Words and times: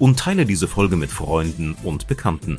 und 0.00 0.18
teile 0.18 0.46
diese 0.46 0.66
Folge 0.66 0.96
mit 0.96 1.10
Freunden 1.10 1.76
und 1.84 2.08
Bekannten. 2.08 2.58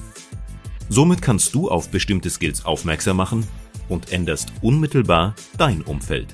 Somit 0.87 1.21
kannst 1.21 1.53
du 1.53 1.69
auf 1.69 1.89
bestimmte 1.89 2.29
Skills 2.29 2.63
aufmerksam 2.63 3.17
machen 3.17 3.45
und 3.89 4.13
änderst 4.13 4.53
unmittelbar 4.61 5.35
dein 5.57 5.81
Umfeld. 5.81 6.27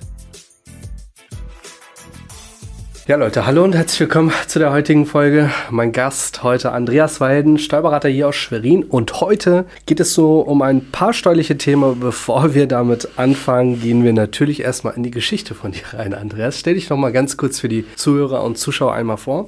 Ja 3.07 3.15
Leute, 3.15 3.45
hallo 3.45 3.63
und 3.63 3.73
herzlich 3.73 4.01
willkommen 4.01 4.33
zu 4.47 4.59
der 4.59 4.73
heutigen 4.73 5.05
Folge. 5.05 5.49
Mein 5.69 5.93
Gast 5.93 6.43
heute 6.43 6.73
Andreas 6.73 7.21
Weiden, 7.21 7.57
Steuerberater 7.57 8.09
hier 8.09 8.27
aus 8.27 8.35
Schwerin. 8.35 8.83
Und 8.83 9.21
heute 9.21 9.65
geht 9.85 10.01
es 10.01 10.13
so 10.13 10.41
um 10.41 10.61
ein 10.61 10.91
paar 10.91 11.13
steuerliche 11.13 11.57
Themen. 11.57 12.01
Bevor 12.01 12.53
wir 12.53 12.67
damit 12.67 13.07
anfangen, 13.15 13.79
gehen 13.79 14.03
wir 14.03 14.11
natürlich 14.11 14.59
erstmal 14.61 14.95
in 14.95 15.03
die 15.03 15.11
Geschichte 15.11 15.55
von 15.55 15.71
dir 15.71 15.83
rein, 15.93 16.13
Andreas. 16.13 16.59
Stell 16.59 16.73
dich 16.73 16.89
noch 16.89 16.97
mal 16.97 17.13
ganz 17.13 17.37
kurz 17.37 17.61
für 17.61 17.69
die 17.69 17.85
Zuhörer 17.95 18.43
und 18.43 18.57
Zuschauer 18.57 18.93
einmal 18.93 19.15
vor. 19.15 19.47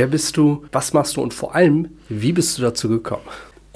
Wer 0.00 0.06
bist 0.06 0.38
du? 0.38 0.64
Was 0.72 0.94
machst 0.94 1.18
du? 1.18 1.20
Und 1.20 1.34
vor 1.34 1.54
allem, 1.54 1.88
wie 2.08 2.32
bist 2.32 2.56
du 2.56 2.62
dazu 2.62 2.88
gekommen? 2.88 3.20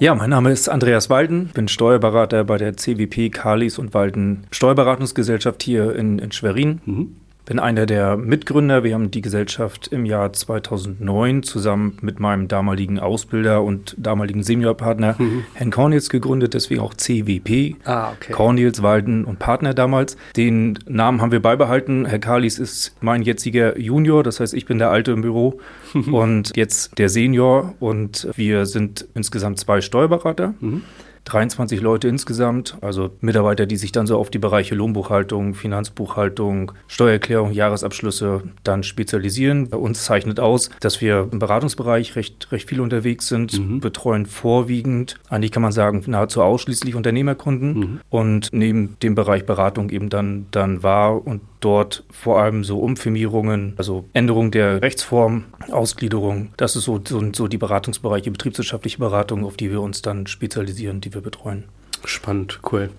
Ja, 0.01 0.15
mein 0.15 0.30
Name 0.30 0.52
ist 0.52 0.70
Andreas 0.70 1.10
Walden, 1.10 1.51
bin 1.52 1.69
Steuerberater 1.69 2.45
bei 2.45 2.56
der 2.56 2.78
CWP 2.78 3.29
Kalis 3.29 3.79
und 3.79 3.93
Walden 3.93 4.46
Steuerberatungsgesellschaft 4.51 5.63
hier 5.63 5.95
in, 5.95 6.18
in 6.18 6.32
Schwerin. 6.32 6.80
Mhm 6.87 7.16
bin 7.45 7.59
einer 7.59 7.87
der 7.87 8.16
Mitgründer. 8.16 8.84
Wir 8.84 8.95
haben 8.95 9.10
die 9.10 9.20
Gesellschaft 9.20 9.88
im 9.88 10.06
Jahr 10.06 10.32
2009 10.32 11.42
zusammen 11.42 11.98
mit 12.01 12.20
meinem 12.20 12.48
damaligen 12.48 12.98
Ausbilder 12.98 13.62
und 13.62 13.95
damaligen 13.98 14.42
Seniorpartner 14.42 15.16
mhm. 15.18 15.45
Herrn 15.54 15.70
Cornels 15.70 16.09
gegründet, 16.09 16.54
deswegen 16.54 16.80
auch 16.80 16.95
CWP. 16.95 17.76
Ah, 17.84 18.12
okay. 18.12 18.32
Cornels, 18.32 18.82
Walden 18.82 19.24
und 19.24 19.38
Partner 19.38 19.74
damals. 19.74 20.16
Den 20.36 20.78
Namen 20.86 21.20
haben 21.20 21.32
wir 21.32 21.42
beibehalten. 21.42 22.06
Herr 22.06 22.18
Kalis 22.18 22.59
ist 22.59 22.95
mein 23.01 23.23
jetziger 23.23 23.79
Junior, 23.79 24.23
das 24.23 24.40
heißt, 24.40 24.54
ich 24.54 24.66
bin 24.66 24.79
der 24.79 24.90
Alte 24.90 25.12
im 25.12 25.20
Büro 25.20 25.60
und 26.10 26.56
jetzt 26.56 26.98
der 26.98 27.08
Senior 27.08 27.74
und 27.80 28.29
wir 28.36 28.66
sind 28.66 29.06
insgesamt 29.14 29.60
zwei 29.60 29.80
Steuerberater. 29.80 30.54
Mhm. 30.60 30.82
23 31.24 31.80
Leute 31.80 32.08
insgesamt, 32.08 32.76
also 32.80 33.10
Mitarbeiter, 33.20 33.66
die 33.66 33.76
sich 33.76 33.92
dann 33.92 34.06
so 34.06 34.18
auf 34.18 34.30
die 34.30 34.38
Bereiche 34.38 34.74
Lohnbuchhaltung, 34.74 35.54
Finanzbuchhaltung, 35.54 36.72
Steuererklärung, 36.86 37.52
Jahresabschlüsse 37.52 38.42
dann 38.62 38.82
spezialisieren. 38.82 39.68
Bei 39.70 39.78
uns 39.78 40.04
zeichnet 40.04 40.38
aus, 40.38 40.70
dass 40.80 41.00
wir 41.00 41.28
im 41.30 41.38
Beratungsbereich 41.38 42.16
recht, 42.16 42.52
recht 42.52 42.68
viel 42.68 42.80
unterwegs 42.80 43.28
sind, 43.28 43.58
mhm. 43.58 43.80
betreuen 43.80 44.26
vorwiegend, 44.26 45.16
eigentlich 45.28 45.52
kann 45.52 45.62
man 45.62 45.72
sagen, 45.72 46.02
nahezu 46.06 46.42
ausschließlich 46.42 46.95
Unternehmerkunden 46.95 47.78
mhm. 47.78 48.00
und 48.10 48.50
neben 48.52 48.96
dem 49.02 49.14
Bereich 49.14 49.46
Beratung 49.46 49.90
eben 49.90 50.10
dann, 50.10 50.46
dann 50.50 50.82
wahr 50.82 51.26
und 51.26 51.40
dort 51.65 52.04
vor 52.10 52.40
allem 52.40 52.65
so 52.65 52.79
Umfirmierungen, 52.79 53.74
also 53.76 54.04
Änderung 54.12 54.51
der 54.51 54.82
Rechtsform, 54.82 55.45
Ausgliederung. 55.70 56.51
Das 56.57 56.76
ist 56.76 56.84
so, 56.84 57.01
so, 57.07 57.23
so 57.32 57.48
die 57.48 57.59
Beratungsbereiche, 57.59 58.30
betriebswirtschaftliche 58.30 58.98
Beratung, 58.98 59.45
auf 59.45 59.57
die 59.57 59.70
wir 59.70 59.80
uns 59.80 60.02
dann 60.02 60.26
spezialisieren, 60.26 61.01
die 61.01 61.15
wir 61.15 61.20
betreuen. 61.20 61.65
Spannend, 62.04 62.60
cool. 62.70 62.90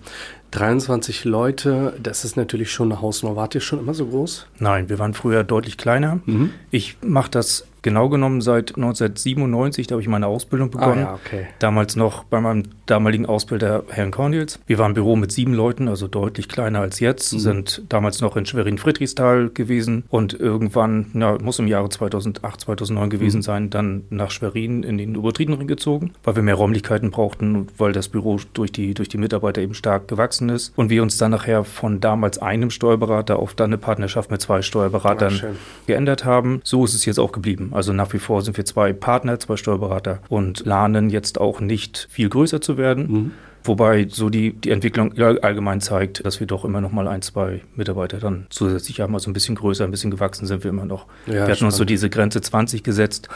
23 0.50 1.24
Leute, 1.24 1.94
das 2.02 2.24
ist 2.24 2.36
natürlich 2.36 2.70
schon 2.70 2.90
eine 2.90 3.00
Hausnummer. 3.00 3.36
Wart 3.36 3.54
ihr 3.54 3.60
schon 3.60 3.78
immer 3.78 3.94
so 3.94 4.06
groß? 4.06 4.46
Nein, 4.58 4.88
wir 4.88 4.98
waren 4.98 5.14
früher 5.14 5.44
deutlich 5.44 5.76
kleiner. 5.76 6.20
Mhm. 6.24 6.50
Ich 6.70 6.96
mache 7.02 7.30
das 7.30 7.66
genau 7.86 8.08
genommen 8.08 8.40
seit 8.40 8.74
1997, 8.74 9.86
da 9.86 9.92
habe 9.92 10.02
ich 10.02 10.08
meine 10.08 10.26
Ausbildung 10.26 10.70
begonnen. 10.70 11.04
Ah, 11.04 11.12
ja, 11.12 11.14
okay. 11.24 11.46
Damals 11.60 11.94
noch 11.94 12.24
bei 12.24 12.40
meinem 12.40 12.64
damaligen 12.86 13.26
Ausbilder 13.26 13.84
Herrn 13.90 14.10
Cornels. 14.10 14.58
Wir 14.66 14.78
waren 14.78 14.90
im 14.90 14.94
Büro 14.94 15.14
mit 15.14 15.30
sieben 15.30 15.54
Leuten, 15.54 15.86
also 15.86 16.08
deutlich 16.08 16.48
kleiner 16.48 16.80
als 16.80 16.98
jetzt, 16.98 17.32
mhm. 17.32 17.38
sind 17.38 17.82
damals 17.88 18.20
noch 18.20 18.36
in 18.36 18.44
Schwerin-Friedrichsthal 18.44 19.50
gewesen 19.50 20.02
und 20.08 20.34
irgendwann, 20.34 21.06
na, 21.12 21.38
muss 21.40 21.60
im 21.60 21.68
Jahre 21.68 21.88
2008, 21.88 22.62
2009 22.62 23.08
gewesen 23.08 23.36
mhm. 23.36 23.42
sein, 23.42 23.70
dann 23.70 24.02
nach 24.10 24.32
Schwerin 24.32 24.82
in 24.82 24.98
den 24.98 25.14
Übertriedenring 25.14 25.68
gezogen, 25.68 26.10
weil 26.24 26.34
wir 26.34 26.42
mehr 26.42 26.56
Räumlichkeiten 26.56 27.12
brauchten 27.12 27.54
und 27.54 27.78
weil 27.78 27.92
das 27.92 28.08
Büro 28.08 28.40
durch 28.52 28.72
die, 28.72 28.94
durch 28.94 29.08
die 29.08 29.18
Mitarbeiter 29.18 29.62
eben 29.62 29.74
stark 29.74 30.08
gewachsen 30.08 30.48
ist 30.48 30.72
und 30.74 30.90
wir 30.90 31.04
uns 31.04 31.18
dann 31.18 31.30
nachher 31.30 31.62
von 31.62 32.00
damals 32.00 32.38
einem 32.38 32.70
Steuerberater 32.70 33.38
auf 33.38 33.54
dann 33.54 33.70
eine 33.70 33.78
Partnerschaft 33.78 34.32
mit 34.32 34.40
zwei 34.40 34.60
Steuerberatern 34.60 35.40
ah, 35.40 35.54
geändert 35.86 36.24
haben. 36.24 36.60
So 36.64 36.84
ist 36.84 36.94
es 36.94 37.04
jetzt 37.04 37.20
auch 37.20 37.30
geblieben. 37.30 37.70
Also 37.76 37.92
nach 37.92 38.14
wie 38.14 38.18
vor 38.18 38.40
sind 38.40 38.56
wir 38.56 38.64
zwei 38.64 38.94
Partner, 38.94 39.38
zwei 39.38 39.58
Steuerberater 39.58 40.20
und 40.30 40.64
planen 40.64 41.10
jetzt 41.10 41.38
auch 41.38 41.60
nicht 41.60 42.08
viel 42.10 42.30
größer 42.30 42.62
zu 42.62 42.78
werden. 42.78 43.06
Mhm. 43.06 43.30
Wobei 43.64 44.06
so 44.08 44.30
die, 44.30 44.54
die 44.54 44.70
Entwicklung 44.70 45.12
allgemein 45.18 45.82
zeigt, 45.82 46.24
dass 46.24 46.40
wir 46.40 46.46
doch 46.46 46.64
immer 46.64 46.80
noch 46.80 46.92
mal 46.92 47.06
ein, 47.06 47.20
zwei 47.20 47.60
Mitarbeiter 47.74 48.18
dann 48.18 48.46
zusätzlich 48.48 49.00
haben. 49.00 49.12
Also 49.12 49.28
ein 49.28 49.34
bisschen 49.34 49.56
größer, 49.56 49.84
ein 49.84 49.90
bisschen 49.90 50.10
gewachsen 50.10 50.46
sind 50.46 50.64
wir 50.64 50.70
immer 50.70 50.86
noch. 50.86 51.04
Ja, 51.26 51.32
wir 51.32 51.42
hatten 51.42 51.56
spannend. 51.56 51.72
uns 51.72 51.76
so 51.76 51.84
diese 51.84 52.08
Grenze 52.08 52.40
20 52.40 52.82
gesetzt. 52.82 53.28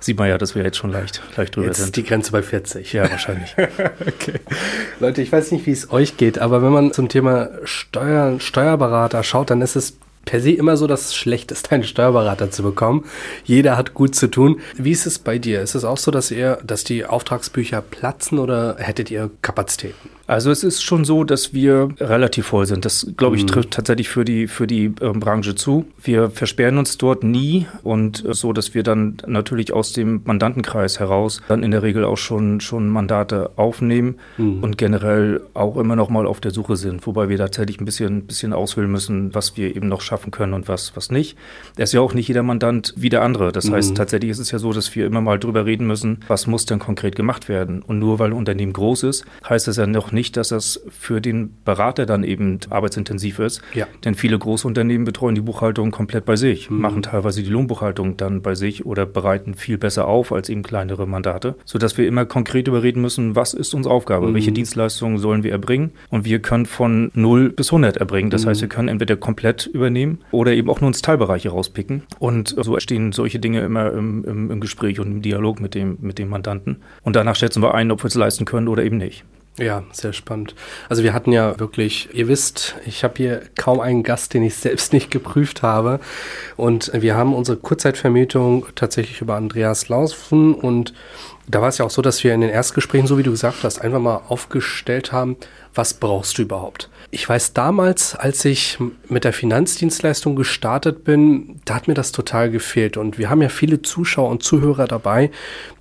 Sieht 0.00 0.18
man 0.18 0.28
ja, 0.28 0.36
dass 0.36 0.54
wir 0.54 0.64
jetzt 0.64 0.76
schon 0.76 0.90
leicht, 0.90 1.22
leicht 1.36 1.56
drüber 1.56 1.68
jetzt 1.68 1.78
sind. 1.78 1.86
Ist 1.86 1.96
die 1.96 2.04
Grenze 2.04 2.32
bei 2.32 2.42
40. 2.42 2.92
Ja, 2.92 3.10
wahrscheinlich. 3.10 3.56
okay. 4.06 4.40
Leute, 5.00 5.22
ich 5.22 5.32
weiß 5.32 5.52
nicht, 5.52 5.64
wie 5.64 5.72
es 5.72 5.90
euch 5.90 6.18
geht, 6.18 6.38
aber 6.38 6.60
wenn 6.60 6.72
man 6.72 6.92
zum 6.92 7.08
Thema 7.08 7.50
Steuer, 7.64 8.38
Steuerberater 8.38 9.22
schaut, 9.22 9.48
dann 9.48 9.62
ist 9.62 9.76
es 9.76 9.96
per 10.28 10.42
se 10.42 10.50
immer 10.50 10.76
so 10.76 10.86
das 10.86 11.14
Schlechteste, 11.14 11.70
einen 11.74 11.84
Steuerberater 11.84 12.50
zu 12.50 12.62
bekommen. 12.62 13.06
Jeder 13.44 13.78
hat 13.78 13.94
gut 13.94 14.14
zu 14.14 14.28
tun. 14.28 14.60
Wie 14.76 14.90
ist 14.90 15.06
es 15.06 15.18
bei 15.18 15.38
dir? 15.38 15.62
Ist 15.62 15.74
es 15.74 15.84
auch 15.84 15.96
so, 15.96 16.10
dass 16.10 16.30
ihr, 16.30 16.58
dass 16.62 16.84
die 16.84 17.06
Auftragsbücher 17.06 17.80
platzen 17.80 18.38
oder 18.38 18.76
hättet 18.78 19.10
ihr 19.10 19.30
Kapazitäten? 19.40 20.17
Also 20.28 20.50
es 20.50 20.62
ist 20.62 20.82
schon 20.82 21.06
so, 21.06 21.24
dass 21.24 21.54
wir 21.54 21.88
relativ 21.98 22.48
voll 22.48 22.66
sind. 22.66 22.84
Das, 22.84 23.10
glaube 23.16 23.36
ich, 23.36 23.44
mhm. 23.44 23.46
trifft 23.46 23.70
tatsächlich 23.70 24.10
für 24.10 24.26
die, 24.26 24.46
für 24.46 24.66
die 24.66 24.84
äh, 24.84 25.12
Branche 25.14 25.54
zu. 25.54 25.86
Wir 26.02 26.28
versperren 26.28 26.76
uns 26.76 26.98
dort 26.98 27.24
nie 27.24 27.66
und 27.82 28.26
äh, 28.26 28.34
so, 28.34 28.52
dass 28.52 28.74
wir 28.74 28.82
dann 28.82 29.16
natürlich 29.26 29.72
aus 29.72 29.94
dem 29.94 30.20
Mandantenkreis 30.24 31.00
heraus 31.00 31.40
dann 31.48 31.62
in 31.62 31.70
der 31.70 31.82
Regel 31.82 32.04
auch 32.04 32.18
schon, 32.18 32.60
schon 32.60 32.88
Mandate 32.88 33.52
aufnehmen 33.56 34.16
mhm. 34.36 34.62
und 34.62 34.76
generell 34.76 35.40
auch 35.54 35.78
immer 35.78 35.96
noch 35.96 36.10
mal 36.10 36.26
auf 36.26 36.40
der 36.40 36.50
Suche 36.50 36.76
sind, 36.76 37.06
wobei 37.06 37.30
wir 37.30 37.38
tatsächlich 37.38 37.80
ein 37.80 37.86
bisschen, 37.86 38.26
bisschen 38.26 38.52
auswählen 38.52 38.92
müssen, 38.92 39.34
was 39.34 39.56
wir 39.56 39.74
eben 39.74 39.88
noch 39.88 40.02
schaffen 40.02 40.30
können 40.30 40.52
und 40.52 40.68
was, 40.68 40.94
was 40.94 41.10
nicht. 41.10 41.38
Er 41.78 41.84
ist 41.84 41.94
ja 41.94 42.02
auch 42.02 42.12
nicht 42.12 42.28
jeder 42.28 42.42
Mandant 42.42 42.92
wie 42.98 43.08
der 43.08 43.22
andere. 43.22 43.50
Das 43.50 43.70
mhm. 43.70 43.76
heißt, 43.76 43.96
tatsächlich 43.96 44.32
ist 44.32 44.40
es 44.40 44.50
ja 44.50 44.58
so, 44.58 44.74
dass 44.74 44.94
wir 44.94 45.06
immer 45.06 45.22
mal 45.22 45.38
drüber 45.38 45.64
reden 45.64 45.86
müssen, 45.86 46.18
was 46.28 46.46
muss 46.46 46.66
denn 46.66 46.80
konkret 46.80 47.16
gemacht 47.16 47.48
werden. 47.48 47.80
Und 47.80 47.98
nur 47.98 48.18
weil 48.18 48.32
ein 48.32 48.34
Unternehmen 48.34 48.74
groß 48.74 49.04
ist, 49.04 49.24
heißt 49.48 49.68
es 49.68 49.78
ja 49.78 49.86
noch 49.86 50.12
nicht, 50.12 50.17
nicht, 50.18 50.36
dass 50.36 50.48
das 50.48 50.82
für 50.90 51.20
den 51.20 51.54
Berater 51.64 52.04
dann 52.04 52.24
eben 52.24 52.58
arbeitsintensiv 52.70 53.38
ist. 53.38 53.62
Ja. 53.72 53.86
Denn 54.04 54.16
viele 54.16 54.36
große 54.36 54.66
Unternehmen 54.66 55.04
betreuen 55.04 55.36
die 55.36 55.40
Buchhaltung 55.40 55.92
komplett 55.92 56.24
bei 56.24 56.34
sich, 56.34 56.68
mhm. 56.68 56.80
machen 56.80 57.02
teilweise 57.02 57.40
die 57.40 57.50
Lohnbuchhaltung 57.50 58.16
dann 58.16 58.42
bei 58.42 58.56
sich 58.56 58.84
oder 58.84 59.06
bereiten 59.06 59.54
viel 59.54 59.78
besser 59.78 60.08
auf 60.08 60.32
als 60.32 60.48
eben 60.48 60.64
kleinere 60.64 61.06
Mandate, 61.06 61.54
sodass 61.64 61.96
wir 61.96 62.08
immer 62.08 62.26
konkret 62.26 62.66
überreden 62.66 63.00
müssen, 63.00 63.36
was 63.36 63.54
ist 63.54 63.74
unsere 63.74 63.94
Aufgabe, 63.94 64.26
mhm. 64.26 64.34
welche 64.34 64.50
Dienstleistungen 64.50 65.18
sollen 65.18 65.44
wir 65.44 65.52
erbringen 65.52 65.92
und 66.10 66.24
wir 66.24 66.40
können 66.40 66.66
von 66.66 67.12
0 67.14 67.50
bis 67.50 67.68
100 67.68 67.98
erbringen. 67.98 68.30
Das 68.30 68.44
mhm. 68.44 68.48
heißt, 68.48 68.60
wir 68.62 68.68
können 68.68 68.88
entweder 68.88 69.14
komplett 69.14 69.66
übernehmen 69.66 70.18
oder 70.32 70.52
eben 70.52 70.68
auch 70.68 70.80
nur 70.80 70.88
uns 70.88 71.00
Teilbereiche 71.00 71.50
rauspicken 71.50 72.02
und 72.18 72.56
so 72.58 72.74
entstehen 72.74 73.12
solche 73.12 73.38
Dinge 73.38 73.60
immer 73.60 73.92
im, 73.92 74.24
im, 74.24 74.50
im 74.50 74.60
Gespräch 74.60 74.98
und 74.98 75.12
im 75.12 75.22
Dialog 75.22 75.60
mit 75.60 75.76
dem, 75.76 75.96
mit 76.00 76.18
dem 76.18 76.28
Mandanten 76.28 76.78
und 77.02 77.14
danach 77.14 77.36
schätzen 77.36 77.62
wir 77.62 77.76
ein, 77.76 77.92
ob 77.92 78.02
wir 78.02 78.08
es 78.08 78.16
leisten 78.16 78.44
können 78.46 78.66
oder 78.66 78.82
eben 78.82 78.96
nicht. 78.96 79.24
Ja, 79.58 79.82
sehr 79.90 80.12
spannend. 80.12 80.54
Also 80.88 81.02
wir 81.02 81.12
hatten 81.12 81.32
ja 81.32 81.58
wirklich, 81.58 82.08
ihr 82.12 82.28
wisst, 82.28 82.76
ich 82.86 83.02
habe 83.02 83.14
hier 83.16 83.42
kaum 83.56 83.80
einen 83.80 84.04
Gast, 84.04 84.32
den 84.32 84.44
ich 84.44 84.54
selbst 84.54 84.92
nicht 84.92 85.10
geprüft 85.10 85.62
habe. 85.62 85.98
Und 86.56 86.92
wir 86.94 87.16
haben 87.16 87.34
unsere 87.34 87.58
Kurzzeitvermietung 87.58 88.66
tatsächlich 88.76 89.20
über 89.20 89.34
Andreas 89.34 89.88
laufen. 89.88 90.54
Und 90.54 90.94
da 91.48 91.60
war 91.60 91.68
es 91.68 91.78
ja 91.78 91.86
auch 91.86 91.90
so, 91.90 92.02
dass 92.02 92.22
wir 92.22 92.34
in 92.34 92.40
den 92.40 92.50
Erstgesprächen, 92.50 93.08
so 93.08 93.18
wie 93.18 93.24
du 93.24 93.32
gesagt 93.32 93.64
hast, 93.64 93.80
einfach 93.80 93.98
mal 93.98 94.22
aufgestellt 94.28 95.10
haben, 95.10 95.36
was 95.74 95.94
brauchst 95.94 96.38
du 96.38 96.42
überhaupt? 96.42 96.88
Ich 97.10 97.28
weiß 97.28 97.52
damals, 97.52 98.14
als 98.14 98.44
ich 98.44 98.78
mit 99.08 99.24
der 99.24 99.32
Finanzdienstleistung 99.32 100.36
gestartet 100.36 101.02
bin, 101.02 101.60
da 101.64 101.74
hat 101.74 101.88
mir 101.88 101.94
das 101.94 102.12
total 102.12 102.50
gefehlt. 102.50 102.96
Und 102.96 103.18
wir 103.18 103.28
haben 103.28 103.42
ja 103.42 103.48
viele 103.48 103.82
Zuschauer 103.82 104.30
und 104.30 104.44
Zuhörer 104.44 104.86
dabei, 104.86 105.32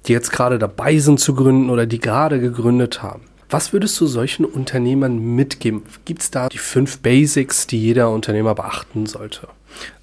die 0.08 0.14
jetzt 0.14 0.32
gerade 0.32 0.58
dabei 0.58 0.98
sind 0.98 1.20
zu 1.20 1.36
gründen 1.36 1.70
oder 1.70 1.86
die 1.86 2.00
gerade 2.00 2.40
gegründet 2.40 3.04
haben. 3.04 3.27
Was 3.50 3.72
würdest 3.72 4.00
du 4.02 4.08
solchen 4.08 4.44
Unternehmern 4.44 5.20
mitgeben? 5.20 5.84
Gibt 6.04 6.22
es 6.22 6.32
da 6.32 6.50
die 6.50 6.58
fünf 6.58 7.00
Basics, 7.00 7.66
die 7.66 7.82
jeder 7.82 8.12
Unternehmer 8.12 8.56
beachten 8.56 9.06
sollte? 9.06 9.48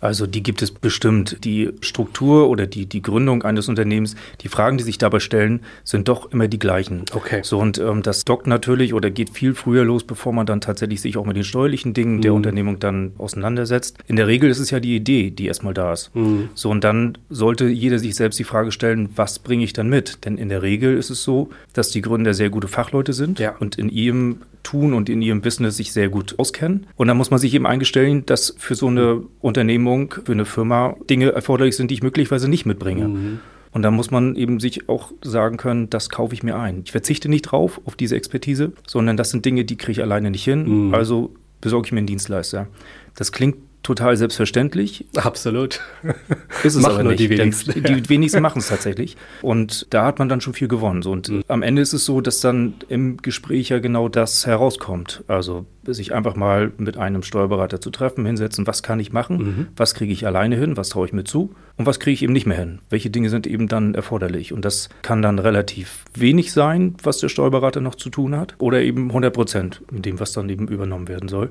Also 0.05 0.27
die 0.27 0.43
gibt 0.43 0.61
es 0.61 0.71
bestimmt. 0.71 1.39
Die 1.45 1.71
Struktur 1.81 2.51
oder 2.51 2.67
die, 2.67 2.85
die 2.85 3.01
Gründung 3.01 3.43
eines 3.43 3.71
Unternehmens, 3.71 4.17
die 4.43 4.49
Fragen, 4.49 4.77
die 4.77 4.85
sich 4.85 4.99
dabei 4.99 5.19
stellen, 5.19 5.61
sind 5.83 6.09
doch 6.09 6.31
immer 6.31 6.47
die 6.47 6.59
gleichen. 6.59 7.07
Okay. 7.15 7.41
So 7.43 7.59
und 7.59 7.79
ähm, 7.79 8.03
das 8.03 8.27
dockt 8.27 8.47
natürlich 8.47 8.93
oder 8.93 9.11
geht 9.11 9.31
viel 9.31 9.55
früher 9.55 9.83
los, 9.83 10.05
bevor 10.05 10.35
man 10.35 10.45
dann 10.45 10.61
tatsächlich 10.61 11.01
sich 11.01 11.17
auch 11.17 11.25
mit 11.25 11.37
den 11.37 11.45
steuerlichen 11.45 11.95
Dingen 11.95 12.17
mhm. 12.17 12.21
der 12.21 12.35
Unternehmung 12.35 12.79
dann 12.81 13.13
auseinandersetzt. 13.17 13.97
In 14.07 14.17
der 14.17 14.27
Regel 14.27 14.51
ist 14.51 14.59
es 14.59 14.71
ja 14.71 14.79
die 14.79 14.95
Idee, 14.95 15.31
die 15.31 15.47
erstmal 15.47 15.73
da 15.73 15.95
ist. 15.95 16.15
Mhm. 16.15 16.51
So 16.53 16.69
und 16.69 16.85
dann 16.85 17.17
sollte 17.31 17.67
jeder 17.67 17.99
sich 17.99 18.15
selbst 18.15 18.39
die 18.39 18.45
Frage 18.45 18.73
stellen, 18.73 19.09
was 19.17 19.39
bringe 19.39 19.65
ich 19.65 19.73
dann 19.73 19.89
mit? 19.89 20.27
Denn 20.27 20.37
in 20.37 20.51
der 20.51 20.61
Regel 20.61 20.99
ist 20.99 21.09
es 21.09 21.23
so, 21.23 21.49
dass 21.73 21.89
die 21.89 22.03
Gründer 22.03 22.35
sehr 22.35 22.51
gute 22.51 22.69
Fachleute 22.69 23.15
sind 23.15 23.39
ja. 23.39 23.57
und 23.59 23.79
in 23.79 23.89
ihrem 23.89 24.41
Tun 24.65 24.95
und 24.95 25.09
in 25.09 25.23
ihrem 25.23 25.41
Business 25.43 25.77
sich 25.77 25.93
sehr 25.93 26.09
gut 26.09 26.39
auskennen. 26.39 26.87
Und 26.97 27.07
dann 27.07 27.17
muss 27.17 27.31
man 27.31 27.39
sich 27.39 27.55
eben 27.55 27.67
eingestellen, 27.67 28.27
dass 28.27 28.55
für 28.59 28.75
so 28.75 28.89
eine 28.89 29.23
Unternehmung, 29.41 29.94
für 30.25 30.33
eine 30.33 30.45
Firma 30.45 30.97
Dinge 31.09 31.33
erforderlich 31.33 31.77
sind, 31.77 31.91
die 31.91 31.95
ich 31.95 32.03
möglicherweise 32.03 32.49
nicht 32.49 32.67
mitbringe. 32.67 33.09
Mhm. 33.09 33.41
Und 33.73 33.83
da 33.83 33.91
muss 33.91 34.13
man 34.13 34.37
eben 34.37 34.61
sich 34.61 34.89
auch 34.89 35.13
sagen 35.23 35.57
können, 35.57 35.91
das 35.91 36.09
kaufe 36.09 36.33
ich 36.33 36.45
mir 36.45 36.57
ein. 36.57 36.83
Ich 36.85 36.93
verzichte 36.93 37.29
nicht 37.29 37.43
drauf, 37.43 37.81
auf 37.85 37.97
diese 37.97 38.15
Expertise, 38.15 38.73
sondern 38.87 39.17
das 39.17 39.31
sind 39.31 39.45
Dinge, 39.45 39.65
die 39.65 39.77
kriege 39.77 39.93
ich 39.93 40.03
alleine 40.03 40.31
nicht 40.31 40.45
hin. 40.45 40.87
Mhm. 40.89 40.95
Also 40.95 41.35
besorge 41.61 41.87
ich 41.87 41.93
mir 41.93 41.99
einen 41.99 42.07
Dienstleister. 42.07 42.69
Das 43.17 43.33
klingt 43.33 43.57
total 43.85 44.17
selbstverständlich. 44.17 45.07
Absolut. 45.15 45.81
Ist 46.65 46.75
es 46.75 46.83
machen 46.83 47.01
aber 47.01 47.11
nicht. 47.11 47.21
Die 47.21 47.31
wenigsten, 47.31 47.83
die 47.85 48.09
wenigsten 48.09 48.43
machen 48.43 48.59
es 48.59 48.69
tatsächlich. 48.69 49.17
Und 49.43 49.87
da 49.91 50.07
hat 50.07 50.19
man 50.19 50.29
dann 50.29 50.41
schon 50.41 50.55
viel 50.55 50.67
gewonnen. 50.67 51.05
Und 51.05 51.29
mhm. 51.29 51.45
am 51.47 51.63
Ende 51.63 51.83
ist 51.83 51.93
es 51.93 52.05
so, 52.05 52.21
dass 52.21 52.41
dann 52.41 52.75
im 52.89 53.19
Gespräch 53.19 53.69
ja 53.69 53.79
genau 53.79 54.09
das 54.09 54.47
herauskommt. 54.47 55.23
Also 55.29 55.67
sich 55.87 56.15
einfach 56.15 56.35
mal 56.35 56.73
mit 56.79 56.97
einem 56.97 57.23
Steuerberater 57.23 57.79
zu 57.79 57.91
treffen, 57.91 58.25
hinsetzen, 58.25 58.67
was 58.67 58.83
kann 58.83 58.99
ich 59.01 59.13
machen, 59.13 59.37
mhm. 59.37 59.67
was 59.77 59.95
kriege 59.95 60.15
ich 60.15 60.27
alleine 60.27 60.57
hin, 60.57 60.79
was 60.79 60.89
traue 60.89 61.07
ich 61.07 61.13
mir 61.13 61.25
zu 61.25 61.55
und 61.77 61.85
was 61.85 62.01
kriege 62.01 62.15
ich 62.15 62.23
eben 62.23 62.33
nicht 62.33 62.47
mehr 62.47 62.57
hin. 62.57 62.79
Welche 62.89 63.11
Dinge 63.11 63.29
sind 63.29 63.47
eben 63.47 63.69
dann 63.69 63.95
erforderlich. 63.95 64.55
Und 64.55 64.65
das 64.65 64.89
kann 65.03 65.21
dann 65.21 65.39
relativ 65.39 66.05
wenig 66.15 66.53
sein, 66.53 66.95
was 67.03 67.19
der 67.19 67.29
Steuerberater 67.29 67.83
noch 67.83 67.97
zu 67.97 68.09
tun 68.09 68.35
hat, 68.35 68.55
oder 68.59 68.81
eben 68.81 69.09
100 69.09 69.35
Prozent 69.35 69.83
mit 69.91 70.07
dem, 70.07 70.21
was 70.21 70.33
dann 70.33 70.49
eben 70.49 70.69
übernommen 70.69 71.09
werden 71.09 71.29
soll 71.29 71.51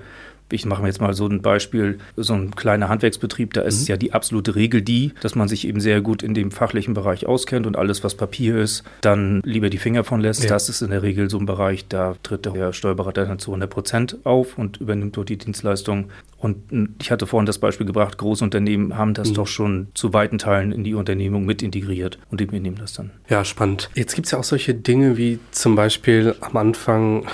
ich 0.53 0.65
mache 0.65 0.81
mir 0.81 0.87
jetzt 0.87 1.01
mal 1.01 1.13
so 1.13 1.27
ein 1.27 1.41
Beispiel, 1.41 1.97
so 2.15 2.33
ein 2.33 2.55
kleiner 2.55 2.89
Handwerksbetrieb, 2.89 3.53
da 3.53 3.61
ist 3.61 3.81
mhm. 3.81 3.87
ja 3.87 3.97
die 3.97 4.13
absolute 4.13 4.55
Regel 4.55 4.81
die, 4.81 5.13
dass 5.21 5.35
man 5.35 5.47
sich 5.47 5.67
eben 5.67 5.79
sehr 5.79 6.01
gut 6.01 6.23
in 6.23 6.33
dem 6.33 6.51
fachlichen 6.51 6.93
Bereich 6.93 7.25
auskennt 7.25 7.67
und 7.67 7.75
alles, 7.75 8.03
was 8.03 8.15
Papier 8.15 8.57
ist, 8.57 8.83
dann 9.01 9.41
lieber 9.43 9.69
die 9.69 9.77
Finger 9.77 10.03
von 10.03 10.21
lässt. 10.21 10.43
Ja. 10.43 10.49
Das 10.49 10.69
ist 10.69 10.81
in 10.81 10.91
der 10.91 11.03
Regel 11.03 11.29
so 11.29 11.37
ein 11.37 11.45
Bereich, 11.45 11.87
da 11.87 12.15
tritt 12.23 12.45
der 12.45 12.73
Steuerberater 12.73 13.25
dann 13.25 13.39
zu 13.39 13.51
100 13.51 13.69
Prozent 13.69 14.17
auf 14.23 14.57
und 14.57 14.77
übernimmt 14.77 15.17
dort 15.17 15.29
die 15.29 15.37
Dienstleistung. 15.37 16.09
Und 16.43 16.97
ich 17.01 17.09
hatte 17.09 17.25
vorhin 17.25 17.45
das 17.45 17.57
Beispiel 17.57 17.87
gebracht, 17.87 18.17
Großunternehmen 18.17 18.97
haben 18.97 19.13
das 19.13 19.29
mhm. 19.29 19.33
doch 19.35 19.47
schon 19.47 19.87
zu 19.93 20.11
weiten 20.11 20.37
Teilen 20.37 20.73
in 20.73 20.83
die 20.83 20.93
Unternehmung 20.93 21.45
mit 21.45 21.63
integriert 21.63 22.19
und 22.29 22.41
die 22.41 22.45
nehmen 22.47 22.75
das 22.75 22.91
dann. 22.91 23.11
Ja, 23.29 23.45
spannend. 23.45 23.89
Jetzt 23.95 24.13
gibt 24.13 24.25
es 24.25 24.31
ja 24.31 24.39
auch 24.39 24.43
solche 24.43 24.73
Dinge 24.73 25.17
wie 25.17 25.39
zum 25.51 25.75
Beispiel 25.75 26.35
am 26.41 26.57
Anfang, 26.57 27.27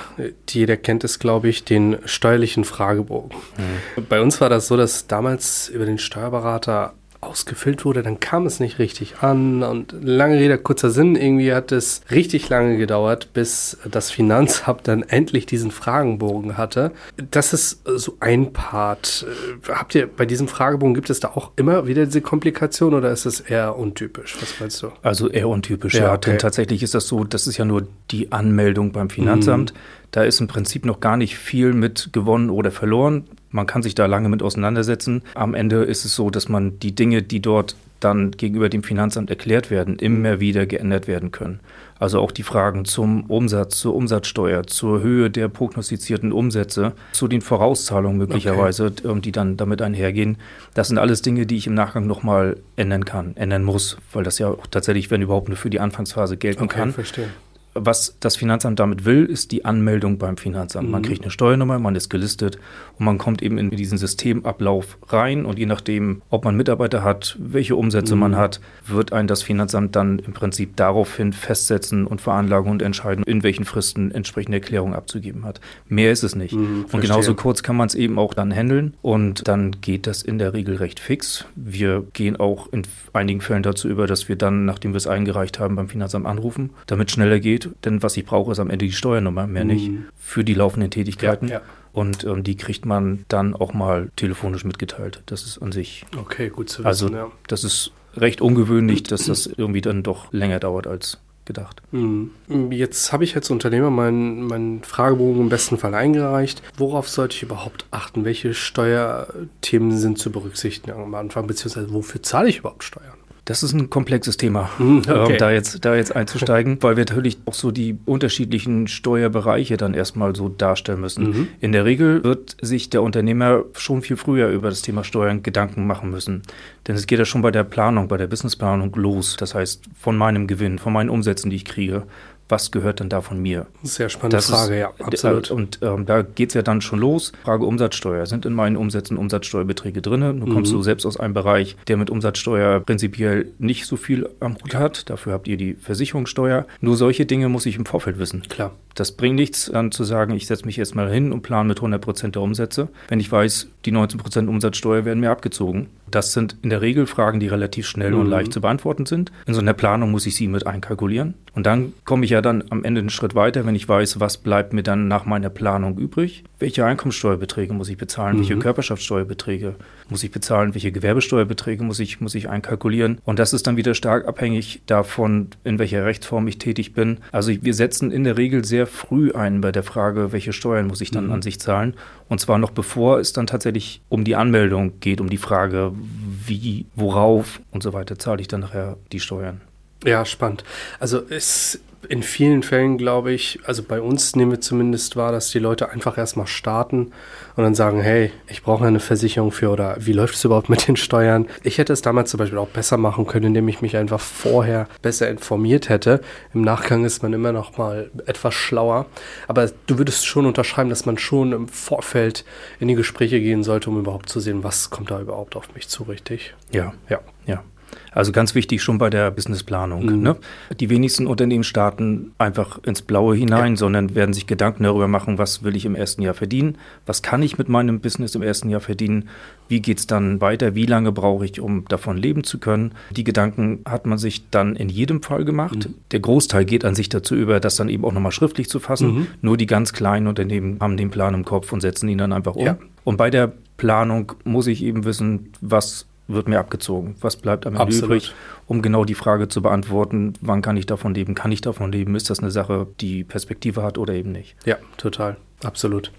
jeder 0.48 0.77
kennt 0.77 1.04
es, 1.04 1.18
glaube 1.18 1.50
ich, 1.50 1.63
den 1.63 1.98
steuerlichen 2.06 2.66
Fragebogen. 2.66 3.08
Mhm. 3.09 4.06
Bei 4.07 4.21
uns 4.21 4.39
war 4.39 4.50
das 4.50 4.67
so, 4.67 4.77
dass 4.77 5.07
damals 5.07 5.67
über 5.67 5.85
den 5.85 5.97
Steuerberater 5.97 6.94
ausgefüllt 7.21 7.83
wurde, 7.83 8.01
dann 8.01 8.19
kam 8.19 8.45
es 8.45 8.60
nicht 8.60 8.80
richtig 8.80 9.18
an 9.21 9.62
und 9.63 9.94
lange 10.01 10.38
Rede, 10.38 10.57
kurzer 10.57 10.89
Sinn, 10.89 11.16
irgendwie 11.16 11.54
hat 11.54 11.71
es 11.71 12.01
richtig 12.12 12.48
lange 12.50 12.77
gedauert, 12.77 13.33
bis 13.33 13.77
das 13.89 14.10
Finanzamt 14.10 14.88
dann 14.88 15.04
endlich 15.04 15.45
diesen 15.45 15.71
Fragenbogen 15.71 16.57
hatte. 16.57 16.92
Das 17.31 17.51
ist 17.51 17.81
so 17.86 18.16
ein 18.21 18.54
Part. 18.54 19.25
Habt 19.68 19.95
ihr 19.95 20.07
bei 20.07 20.25
diesem 20.25 20.48
Fragebogen, 20.48 20.94
gibt 20.94 21.10
es 21.10 21.19
da 21.19 21.30
auch 21.30 21.51
immer 21.57 21.88
wieder 21.88 22.06
diese 22.06 22.21
Komplikation 22.21 22.94
oder 22.94 23.12
ist 23.12 23.25
es 23.25 23.42
eher 23.42 23.77
untypisch? 23.77 24.38
Was 24.39 24.60
meinst 24.60 24.81
du? 24.81 24.92
Also 25.01 25.30
eher 25.30 25.50
untypisch, 25.50 25.95
ja. 25.95 26.04
ja 26.04 26.13
okay. 26.13 26.31
Denn 26.31 26.39
tatsächlich 26.39 26.83
ist 26.83 26.95
das 26.95 27.07
so, 27.07 27.25
das 27.25 27.48
ist 27.48 27.57
ja 27.57 27.66
nur 27.66 27.88
die 28.12 28.31
Anmeldung 28.31 28.94
beim 28.94 29.10
Finanzamt. 29.10 29.74
Mhm. 29.74 29.77
Da 30.12 30.24
ist 30.24 30.39
im 30.39 30.48
Prinzip 30.48 30.86
noch 30.86 31.01
gar 31.01 31.18
nicht 31.18 31.38
viel 31.38 31.74
mit 31.74 32.10
gewonnen 32.13 32.50
oder 32.50 32.71
verloren. 32.71 33.25
Man 33.51 33.65
kann 33.65 33.83
sich 33.83 33.95
da 33.95 34.05
lange 34.05 34.29
mit 34.29 34.43
auseinandersetzen. 34.43 35.23
Am 35.35 35.53
Ende 35.53 35.83
ist 35.83 36.05
es 36.05 36.15
so, 36.15 36.29
dass 36.29 36.49
man 36.49 36.79
die 36.79 36.93
Dinge, 36.93 37.23
die 37.23 37.41
dort 37.41 37.75
dann 37.99 38.31
gegenüber 38.31 38.69
dem 38.69 38.83
Finanzamt 38.83 39.29
erklärt 39.29 39.69
werden, 39.69 39.97
immer 39.97 40.39
wieder 40.39 40.65
geändert 40.65 41.07
werden 41.07 41.31
können. 41.31 41.59
Also 41.99 42.21
auch 42.21 42.31
die 42.31 42.43
Fragen 42.43 42.85
zum 42.85 43.25
Umsatz, 43.25 43.77
zur 43.77 43.93
Umsatzsteuer, 43.93 44.65
zur 44.65 45.01
Höhe 45.01 45.29
der 45.29 45.49
prognostizierten 45.49 46.31
Umsätze, 46.31 46.93
zu 47.11 47.27
den 47.27 47.41
Vorauszahlungen 47.41 48.17
möglicherweise, 48.17 48.85
okay. 48.85 49.07
Ähm, 49.09 49.21
die 49.21 49.33
dann 49.33 49.57
damit 49.57 49.81
einhergehen. 49.81 50.37
Das 50.73 50.87
sind 50.87 50.97
alles 50.97 51.21
Dinge, 51.21 51.45
die 51.45 51.57
ich 51.57 51.67
im 51.67 51.73
Nachgang 51.73 52.07
nochmal 52.07 52.57
ändern 52.77 53.03
kann, 53.03 53.35
ändern 53.35 53.63
muss, 53.63 53.97
weil 54.13 54.23
das 54.23 54.39
ja 54.39 54.47
auch 54.47 54.67
tatsächlich, 54.67 55.11
wenn 55.11 55.21
überhaupt, 55.21 55.49
nur 55.49 55.57
für 55.57 55.69
die 55.69 55.81
Anfangsphase 55.81 56.37
gelten 56.37 56.63
okay, 56.63 56.77
kann. 56.77 56.93
Verstehe 56.93 57.27
was 57.74 58.18
das 58.19 58.36
Finanzamt 58.36 58.80
damit 58.80 59.06
will, 59.06 59.25
ist 59.25 59.51
die 59.51 59.66
Anmeldung 59.66 60.18
beim 60.18 60.38
Finanzamt. 60.38 60.88
Mhm. 60.88 60.92
Man 60.92 61.01
kriegt 61.04 61.21
eine 61.21 61.31
Steuernummer, 61.31 61.80
man 61.80 61.95
ist 61.95 62.10
gelistet 62.10 62.57
und 62.98 63.06
man 63.06 63.18
kommt 63.18 63.42
eben 63.42 63.57
in 63.57 63.69
diesen 63.69 63.98
Systemablauf 63.98 64.98
rein 65.07 65.45
und 65.45 65.60
je 65.60 65.66
nachdem, 65.66 66.21
ob 66.30 66.45
man 66.45 66.56
Mitarbeiter 66.56 67.04
hat, 67.04 67.38
welche 67.39 67.75
Umsätze 67.75 68.16
mhm. 68.16 68.21
man 68.21 68.38
hat, 68.38 68.60
wird 68.86 69.13
ein 69.13 69.27
das 69.27 69.44
Finanzamt 69.44 69.95
dann 69.95 70.19
im 70.19 70.33
Prinzip 70.33 70.75
daraufhin 70.75 71.33
festsetzen 71.33 72.07
und 72.07 72.21
veranlagen 72.21 72.71
und 72.71 72.81
entscheiden, 72.81 73.24
in 73.24 73.44
welchen 73.44 73.66
Fristen 73.66 74.12
entsprechende 74.12 74.57
Erklärungen 74.57 74.94
abzugeben 74.94 75.45
hat. 75.45 75.62
Mehr 75.88 76.12
ist 76.12 76.24
es 76.24 76.36
nicht. 76.36 76.54
Mhm, 76.54 76.86
und 76.92 77.01
genauso 77.01 77.36
kurz 77.36 77.63
kann 77.63 77.75
man 77.75 77.88
es 77.88 77.95
eben 77.95 78.18
auch 78.18 78.33
dann 78.33 78.51
handeln 78.51 78.95
und 79.01 79.48
dann 79.48 79.80
geht 79.81 80.07
das 80.07 80.21
in 80.21 80.39
der 80.39 80.54
Regel 80.54 80.75
recht 80.75 81.00
fix. 81.00 81.45
Wir 81.56 82.04
gehen 82.13 82.36
auch 82.36 82.71
in 82.71 82.83
einigen 83.13 83.42
Fällen 83.42 83.63
dazu 83.63 83.88
über, 83.88 84.07
dass 84.07 84.27
wir 84.27 84.36
dann, 84.36 84.66
nachdem 84.66 84.94
wir 84.94 84.98
es 84.98 85.07
eingereicht 85.07 85.60
haben, 85.60 85.75
beim 85.75 85.88
Finanzamt 85.88 86.25
anrufen, 86.25 86.71
damit 86.88 87.12
schneller 87.12 87.39
geht 87.39 87.58
denn 87.83 88.03
was 88.03 88.17
ich 88.17 88.25
brauche, 88.25 88.51
ist 88.51 88.59
am 88.59 88.69
Ende 88.69 88.85
die 88.85 88.91
Steuernummer, 88.91 89.47
mehr 89.47 89.63
mhm. 89.63 89.69
nicht, 89.71 89.91
für 90.17 90.44
die 90.44 90.53
laufenden 90.53 90.91
Tätigkeiten. 90.91 91.47
Ja, 91.47 91.56
ja. 91.56 91.61
Und 91.91 92.23
ähm, 92.23 92.44
die 92.44 92.56
kriegt 92.56 92.85
man 92.85 93.25
dann 93.29 93.56
auch 93.56 93.73
mal 93.73 94.09
telefonisch 94.15 94.63
mitgeteilt. 94.63 95.23
Das 95.25 95.44
ist 95.44 95.57
an 95.59 95.71
sich. 95.71 96.06
Okay, 96.17 96.50
gut 96.50 96.69
zu 96.69 96.85
also 96.85 97.07
wissen. 97.07 97.15
Also, 97.15 97.27
ja. 97.27 97.33
das 97.47 97.63
ist 97.63 97.91
recht 98.15 98.41
ungewöhnlich, 98.41 99.03
dass 99.03 99.25
das 99.25 99.47
irgendwie 99.47 99.81
dann 99.81 100.03
doch 100.03 100.31
länger 100.31 100.59
dauert 100.59 100.88
als 100.88 101.19
gedacht. 101.50 101.81
Mhm. 101.91 102.31
Jetzt 102.71 103.11
habe 103.11 103.23
ich 103.23 103.35
als 103.35 103.50
Unternehmer 103.50 103.89
meinen 103.89 104.44
mein 104.45 104.83
Fragebogen 104.83 105.41
im 105.41 105.50
besten 105.50 105.77
Fall 105.79 105.95
eingereicht. 105.95 106.61
Worauf 106.77 107.09
sollte 107.09 107.35
ich 107.35 107.44
überhaupt 107.44 107.85
achten? 107.91 108.23
Welche 108.23 108.53
Steuerthemen 108.53 109.97
sind 109.97 110.19
zu 110.19 110.31
berücksichtigen 110.31 110.91
am 110.91 111.15
Anfang? 111.15 111.47
Beziehungsweise 111.47 111.91
wofür 111.91 112.21
zahle 112.21 112.50
ich 112.50 112.59
überhaupt 112.59 112.83
Steuern? 112.83 113.17
Das 113.49 113.63
ist 113.63 113.73
ein 113.73 113.89
komplexes 113.89 114.37
Thema, 114.37 114.69
hm, 114.77 114.99
okay. 114.99 115.33
äh, 115.33 115.37
da, 115.37 115.49
jetzt, 115.49 115.83
da 115.83 115.95
jetzt 115.95 116.15
einzusteigen, 116.15 116.77
weil 116.81 116.97
wir 116.97 117.05
natürlich 117.05 117.39
auch 117.45 117.55
so 117.55 117.71
die 117.71 117.97
unterschiedlichen 118.05 118.87
Steuerbereiche 118.87 119.75
dann 119.75 119.95
erstmal 119.95 120.35
so 120.35 120.49
darstellen 120.49 121.01
müssen. 121.01 121.29
Mhm. 121.31 121.47
In 121.59 121.71
der 121.71 121.83
Regel 121.83 122.23
wird 122.23 122.57
sich 122.61 122.91
der 122.91 123.01
Unternehmer 123.01 123.63
schon 123.73 124.03
viel 124.03 124.18
früher 124.18 124.49
über 124.49 124.69
das 124.69 124.83
Thema 124.83 125.03
Steuern 125.03 125.41
Gedanken 125.41 125.87
machen 125.87 126.11
müssen. 126.11 126.44
Denn 126.87 126.95
es 126.95 127.07
geht 127.07 127.18
ja 127.18 127.25
schon 127.25 127.41
bei 127.41 127.49
der 127.49 127.63
Planung, 127.63 128.07
bei 128.07 128.18
der 128.18 128.27
Businessplanung 128.27 128.94
los. 128.95 129.35
Das 129.35 129.56
heißt, 129.56 129.81
von 129.99 130.15
meinem 130.15 130.45
Gewinn, 130.45 130.77
von 130.77 130.94
meinen 130.94 131.09
Umsätzen, 131.09 131.49
die 131.49 131.56
ich 131.56 131.65
kriege, 131.65 132.03
was 132.49 132.71
gehört 132.71 132.99
denn 132.99 133.09
da 133.09 133.21
von 133.21 133.39
mir? 133.39 133.68
Sehr 133.83 134.09
spannende 134.09 134.37
das 134.37 134.49
Frage, 134.49 134.73
ist, 134.73 134.79
ja, 134.79 134.94
absolut. 135.06 135.51
Und 135.51 135.79
ähm, 135.81 136.06
da 136.06 136.23
geht 136.23 136.49
es 136.49 136.56
ja 136.56 136.63
dann 136.63 136.81
schon 136.81 136.99
los. 136.99 137.31
Frage 137.44 137.65
Umsatzsteuer. 137.65 138.25
Sind 138.25 138.45
in 138.45 138.53
meinen 138.53 138.75
Umsätzen 138.75 139.18
Umsatzsteuerbeträge 139.18 140.01
drin? 140.01 140.21
Du 140.21 140.47
mhm. 140.47 140.53
kommst 140.53 140.73
du 140.73 140.81
selbst 140.81 141.06
aus 141.06 141.18
einem 141.18 141.33
Bereich, 141.33 141.77
der 141.87 141.97
mit 141.97 142.09
Umsatzsteuer 142.09 142.79
prinzipiell 142.79 143.51
nicht 143.59 143.85
so 143.85 143.95
viel 143.95 144.27
am 144.39 144.56
Hut 144.56 144.73
hat. 144.75 145.09
Dafür 145.09 145.33
habt 145.33 145.47
ihr 145.47 145.57
die 145.57 145.75
Versicherungssteuer. 145.75 146.65
Nur 146.81 146.97
solche 146.97 147.25
Dinge 147.25 147.49
muss 147.49 147.65
ich 147.65 147.77
im 147.77 147.85
Vorfeld 147.85 148.19
wissen. 148.19 148.41
Klar. 148.49 148.71
Das 148.95 149.13
bringt 149.13 149.35
nichts, 149.35 149.69
dann 149.71 149.91
zu 149.91 150.03
sagen, 150.03 150.33
ich 150.33 150.47
setze 150.47 150.65
mich 150.65 150.75
jetzt 150.75 150.95
mal 150.95 151.09
hin 151.09 151.31
und 151.31 151.41
plane 151.41 151.69
mit 151.69 151.77
100 151.77 152.01
Prozent 152.01 152.35
der 152.35 152.41
Umsätze, 152.41 152.89
wenn 153.07 153.19
ich 153.19 153.31
weiß, 153.31 153.69
die 153.85 153.91
19 153.91 154.19
Prozent 154.19 154.49
Umsatzsteuer 154.49 155.06
werden 155.06 155.19
mir 155.19 155.31
abgezogen. 155.31 155.87
Das 156.11 156.33
sind 156.33 156.57
in 156.61 156.69
der 156.69 156.81
Regel 156.81 157.07
Fragen, 157.07 157.39
die 157.39 157.47
relativ 157.47 157.87
schnell 157.87 158.11
mhm. 158.11 158.19
und 158.19 158.28
leicht 158.28 158.54
zu 158.54 158.61
beantworten 158.61 159.06
sind. 159.06 159.31
In 159.45 159.54
so 159.54 159.61
einer 159.61 159.73
Planung 159.73 160.11
muss 160.11 160.25
ich 160.25 160.35
sie 160.35 160.47
mit 160.47 160.68
einkalkulieren. 160.68 161.35
Und 161.54 161.66
dann 161.66 161.94
komme 162.06 162.25
ich 162.25 162.31
ja 162.31 162.42
dann 162.42 162.63
am 162.69 162.83
Ende 162.83 162.99
einen 162.99 163.09
Schritt 163.09 163.35
weiter, 163.35 163.66
wenn 163.66 163.75
ich 163.75 163.87
weiß, 163.87 164.19
was 164.19 164.37
bleibt 164.37 164.73
mir 164.73 164.83
dann 164.83 165.07
nach 165.07 165.25
meiner 165.25 165.49
Planung 165.49 165.97
übrig. 165.97 166.44
Welche 166.59 166.85
Einkommenssteuerbeträge 166.85 167.73
muss 167.73 167.89
ich 167.89 167.97
bezahlen? 167.97 168.35
Mhm. 168.35 168.39
Welche 168.39 168.57
Körperschaftssteuerbeträge 168.57 169.75
muss 170.09 170.23
ich 170.23 170.31
bezahlen? 170.31 170.73
Welche 170.73 170.92
Gewerbesteuerbeträge 170.92 171.83
muss 171.83 171.99
ich, 171.99 172.21
muss 172.21 172.35
ich 172.35 172.49
einkalkulieren? 172.49 173.19
Und 173.25 173.39
das 173.39 173.54
ist 173.54 173.68
dann 173.68 173.78
wieder 173.78 173.94
stark 173.94 174.28
abhängig 174.28 174.81
davon, 174.85 175.49
in 175.63 175.80
welcher 175.80 176.06
Rechtsform 176.06 176.47
ich 176.47 176.59
tätig 176.59 176.94
bin. 176.94 177.18
Also 177.31 177.51
wir 177.61 177.73
setzen 177.73 178.11
in 178.11 178.23
der 178.23 178.37
Regel 178.37 178.63
sehr 178.66 178.87
früh 178.87 179.31
ein 179.31 179.61
bei 179.61 179.71
der 179.71 179.83
Frage, 179.83 180.31
welche 180.31 180.54
Steuern 180.54 180.87
muss 180.87 181.01
ich 181.01 181.11
dann 181.11 181.28
mhm. 181.28 181.33
an 181.33 181.42
sich 181.42 181.59
zahlen. 181.59 181.95
Und 182.28 182.39
zwar 182.39 182.57
noch 182.57 182.71
bevor 182.71 183.19
es 183.19 183.33
dann 183.33 183.47
tatsächlich 183.47 184.01
um 184.07 184.23
die 184.23 184.35
Anmeldung 184.35 184.99
geht, 184.99 185.19
um 185.19 185.30
die 185.30 185.37
Frage, 185.37 185.94
wie, 186.01 186.85
worauf 186.95 187.61
und 187.71 187.83
so 187.83 187.94
weiter 187.94 188.18
zahle 188.18 188.41
ich 188.41 188.47
dann 188.47 188.61
nachher 188.61 188.97
die 189.11 189.19
Steuern. 189.19 189.61
Ja, 190.03 190.25
spannend. 190.25 190.63
Also 190.99 191.21
es 191.29 191.79
in 192.07 192.23
vielen 192.23 192.63
Fällen 192.63 192.97
glaube 192.97 193.33
ich, 193.33 193.59
also 193.65 193.83
bei 193.83 193.99
uns 193.99 194.35
nehmen 194.35 194.51
wir 194.51 194.61
zumindest 194.61 195.15
wahr, 195.15 195.31
dass 195.31 195.49
die 195.49 195.59
Leute 195.59 195.89
einfach 195.89 196.18
erstmal 196.18 196.47
starten 196.47 197.11
und 197.56 197.63
dann 197.63 197.75
sagen, 197.75 198.01
hey, 198.01 198.31
ich 198.47 198.63
brauche 198.63 198.85
eine 198.85 199.01
Versicherung 199.01 199.51
für 199.51 199.69
oder 199.69 199.97
wie 199.99 200.13
läuft 200.13 200.35
es 200.35 200.45
überhaupt 200.45 200.69
mit 200.69 200.87
den 200.87 200.95
Steuern? 200.95 201.47
Ich 201.61 201.77
hätte 201.77 201.91
es 201.91 202.01
damals 202.01 202.31
zum 202.31 202.37
Beispiel 202.37 202.57
auch 202.57 202.69
besser 202.69 202.97
machen 202.97 203.27
können, 203.27 203.47
indem 203.47 203.68
ich 203.68 203.81
mich 203.81 203.97
einfach 203.97 204.19
vorher 204.21 204.87
besser 205.01 205.29
informiert 205.29 205.89
hätte. 205.89 206.21
Im 206.53 206.61
Nachgang 206.61 207.03
ist 207.03 207.21
man 207.21 207.33
immer 207.33 207.51
noch 207.51 207.77
mal 207.77 208.09
etwas 208.25 208.53
schlauer. 208.53 209.06
Aber 209.47 209.69
du 209.87 209.97
würdest 209.97 210.25
schon 210.25 210.45
unterschreiben, 210.45 210.89
dass 210.89 211.06
man 211.06 211.18
schon 211.18 211.51
im 211.51 211.68
Vorfeld 211.68 212.45
in 212.79 212.87
die 212.87 212.95
Gespräche 212.95 213.41
gehen 213.41 213.63
sollte, 213.63 213.89
um 213.89 213.99
überhaupt 213.99 214.29
zu 214.29 214.39
sehen, 214.39 214.63
was 214.63 214.89
kommt 214.89 215.11
da 215.11 215.19
überhaupt 215.19 215.56
auf 215.57 215.75
mich 215.75 215.89
zu, 215.89 216.03
richtig? 216.03 216.56
Ja, 216.71 216.94
ja, 217.09 217.19
ja. 217.45 217.63
Also 218.11 218.31
ganz 218.31 218.55
wichtig 218.55 218.81
schon 218.81 218.97
bei 218.97 219.09
der 219.09 219.31
Businessplanung. 219.31 220.05
Mhm. 220.05 220.21
Ne? 220.21 220.35
Die 220.79 220.89
wenigsten 220.89 221.27
Unternehmen 221.27 221.63
starten 221.63 222.31
einfach 222.37 222.79
ins 222.83 223.01
Blaue 223.01 223.35
hinein, 223.35 223.73
ja. 223.73 223.77
sondern 223.77 224.15
werden 224.15 224.33
sich 224.33 224.47
Gedanken 224.47 224.83
darüber 224.83 225.07
machen, 225.07 225.37
was 225.37 225.63
will 225.63 225.75
ich 225.75 225.85
im 225.85 225.95
ersten 225.95 226.21
Jahr 226.21 226.33
verdienen, 226.33 226.77
was 227.05 227.21
kann 227.21 227.41
ich 227.41 227.57
mit 227.57 227.69
meinem 227.69 227.99
Business 227.99 228.35
im 228.35 228.41
ersten 228.41 228.69
Jahr 228.69 228.81
verdienen, 228.81 229.29
wie 229.67 229.81
geht 229.81 229.99
es 229.99 230.07
dann 230.07 230.41
weiter, 230.41 230.75
wie 230.75 230.85
lange 230.85 231.11
brauche 231.11 231.45
ich, 231.45 231.59
um 231.59 231.85
davon 231.87 232.17
leben 232.17 232.43
zu 232.43 232.57
können. 232.57 232.93
Die 233.11 233.23
Gedanken 233.23 233.81
hat 233.87 234.05
man 234.05 234.17
sich 234.17 234.49
dann 234.49 234.75
in 234.75 234.89
jedem 234.89 235.21
Fall 235.21 235.45
gemacht. 235.45 235.87
Mhm. 235.87 235.93
Der 236.11 236.19
Großteil 236.19 236.65
geht 236.65 236.85
an 236.85 236.95
sich 236.95 237.09
dazu 237.09 237.35
über, 237.35 237.59
das 237.59 237.75
dann 237.75 237.89
eben 237.89 238.03
auch 238.05 238.13
nochmal 238.13 238.31
schriftlich 238.31 238.69
zu 238.69 238.79
fassen. 238.79 239.13
Mhm. 239.13 239.27
Nur 239.41 239.57
die 239.57 239.67
ganz 239.67 239.93
kleinen 239.93 240.27
Unternehmen 240.27 240.77
haben 240.79 240.97
den 240.97 241.11
Plan 241.11 241.33
im 241.33 241.45
Kopf 241.45 241.71
und 241.71 241.81
setzen 241.81 242.09
ihn 242.09 242.17
dann 242.17 242.33
einfach 242.33 242.55
um. 242.55 242.65
Ja. 242.65 242.77
Und 243.03 243.17
bei 243.17 243.29
der 243.29 243.53
Planung 243.77 244.33
muss 244.43 244.67
ich 244.67 244.83
eben 244.83 245.05
wissen, 245.05 245.53
was 245.61 246.05
wird 246.30 246.48
mir 246.48 246.59
abgezogen. 246.59 247.16
Was 247.21 247.36
bleibt 247.36 247.66
am 247.68 247.76
Ende 247.76 247.95
übrig, 247.95 248.33
um 248.68 248.81
genau 248.81 249.04
die 249.04 249.16
Frage 249.16 249.48
zu 249.48 249.62
beantworten, 249.62 250.33
wann 250.42 250.62
kann 250.62 250.78
ich 250.78 250.86
davon 250.86 251.14
leben? 251.14 251.36
Kann 251.36 251.52
ich 251.52 251.62
davon 251.62 251.92
leben? 251.92 252.16
Ist 252.16 252.30
das 252.30 252.40
eine 252.40 252.52
Sache, 252.52 252.88
die 253.02 253.24
Perspektive 253.24 253.83
hat 253.83 253.98
oder 253.98 254.14
eben 254.14 254.31
nicht? 254.31 254.56
Ja, 254.66 254.78
total. 254.98 255.38
Absolut. 255.63 256.11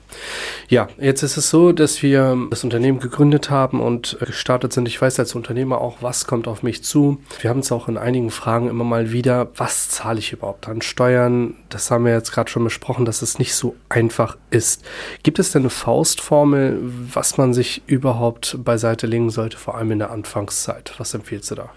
Ja, 0.69 0.89
jetzt 0.99 1.23
ist 1.23 1.39
es 1.39 1.49
so, 1.49 1.73
dass 1.73 2.03
wir 2.03 2.37
das 2.51 2.63
Unternehmen 2.63 3.01
gegründet 3.01 3.49
haben 3.49 3.81
und 3.81 4.19
gestartet 4.21 4.73
sind. 4.73 4.87
Ich 4.87 5.01
weiß 5.01 5.19
als 5.19 5.35
Unternehmer 5.35 5.81
auch, 5.81 5.99
was 6.03 6.27
kommt 6.27 6.47
auf 6.47 6.63
mich 6.63 6.85
zu. 6.85 7.19
Wir 7.41 7.49
haben 7.49 7.61
es 7.61 7.73
auch 7.73 7.89
in 7.89 7.97
einigen 7.97 8.31
Fragen 8.31 8.69
immer 8.69 8.85
mal 8.85 9.13
wieder, 9.13 9.49
was 9.57 9.89
zahle 9.89 10.19
ich 10.19 10.33
überhaupt 10.33 10.69
an 10.69 10.83
Steuern? 10.83 11.55
Das 11.71 11.91
haben 11.91 12.05
wir 12.05 12.13
jetzt 12.13 12.33
gerade 12.33 12.51
schon 12.51 12.65
besprochen, 12.65 13.07
dass 13.07 13.23
es 13.23 13.39
nicht 13.39 13.55
so 13.55 13.77
einfach 13.89 14.37
ist. 14.51 14.85
Gibt 15.23 15.39
es 15.39 15.53
denn 15.53 15.63
eine 15.63 15.71
Faustformel, 15.71 16.79
was 16.83 17.39
man 17.39 17.55
sich 17.55 17.83
überhaupt 17.87 18.59
beiseite 18.63 19.07
legen 19.07 19.31
sollte, 19.31 19.57
vor 19.57 19.77
allem 19.77 19.93
in 19.93 20.01
der 20.01 20.11
Anfangszeit? 20.11 20.93
Was 20.99 21.15
empfiehlst 21.15 21.51
du 21.51 21.55
da? 21.55 21.71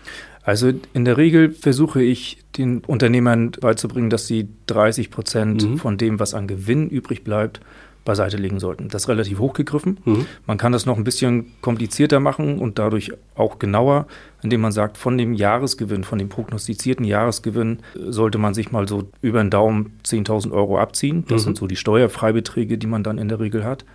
Also 0.43 0.71
in 0.93 1.05
der 1.05 1.17
Regel 1.17 1.51
versuche 1.51 2.01
ich 2.03 2.43
den 2.57 2.79
Unternehmern 2.79 3.51
beizubringen, 3.51 4.09
dass 4.09 4.27
sie 4.27 4.50
30 4.67 5.09
Prozent 5.09 5.63
mhm. 5.63 5.77
von 5.77 5.97
dem, 5.97 6.19
was 6.19 6.33
an 6.33 6.47
Gewinn 6.47 6.89
übrig 6.89 7.23
bleibt, 7.23 7.62
beiseite 8.05 8.35
legen 8.35 8.59
sollten. 8.59 8.89
Das 8.89 9.03
ist 9.03 9.09
relativ 9.09 9.39
hochgegriffen. 9.39 10.00
Mhm. 10.03 10.25
Man 10.45 10.57
kann 10.57 10.73
das 10.73 10.85
noch 10.85 10.97
ein 10.97 11.05
bisschen 11.05 11.53
komplizierter 11.62 12.19
machen 12.19 12.59
und 12.59 12.77
dadurch 12.77 13.13
auch 13.35 13.59
genauer, 13.59 14.07
indem 14.41 14.59
man 14.59 14.73
sagt, 14.73 14.97
von 14.97 15.17
dem 15.17 15.33
Jahresgewinn, 15.33 16.03
von 16.03 16.19
dem 16.19 16.27
prognostizierten 16.27 17.05
Jahresgewinn 17.05 17.79
sollte 17.95 18.38
man 18.38 18.53
sich 18.53 18.73
mal 18.73 18.89
so 18.89 19.09
über 19.21 19.41
den 19.41 19.50
Daumen 19.50 19.97
10.000 20.05 20.51
Euro 20.51 20.77
abziehen. 20.77 21.23
Das 21.29 21.41
mhm. 21.41 21.45
sind 21.45 21.57
so 21.57 21.67
die 21.67 21.77
Steuerfreibeträge, 21.77 22.77
die 22.77 22.88
man 22.88 23.03
dann 23.03 23.17
in 23.17 23.29
der 23.29 23.39
Regel 23.39 23.63
hat 23.63 23.85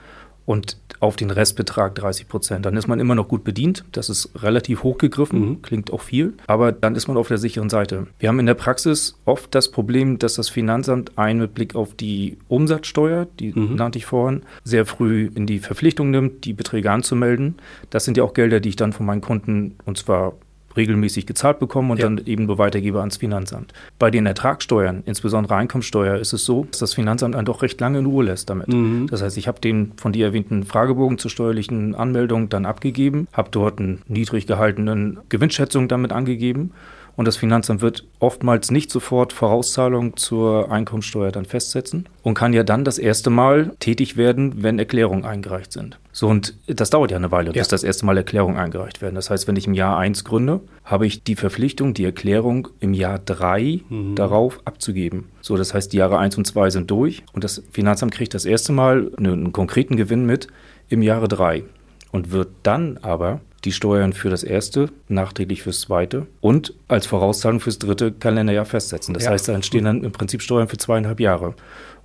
und 0.49 0.79
auf 1.01 1.17
den 1.17 1.31
Restbetrag 1.31 1.95
30 1.95 2.27
Prozent. 2.27 2.65
Dann 2.65 2.75
ist 2.79 2.89
man 2.89 3.01
immer 3.01 3.15
noch 3.15 3.29
gut 3.29 3.45
bedient. 3.45 3.85
Das 3.93 4.09
ist 4.09 4.31
relativ 4.43 4.83
hochgegriffen, 4.83 5.41
mhm. 5.41 5.63
klingt 5.63 5.93
auch 5.93 6.01
viel, 6.01 6.33
aber 6.47 6.73
dann 6.73 6.97
ist 6.97 7.07
man 7.07 7.19
auf 7.19 7.29
der 7.29 7.37
sicheren 7.37 7.69
Seite. 7.69 8.07
Wir 8.19 8.31
haben 8.31 8.41
in 8.41 8.47
der 8.47 8.55
Praxis 8.55 9.19
oft 9.27 9.55
das 9.55 9.71
Problem, 9.71 10.19
dass 10.19 10.35
das 10.35 10.49
Finanzamt 10.49 11.19
einen 11.19 11.41
mit 11.41 11.53
Blick 11.53 11.75
auf 11.75 11.95
die 11.95 12.39
Umsatzsteuer, 12.49 13.27
die 13.39 13.53
mhm. 13.53 13.75
nannte 13.75 13.99
ich 13.99 14.07
vorhin, 14.07 14.43
sehr 14.65 14.87
früh 14.87 15.31
in 15.35 15.47
die 15.47 15.59
Verpflichtung 15.59 16.11
nimmt, 16.11 16.47
die 16.47 16.55
Beträge 16.55 16.91
anzumelden. 16.91 17.57
Das 17.91 18.07
sind 18.07 18.17
ja 18.17 18.25
auch 18.25 18.33
Gelder, 18.33 18.61
die 18.61 18.71
ich 18.71 18.77
dann 18.77 18.95
von 18.95 19.05
meinen 19.05 19.21
Kunden 19.21 19.75
und 19.85 19.99
zwar 19.99 20.33
regelmäßig 20.79 21.27
gezahlt 21.27 21.59
bekommen 21.59 21.91
und 21.91 21.99
ja. 21.99 22.05
dann 22.05 22.23
eben 22.25 22.47
nur 22.47 22.57
weitergebe 22.57 23.01
ans 23.01 23.19
Finanzamt. 23.19 23.75
Bei 23.99 24.11
den 24.11 24.25
Ertragssteuern, 24.25 25.03
insbesondere 25.05 25.57
Einkommensteuer, 25.57 26.17
ist 26.17 26.33
es 26.33 26.47
so, 26.47 26.65
dass 26.71 26.79
das 26.79 26.95
Finanzamt 26.95 27.37
einen 27.37 27.45
doch 27.45 27.61
recht 27.61 27.79
lange 27.81 27.99
in 27.99 28.07
Ruhe 28.07 28.25
lässt 28.25 28.49
damit. 28.49 28.69
Mhm. 28.69 29.09
Das 29.11 29.21
heißt, 29.23 29.37
ich 29.37 29.47
habe 29.47 29.61
den 29.61 29.93
von 29.97 30.13
dir 30.13 30.27
erwähnten 30.27 30.65
Fragebogen 30.65 31.19
zur 31.19 31.31
steuerlichen 31.31 31.95
Anmeldung 31.95 32.49
dann 32.49 32.65
abgegeben, 32.65 33.29
habe 33.33 33.51
dort 33.51 33.79
einen 33.79 34.01
niedrig 34.09 34.47
gehaltenen 34.47 35.19
Gewinnschätzung 35.29 35.89
damit 35.89 36.13
angegeben 36.13 36.73
und 37.19 37.27
das 37.27 37.37
Finanzamt 37.37 37.81
wird 37.81 38.05
oftmals 38.21 38.71
nicht 38.71 38.93
sofort 38.93 39.33
Vorauszahlung 39.33 40.17
zur 40.17 40.71
Einkommensteuer 40.71 41.33
dann 41.33 41.47
festsetzen 41.47 42.09
und 42.23 42.35
kann 42.35 42.53
ja 42.53 42.63
dann 42.63 42.85
das 42.85 42.97
erste 42.97 43.29
Mal 43.29 43.73
tätig 43.81 44.17
werden, 44.17 44.63
wenn 44.63 44.79
Erklärungen 44.79 45.25
eingereicht 45.25 45.73
sind. 45.73 45.99
So, 46.13 46.29
und 46.29 46.55
das 46.69 46.91
dauert 46.91 47.11
ja 47.11 47.17
eine 47.17 47.33
Weile, 47.33 47.51
bis 47.51 47.67
das 47.67 47.83
erste 47.83 48.07
Mal 48.07 48.17
Erklärungen 48.19 48.57
eingereicht 48.57 49.03
werden. 49.03 49.17
Das 49.17 49.31
heißt, 49.31 49.49
wenn 49.49 49.57
ich 49.57 49.67
im 49.67 49.75
Jahr 49.75 49.99
1 49.99 50.23
gründe, 50.23 50.61
habe 50.85 51.09
ich 51.09 51.25
die 51.25 51.35
Verpflichtung, 51.35 51.93
die 51.93 52.05
Erklärung 52.05 52.69
im 52.79 52.95
Jahr 52.95 53.19
3 53.19 53.81
mhm. 53.89 54.15
darauf 54.15 54.61
abzugeben. 54.65 55.25
So, 55.41 55.57
das 55.57 55.75
heißt, 55.75 55.93
die 55.93 55.97
Jahre 55.97 56.19
1 56.19 56.39
und 56.39 56.47
2 56.47 56.71
sind 56.71 56.89
durch 56.89 57.25
und 57.33 57.43
das 57.43 57.65
Finanzamt 57.73 58.13
kriegt 58.13 58.33
das 58.33 58.45
erste 58.45 58.71
Mal 58.71 59.11
einen, 59.19 59.33
einen 59.33 59.53
konkreten 59.53 59.97
Gewinn 59.97 60.25
mit 60.25 60.47
im 60.89 61.03
Jahre 61.03 61.27
3 61.27 61.65
und 62.13 62.31
wird 62.31 62.51
dann 62.63 62.97
aber 63.03 63.41
die 63.65 63.73
Steuern 63.73 64.13
für 64.13 64.31
das 64.31 64.43
erste, 64.43 64.91
nachträglich 65.09 65.63
fürs 65.63 65.81
zweite 65.81 66.27
und 66.41 66.75
als 66.87 67.07
Vorauszahlung 67.07 67.61
fürs 67.61 67.79
dritte 67.79 68.13
Kalenderjahr 68.13 68.65
festsetzen. 68.65 69.15
Das 69.15 69.25
ja. 69.25 69.31
heißt, 69.31 69.49
da 69.49 69.55
entstehen 69.55 69.85
dann 69.85 70.05
im 70.05 70.13
Prinzip 70.13 70.43
Steuern 70.43 70.69
für 70.69 70.77
zweieinhalb 70.77 71.21
Jahre. 71.21 71.55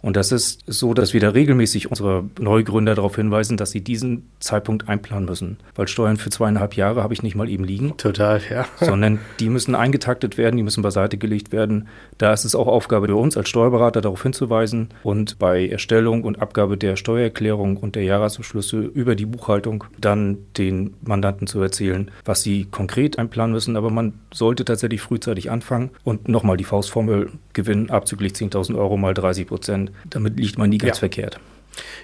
Und 0.03 0.17
das 0.17 0.33
ist 0.33 0.61
so, 0.67 0.93
dass 0.93 1.13
wir 1.13 1.21
da 1.21 1.29
regelmäßig 1.29 1.89
unsere 1.89 2.25
Neugründer 2.37 2.93
darauf 2.93 3.15
hinweisen, 3.15 3.55
dass 3.55 3.71
sie 3.71 3.81
diesen 3.81 4.29
Zeitpunkt 4.39 4.89
einplanen 4.89 5.25
müssen. 5.25 5.57
Weil 5.75 5.87
Steuern 5.87 6.17
für 6.17 6.29
zweieinhalb 6.29 6.75
Jahre 6.75 7.01
habe 7.01 7.13
ich 7.13 7.23
nicht 7.23 7.35
mal 7.35 7.49
eben 7.49 7.63
liegen. 7.63 7.95
Total, 7.95 8.41
ja. 8.49 8.65
sondern 8.85 9.19
die 9.39 9.49
müssen 9.49 9.75
eingetaktet 9.75 10.37
werden, 10.37 10.57
die 10.57 10.63
müssen 10.63 10.83
beiseite 10.83 11.17
gelegt 11.17 11.53
werden. 11.53 11.87
Da 12.17 12.33
ist 12.33 12.43
es 12.43 12.53
auch 12.53 12.67
Aufgabe 12.67 13.07
für 13.07 13.15
uns 13.15 13.37
als 13.37 13.47
Steuerberater 13.47 14.01
darauf 14.01 14.21
hinzuweisen 14.21 14.89
und 15.03 15.39
bei 15.39 15.67
Erstellung 15.67 16.25
und 16.25 16.41
Abgabe 16.41 16.77
der 16.77 16.97
Steuererklärung 16.97 17.77
und 17.77 17.95
der 17.95 18.03
Jahresabschlüsse 18.03 18.79
über 18.81 19.15
die 19.15 19.25
Buchhaltung 19.25 19.85
dann 20.01 20.39
den 20.57 20.95
Mandanten 21.01 21.47
zu 21.47 21.61
erzählen, 21.61 22.11
was 22.25 22.43
sie 22.43 22.65
konkret 22.65 23.17
einplanen 23.17 23.53
müssen. 23.53 23.77
Aber 23.77 23.89
man 23.89 24.19
sollte 24.33 24.65
tatsächlich 24.65 24.99
frühzeitig 24.99 25.49
anfangen 25.49 25.91
und 26.03 26.27
nochmal 26.27 26.57
die 26.57 26.65
Faustformel 26.65 27.31
gewinnen, 27.53 27.89
abzüglich 27.89 28.33
10.000 28.33 28.77
Euro 28.77 28.97
mal 28.97 29.13
30 29.13 29.47
Prozent 29.47 29.92
damit 30.09 30.37
liegt 30.37 30.57
man 30.57 30.69
nie 30.69 30.77
ganz 30.77 30.97
ja. 30.97 30.99
verkehrt. 30.99 31.39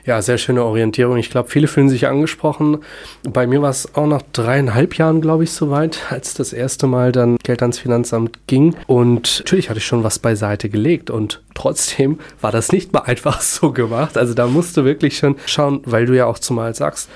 Ja, 0.05 0.21
sehr 0.21 0.37
schöne 0.37 0.63
Orientierung. 0.63 1.17
Ich 1.17 1.29
glaube, 1.29 1.49
viele 1.49 1.67
fühlen 1.67 1.89
sich 1.89 2.07
angesprochen. 2.07 2.79
Bei 3.23 3.45
mir 3.45 3.61
war 3.61 3.69
es 3.69 3.93
auch 3.95 4.07
nach 4.07 4.23
dreieinhalb 4.33 4.97
Jahren, 4.97 5.21
glaube 5.21 5.43
ich, 5.43 5.51
soweit, 5.51 5.99
als 6.11 6.33
das 6.33 6.53
erste 6.53 6.87
Mal 6.87 7.11
dann 7.11 7.37
Geld 7.43 7.61
ans 7.61 7.79
Finanzamt 7.79 8.39
ging. 8.47 8.75
Und 8.87 9.39
natürlich 9.39 9.69
hatte 9.69 9.79
ich 9.79 9.85
schon 9.85 10.03
was 10.03 10.19
beiseite 10.19 10.69
gelegt 10.69 11.09
und 11.09 11.41
trotzdem 11.53 12.19
war 12.41 12.51
das 12.51 12.71
nicht 12.71 12.93
mal 12.93 13.01
einfach 13.05 13.41
so 13.41 13.71
gemacht. 13.71 14.17
Also 14.17 14.33
da 14.33 14.47
musst 14.47 14.77
du 14.77 14.85
wirklich 14.85 15.17
schon 15.17 15.35
schauen, 15.45 15.81
weil 15.85 16.05
du 16.05 16.15
ja 16.15 16.25
auch 16.25 16.39
zumal 16.39 16.73
sagst, 16.73 17.09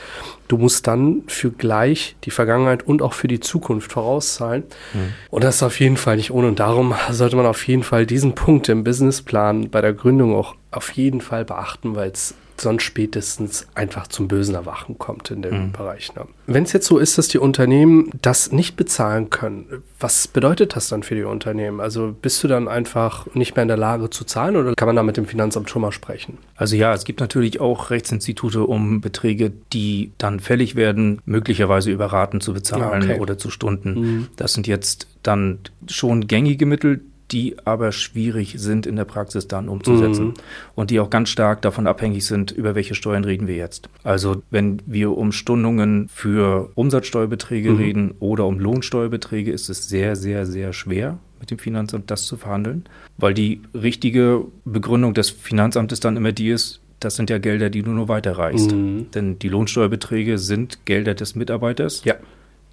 du 0.47 0.57
musst 0.57 0.87
dann 0.87 1.23
für 1.27 1.51
gleich 1.51 2.15
die 2.23 2.31
Vergangenheit 2.31 2.83
und 2.83 3.01
auch 3.01 3.13
für 3.13 3.27
die 3.27 3.39
Zukunft 3.39 3.91
vorauszahlen. 3.91 4.63
Mhm. 4.93 5.13
Und 5.29 5.43
das 5.43 5.55
ist 5.55 5.63
auf 5.63 5.79
jeden 5.79 5.97
Fall 5.97 6.17
nicht 6.17 6.31
ohne. 6.31 6.47
Und 6.47 6.59
darum 6.59 6.93
sollte 7.11 7.35
man 7.35 7.45
auf 7.45 7.67
jeden 7.67 7.83
Fall 7.83 8.05
diesen 8.05 8.35
Punkt 8.35 8.69
im 8.69 8.83
Businessplan 8.83 9.69
bei 9.69 9.81
der 9.81 9.93
Gründung 9.93 10.35
auch 10.35 10.55
auf 10.71 10.91
jeden 10.91 11.21
Fall 11.21 11.45
beachten, 11.45 11.95
weil 11.95 12.11
es 12.11 12.35
sonst 12.61 12.83
spätestens 12.83 13.67
einfach 13.75 14.07
zum 14.07 14.27
bösen 14.27 14.55
Erwachen 14.55 14.97
kommt 14.97 15.31
in 15.31 15.41
dem 15.41 15.67
mhm. 15.67 15.71
Bereich. 15.71 16.13
Ne? 16.15 16.25
Wenn 16.47 16.63
es 16.63 16.73
jetzt 16.73 16.87
so 16.87 16.97
ist, 16.97 17.17
dass 17.17 17.27
die 17.27 17.37
Unternehmen 17.37 18.11
das 18.21 18.51
nicht 18.51 18.75
bezahlen 18.75 19.29
können, 19.29 19.83
was 19.99 20.27
bedeutet 20.27 20.75
das 20.75 20.89
dann 20.89 21.03
für 21.03 21.15
die 21.15 21.23
Unternehmen? 21.23 21.79
Also 21.79 22.15
bist 22.21 22.43
du 22.43 22.47
dann 22.47 22.67
einfach 22.67 23.27
nicht 23.33 23.55
mehr 23.55 23.63
in 23.63 23.67
der 23.67 23.77
Lage 23.77 24.09
zu 24.09 24.25
zahlen 24.25 24.55
oder 24.55 24.73
kann 24.75 24.87
man 24.87 24.95
da 24.95 25.03
mit 25.03 25.17
dem 25.17 25.25
Finanzamt 25.25 25.69
schon 25.69 25.81
mal 25.81 25.91
sprechen? 25.91 26.37
Also 26.55 26.75
ja, 26.75 26.93
es 26.93 27.05
gibt 27.05 27.19
natürlich 27.19 27.59
auch 27.59 27.89
Rechtsinstitute, 27.89 28.63
um 28.63 29.01
Beträge, 29.01 29.51
die 29.71 30.11
dann 30.17 30.39
fällig 30.39 30.75
werden, 30.75 31.21
möglicherweise 31.25 31.91
über 31.91 32.07
Raten 32.07 32.41
zu 32.41 32.53
bezahlen 32.53 33.03
okay. 33.03 33.19
oder 33.19 33.37
zu 33.37 33.49
Stunden. 33.49 33.93
Mhm. 33.93 34.27
Das 34.35 34.53
sind 34.53 34.67
jetzt 34.67 35.07
dann 35.23 35.59
schon 35.87 36.27
gängige 36.27 36.65
Mittel, 36.65 37.01
die 37.33 37.55
aber 37.65 37.91
schwierig 37.91 38.55
sind 38.57 38.85
in 38.85 38.95
der 38.95 39.05
Praxis 39.05 39.47
dann 39.47 39.67
umzusetzen 39.67 40.27
mhm. 40.27 40.33
und 40.75 40.91
die 40.91 40.99
auch 40.99 41.09
ganz 41.09 41.29
stark 41.29 41.61
davon 41.63 41.87
abhängig 41.87 42.25
sind, 42.25 42.51
über 42.51 42.75
welche 42.75 42.93
Steuern 42.93 43.25
reden 43.25 43.47
wir 43.47 43.55
jetzt. 43.55 43.89
Also 44.03 44.43
wenn 44.51 44.81
wir 44.85 45.17
um 45.17 45.31
Stundungen 45.31 46.07
für 46.13 46.69
Umsatzsteuerbeträge 46.75 47.71
mhm. 47.71 47.77
reden 47.77 48.13
oder 48.19 48.45
um 48.45 48.59
Lohnsteuerbeträge, 48.59 49.51
ist 49.51 49.69
es 49.69 49.89
sehr, 49.89 50.15
sehr, 50.15 50.45
sehr 50.45 50.73
schwer 50.73 51.17
mit 51.39 51.49
dem 51.49 51.57
Finanzamt 51.57 52.09
das 52.11 52.25
zu 52.25 52.37
verhandeln, 52.37 52.85
weil 53.17 53.33
die 53.33 53.61
richtige 53.73 54.45
Begründung 54.63 55.13
des 55.13 55.29
Finanzamtes 55.31 55.99
dann 55.99 56.15
immer 56.15 56.31
die 56.31 56.49
ist, 56.49 56.79
das 56.99 57.15
sind 57.15 57.29
ja 57.29 57.37
Gelder, 57.39 57.69
die 57.69 57.81
du 57.81 57.91
nur 57.91 58.07
weiterreichst. 58.07 58.71
Mhm. 58.71 59.07
Denn 59.13 59.39
die 59.39 59.49
Lohnsteuerbeträge 59.49 60.37
sind 60.37 60.85
Gelder 60.85 61.15
des 61.15 61.35
Mitarbeiters. 61.35 62.03
Ja 62.05 62.15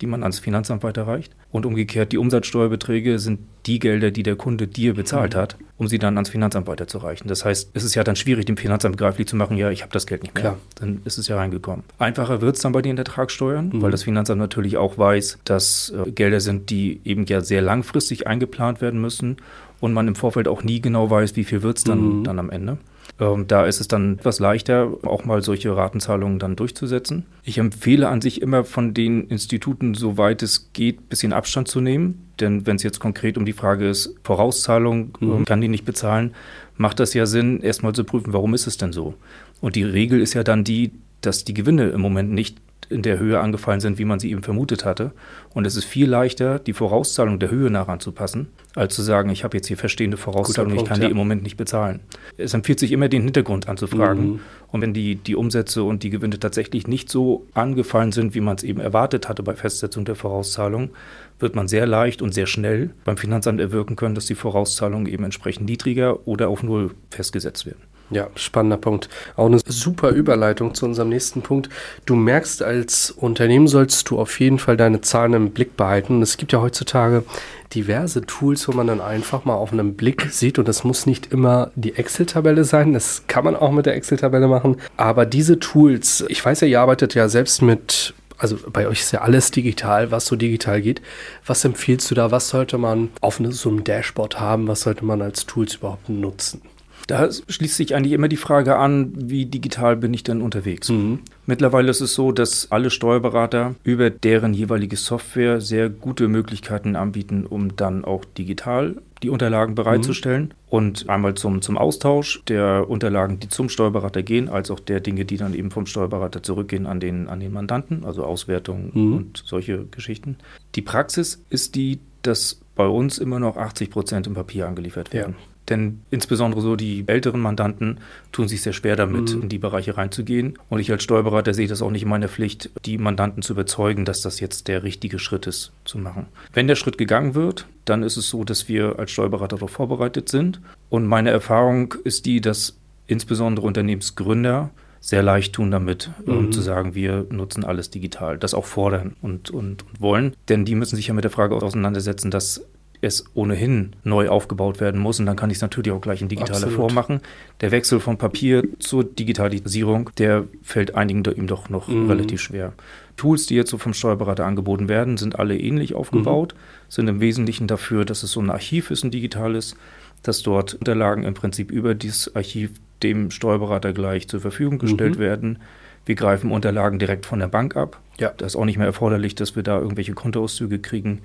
die 0.01 0.07
man 0.07 0.23
ans 0.23 0.39
Finanzamt 0.39 0.83
weiterreicht. 0.83 1.35
Und 1.51 1.67
umgekehrt, 1.67 2.13
die 2.13 2.19
Umsatzsteuerbeträge 2.19 3.19
sind 3.19 3.41
die 3.67 3.79
Gelder, 3.79 4.11
die 4.11 4.23
der 4.23 4.37
Kunde 4.37 4.67
dir 4.67 4.95
bezahlt 4.95 5.35
hat, 5.35 5.57
um 5.77 5.89
sie 5.89 5.99
dann 5.99 6.17
ans 6.17 6.31
Finanzamt 6.31 6.67
weiterzureichen. 6.67 7.29
Das 7.29 7.45
heißt, 7.45 7.71
es 7.75 7.85
ist 7.85 7.95
ja 7.95 8.05
dann 8.05 8.17
schwierig, 8.17 8.47
dem 8.47 8.57
Finanzamt 8.57 8.97
begreiflich 8.97 9.27
zu 9.27 9.37
machen, 9.37 9.57
ja, 9.57 9.71
ich 9.71 9.83
habe 9.83 9.93
das 9.93 10.07
Geld 10.07 10.23
nicht 10.23 10.35
mehr. 10.35 10.43
Klar. 10.43 10.57
Dann 10.77 11.03
ist 11.05 11.19
es 11.19 11.29
ja 11.29 11.37
reingekommen. 11.37 11.85
Einfacher 11.99 12.41
wird 12.41 12.57
es 12.57 12.63
dann 12.63 12.73
bei 12.73 12.83
den 12.83 12.97
Ertragssteuern, 12.97 13.71
mhm. 13.73 13.83
weil 13.83 13.91
das 13.91 14.05
Finanzamt 14.05 14.41
natürlich 14.41 14.77
auch 14.77 14.97
weiß, 14.97 15.41
dass 15.45 15.93
äh, 16.07 16.11
Gelder 16.11 16.41
sind, 16.41 16.71
die 16.71 17.01
eben 17.05 17.27
ja 17.27 17.41
sehr 17.41 17.63
langfristig 17.63 18.27
eingeplant 18.27 18.81
werden 18.81 19.01
müssen 19.01 19.37
und 19.81 19.93
man 19.93 20.09
im 20.09 20.15
Vorfeld 20.15 20.49
auch 20.49 20.63
nie 20.63 20.81
genau 20.81 21.11
weiß, 21.11 21.37
wie 21.37 21.45
viel 21.45 21.63
wird 21.63 21.79
es 21.79 21.85
dann, 21.85 22.21
mhm. 22.21 22.25
dann 22.25 22.39
am 22.39 22.51
Ende. 22.51 22.79
Ähm, 23.21 23.47
da 23.47 23.67
ist 23.67 23.81
es 23.81 23.89
dann 23.89 24.15
etwas 24.15 24.41
leichter, 24.41 24.93
auch 25.03 25.25
mal 25.25 25.43
solche 25.43 25.77
Ratenzahlungen 25.77 26.39
dann 26.39 26.57
durchzusetzen. 26.57 27.27
Ich 27.45 27.59
empfehle 27.59 28.09
an 28.09 28.23
sich 28.23 28.41
immer 28.41 28.65
von 28.65 28.95
den 28.95 29.29
Instituten, 29.29 29.95
soweit 29.95 30.43
es 30.43 30.73
geht, 30.73 31.01
ein 31.01 31.09
bisschen 31.09 31.33
Abstand 31.33 31.69
zu 31.69 31.81
nehmen. 31.81 32.31
Denn 32.41 32.67
wenn 32.67 32.77
es 32.77 32.83
jetzt 32.83 32.99
konkret 32.99 33.37
um 33.37 33.45
die 33.45 33.53
Frage 33.53 33.89
ist, 33.89 34.15
Vorauszahlung, 34.25 35.17
mhm. 35.21 35.33
Ähm, 35.33 35.45
kann 35.45 35.61
die 35.61 35.69
nicht 35.69 35.85
bezahlen, 35.85 36.35
macht 36.79 36.99
das 36.99 37.13
ja 37.13 37.27
Sinn, 37.27 37.61
erstmal 37.61 37.93
zu 37.93 38.05
prüfen, 38.05 38.33
warum 38.33 38.55
ist 38.55 38.67
es 38.67 38.79
denn 38.79 38.93
so? 38.93 39.15
Und 39.61 39.77
die 39.77 39.85
Regel 39.85 40.21
ist 40.23 40.33
ja 40.33 40.43
dann 40.43 40.65
die, 40.65 40.93
dass 41.21 41.45
die 41.45 41.55
Gewinne 41.55 41.91
im 41.91 42.01
Moment 42.01 42.33
nicht 42.33 42.57
in 42.91 43.03
der 43.03 43.19
Höhe 43.19 43.39
angefallen 43.39 43.81
sind, 43.81 43.99
wie 43.99 44.05
man 44.05 44.19
sie 44.19 44.31
eben 44.31 44.43
vermutet 44.43 44.85
hatte. 44.85 45.13
Und 45.55 45.67
es 45.67 45.77
ist 45.77 45.85
viel 45.85 46.09
leichter, 46.09 46.59
die 46.59 46.73
Vorauszahlung 46.73 47.39
der 47.39 47.51
Höhe 47.51 47.71
nach 47.71 47.89
anzupassen, 47.89 48.49
als 48.75 48.95
zu 48.95 49.03
sagen, 49.03 49.31
ich 49.31 49.45
habe 49.45 49.57
jetzt 49.57 49.69
hier 49.69 49.77
verstehende 49.77 50.17
Vorauszahlung, 50.17 50.75
Punkt, 50.75 50.83
ich 50.83 50.89
kann 50.89 51.01
ja. 51.01 51.07
die 51.07 51.13
im 51.13 51.17
Moment 51.17 51.43
nicht 51.43 51.57
bezahlen. 51.57 52.01
Es 52.37 52.53
empfiehlt 52.53 52.81
sich 52.81 52.93
immer, 52.93 53.09
den 53.09 53.23
Hintergrund 53.23 53.69
anzufragen. 53.69 54.25
Mhm. 54.25 54.41
Und 54.73 54.83
wenn 54.83 54.93
die, 54.93 55.17
die 55.17 55.37
Umsätze 55.37 55.85
und 55.85 56.03
die 56.03 56.11
Gewinne 56.11 56.39
tatsächlich 56.39 56.87
nicht 56.87 57.11
so 57.11 57.47
angefallen 57.55 58.13
sind, 58.13 58.35
wie 58.35 58.41
man 58.41 58.57
es 58.57 58.65
eben 58.65 58.81
erwartet 58.81 59.29
hatte 59.29 59.43
bei 59.43 59.55
Festsetzung 59.55 60.05
der 60.05 60.17
Vorauszahlung, 60.17 60.91
wird 61.39 61.55
man 61.55 61.69
sehr 61.69 61.87
leicht 61.87 62.23
und 62.23 62.35
sehr 62.35 62.47
schnell 62.47 62.91
beim 63.05 63.17
Finanzamt 63.17 63.61
erwirken 63.61 63.97
können, 63.97 64.15
dass 64.15 64.27
die 64.27 64.35
Vorauszahlungen 64.35 65.07
eben 65.07 65.25
entsprechend 65.25 65.69
niedriger 65.69 66.27
oder 66.27 66.49
auf 66.49 66.63
Null 66.63 66.91
festgesetzt 67.11 67.67
werden. 67.67 67.81
Ja, 68.11 68.29
spannender 68.35 68.77
Punkt. 68.77 69.09
Auch 69.37 69.47
eine 69.47 69.61
super 69.65 70.11
Überleitung 70.11 70.75
zu 70.75 70.85
unserem 70.85 71.11
nächsten 71.11 71.43
Punkt. 71.43 71.69
Du 72.07 72.17
merkst, 72.17 72.63
als 72.63 73.13
Unternehmen 73.13 73.69
sollst 73.69 74.11
du 74.11 74.19
auf 74.19 74.41
jeden 74.41 74.59
Fall 74.59 74.77
deine 74.77 75.01
Zahlen 75.01 75.33
im 75.35 75.51
Blick 75.51 75.77
behalten. 75.77 76.21
Es 76.21 76.37
gibt 76.37 76.53
ja 76.53 76.61
heutzutage 76.61 77.25
diverse 77.73 78.23
Tools, 78.23 78.67
wo 78.67 78.73
man 78.73 78.89
dann 78.89 79.01
einfach 79.01 79.45
mal 79.45 79.55
auf 79.55 79.73
einen 79.73 79.95
Blick 79.95 80.27
sieht 80.31 80.59
und 80.59 80.67
das 80.67 80.83
muss 80.83 81.07
nicht 81.07 81.33
immer 81.33 81.71
die 81.77 81.95
Excel-Tabelle 81.95 82.65
sein, 82.65 82.93
das 82.93 83.25
kann 83.29 83.45
man 83.45 83.55
auch 83.55 83.71
mit 83.71 83.87
der 83.87 83.95
Excel-Tabelle 83.95 84.49
machen, 84.49 84.77
aber 84.97 85.25
diese 85.25 85.61
Tools, 85.61 86.25
ich 86.29 86.45
weiß 86.45 86.63
ja, 86.63 86.67
ihr 86.67 86.81
arbeitet 86.81 87.15
ja 87.15 87.29
selbst 87.29 87.63
mit 87.63 88.15
also 88.39 88.57
bei 88.73 88.89
euch 88.89 89.01
ist 89.01 89.13
ja 89.13 89.21
alles 89.21 89.51
digital, 89.51 90.11
was 90.11 90.25
so 90.25 90.35
digital 90.35 90.81
geht. 90.81 91.03
Was 91.45 91.63
empfiehlst 91.67 92.11
du 92.11 92.15
da? 92.15 92.31
Was 92.31 92.49
sollte 92.49 92.79
man 92.79 93.11
auf 93.21 93.39
so 93.51 93.69
einem 93.69 93.85
Dashboard 93.85 94.41
haben? 94.41 94.67
Was 94.67 94.81
sollte 94.81 95.05
man 95.05 95.21
als 95.21 95.45
Tools 95.45 95.75
überhaupt 95.75 96.09
nutzen? 96.09 96.63
Da 97.11 97.29
schließt 97.33 97.77
sich 97.77 97.97
eigentlich 97.97 98.13
immer 98.13 98.29
die 98.29 98.37
Frage 98.37 98.77
an, 98.77 99.13
wie 99.17 99.45
digital 99.45 99.97
bin 99.97 100.15
ich 100.15 100.23
denn 100.23 100.41
unterwegs? 100.41 100.91
Mhm. 100.91 101.19
Mittlerweile 101.45 101.91
ist 101.91 102.01
es 102.01 102.15
so, 102.15 102.31
dass 102.31 102.71
alle 102.71 102.89
Steuerberater 102.89 103.75
über 103.83 104.11
deren 104.11 104.55
jeweilige 104.55 104.95
Software 104.95 105.61
sehr 105.61 105.91
gute 105.91 106.29
Möglichkeiten 106.29 106.95
anbieten, 106.95 107.47
um 107.47 107.75
dann 107.75 108.05
auch 108.05 108.25
digital 108.25 108.95
die 109.25 109.29
Unterlagen 109.29 109.75
bereitzustellen. 109.75 110.43
Mhm. 110.43 110.51
Und 110.69 111.09
einmal 111.09 111.35
zum, 111.35 111.63
zum 111.63 111.79
Austausch 111.79 112.45
der 112.47 112.89
Unterlagen, 112.89 113.41
die 113.41 113.49
zum 113.49 113.69
Steuerberater 113.69 114.23
gehen, 114.23 114.49
als 114.49 114.71
auch 114.71 114.79
der 114.79 115.01
Dinge, 115.01 115.25
die 115.25 115.37
dann 115.37 115.53
eben 115.53 115.73
vom 115.73 115.87
Steuerberater 115.87 116.45
zurückgehen 116.45 116.87
an 116.87 117.01
den, 117.01 117.29
an 117.29 117.41
den 117.41 117.53
Mandanten, 117.53 118.05
also 118.05 118.23
Auswertungen 118.23 118.93
mhm. 118.95 119.13
und 119.15 119.43
solche 119.45 119.85
Geschichten. 119.87 120.37
Die 120.77 120.83
Praxis 120.83 121.43
ist 121.51 121.75
die, 121.75 121.99
dass 122.23 122.61
bei 122.77 122.87
uns 122.87 123.19
immer 123.19 123.41
noch 123.41 123.57
80 123.57 123.91
Prozent 123.91 124.27
im 124.29 124.35
Papier 124.35 124.69
angeliefert 124.69 125.13
werden. 125.13 125.35
Ja. 125.37 125.50
Denn 125.71 126.03
insbesondere 126.11 126.61
so 126.61 126.77
die 126.77 127.05
älteren 127.07 127.41
Mandanten 127.41 127.99
tun 128.33 128.49
sich 128.49 128.63
sehr 128.63 128.73
schwer 128.73 128.97
damit, 128.97 129.35
mhm. 129.35 129.43
in 129.43 129.49
die 129.49 129.59
Bereiche 129.59 129.97
reinzugehen. 129.97 130.59
Und 130.69 130.81
ich 130.81 130.91
als 130.91 131.03
Steuerberater 131.03 131.55
sehe 131.55 131.69
das 131.69 131.81
auch 131.81 131.91
nicht 131.91 132.03
in 132.03 132.09
meiner 132.09 132.29
Pflicht, 132.29 132.71
die 132.85 132.99
Mandanten 132.99 133.43
zu 133.43 133.55
überzeugen, 133.55 134.05
dass 134.05 134.21
das 134.21 134.41
jetzt 134.41 134.69
der 134.69 134.83
richtige 134.83 135.19
Schritt 135.19 135.47
ist, 135.47 135.73
zu 135.85 135.99
machen. 135.99 136.27
Wenn 136.53 136.67
der 136.67 136.75
Schritt 136.75 136.99
gegangen 136.99 137.35
wird, 137.35 137.67
dann 137.85 138.03
ist 138.03 138.17
es 138.17 138.29
so, 138.29 138.45
dass 138.45 138.69
wir 138.69 138.99
als 138.99 139.13
Steuerberater 139.13 139.57
darauf 139.57 139.71
vorbereitet 139.71 140.29
sind. 140.29 140.61
Und 140.91 141.07
meine 141.07 141.31
Erfahrung 141.31 141.95
ist 142.05 142.27
die, 142.27 142.41
dass 142.41 142.77
insbesondere 143.07 143.67
Unternehmensgründer 143.67 144.71
sehr 145.01 145.23
leicht 145.23 145.55
tun 145.55 145.71
damit, 145.71 146.11
mhm. 146.27 146.37
um 146.37 146.53
zu 146.53 146.61
sagen, 146.61 146.95
wir 146.95 147.27
nutzen 147.31 147.65
alles 147.65 147.91
digital, 147.91 148.39
das 148.39 148.55
auch 148.55 148.67
fordern 148.67 149.17
und, 149.23 149.51
und, 149.51 149.85
und 149.85 150.01
wollen. 150.01 150.37
Denn 150.49 150.65
die 150.65 150.75
müssen 150.75 150.97
sich 150.97 151.07
ja 151.07 151.15
mit 151.15 151.25
der 151.25 151.31
Frage 151.31 151.55
auseinandersetzen, 151.55 152.31
dass 152.31 152.65
es 153.03 153.25
ohnehin 153.35 153.97
neu 154.05 154.29
aufgebaut 154.29 154.81
werden 154.81 155.01
muss. 155.01 155.19
Und 155.21 155.27
dann 155.27 155.37
kann 155.37 155.51
ich 155.51 155.57
es 155.57 155.63
natürlich 155.63 155.93
auch 155.93 156.01
gleich 156.01 156.23
in 156.23 156.29
digitaler 156.29 156.69
Form 156.69 156.95
machen. 156.95 157.21
Der 157.61 157.71
Wechsel 157.71 158.01
von 158.01 158.19
Papier 158.19 158.63
zur 158.79 159.05
Digitalisierung, 159.05 160.11
der 160.19 160.45
fällt 160.63 160.95
einigen 160.95 161.25
ihm 161.25 161.47
doch 161.47 161.69
noch 161.71 161.89
mhm. 161.89 162.09
relativ 162.09 162.41
schwer. 162.41 162.73
Tools, 163.17 163.47
die 163.47 163.55
jetzt 163.55 163.71
so 163.71 163.79
vom 163.79 163.95
Steuerberater 163.95 164.47
angeboten 164.47 164.89
werden, 164.89 165.17
sind 165.17 165.39
alle 165.39 165.59
ähnlich 165.59 165.95
aufgebaut, 165.95 166.55
mhm. 166.55 166.59
sind 166.89 167.09
im 167.09 167.21
Wesentlichen 167.21 167.67
dafür, 167.67 168.05
dass 168.05 168.23
es 168.23 168.33
so 168.33 168.41
ein 168.41 168.51
Archiv 168.51 168.91
ist, 168.91 169.05
ein 169.05 169.11
digitales, 169.11 169.77
dass 170.23 170.43
dort 170.43 170.75
Unterlagen 170.75 171.25
im 171.25 171.35
Prinzip 171.35 171.71
über 171.71 171.95
dieses 171.95 172.35
Archiv 172.35 172.73
dem 173.03 173.31
Steuerberater 173.31 173.93
gleich 173.93 174.29
zur 174.29 174.41
Verfügung 174.41 174.79
gestellt 174.79 175.17
mhm. 175.17 175.21
werden. 175.21 175.59
Wir 176.07 176.15
greifen 176.15 176.51
Unterlagen 176.51 176.99
direkt 176.99 177.27
von 177.27 177.39
der 177.39 177.49
Bank 177.49 177.77
ab. 177.77 178.01
Ja. 178.19 178.33
Das 178.37 178.53
ist 178.53 178.57
auch 178.57 178.65
nicht 178.65 178.79
mehr 178.79 178.87
erforderlich, 178.87 179.35
dass 179.35 179.57
wir 179.57 179.63
da 179.63 179.79
irgendwelche 179.79 180.13
Kontoauszüge 180.13 180.79
kriegen. 180.79 181.21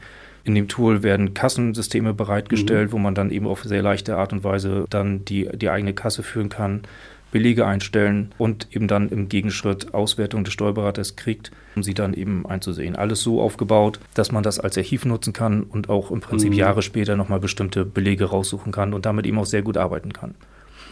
In 0.45 0.53
dem 0.55 0.67
Tool 0.67 1.03
werden 1.03 1.33
Kassensysteme 1.33 2.13
bereitgestellt, 2.13 2.89
mhm. 2.89 2.93
wo 2.93 2.97
man 2.99 3.15
dann 3.15 3.31
eben 3.31 3.47
auf 3.47 3.63
sehr 3.63 3.81
leichte 3.81 4.15
Art 4.15 4.31
und 4.31 4.43
Weise 4.43 4.85
dann 4.89 5.25
die, 5.25 5.49
die 5.53 5.69
eigene 5.69 5.93
Kasse 5.93 6.21
führen 6.21 6.49
kann, 6.49 6.83
Belege 7.31 7.65
einstellen 7.65 8.31
und 8.37 8.67
eben 8.71 8.87
dann 8.87 9.09
im 9.09 9.27
Gegenschritt 9.27 9.93
Auswertung 9.93 10.43
des 10.43 10.53
Steuerberaters 10.53 11.15
kriegt, 11.15 11.51
um 11.75 11.83
sie 11.83 11.95
dann 11.95 12.13
eben 12.13 12.45
einzusehen. 12.45 12.95
Alles 12.95 13.21
so 13.21 13.41
aufgebaut, 13.41 13.99
dass 14.13 14.31
man 14.31 14.43
das 14.43 14.59
als 14.59 14.77
Archiv 14.77 15.03
nutzen 15.03 15.33
kann 15.33 15.63
und 15.63 15.89
auch 15.89 16.11
im 16.11 16.21
Prinzip 16.21 16.51
mhm. 16.51 16.57
Jahre 16.57 16.81
später 16.83 17.17
nochmal 17.17 17.39
bestimmte 17.39 17.83
Belege 17.83 18.25
raussuchen 18.25 18.71
kann 18.71 18.93
und 18.93 19.05
damit 19.05 19.25
eben 19.25 19.39
auch 19.39 19.45
sehr 19.45 19.63
gut 19.63 19.77
arbeiten 19.77 20.13
kann. 20.13 20.35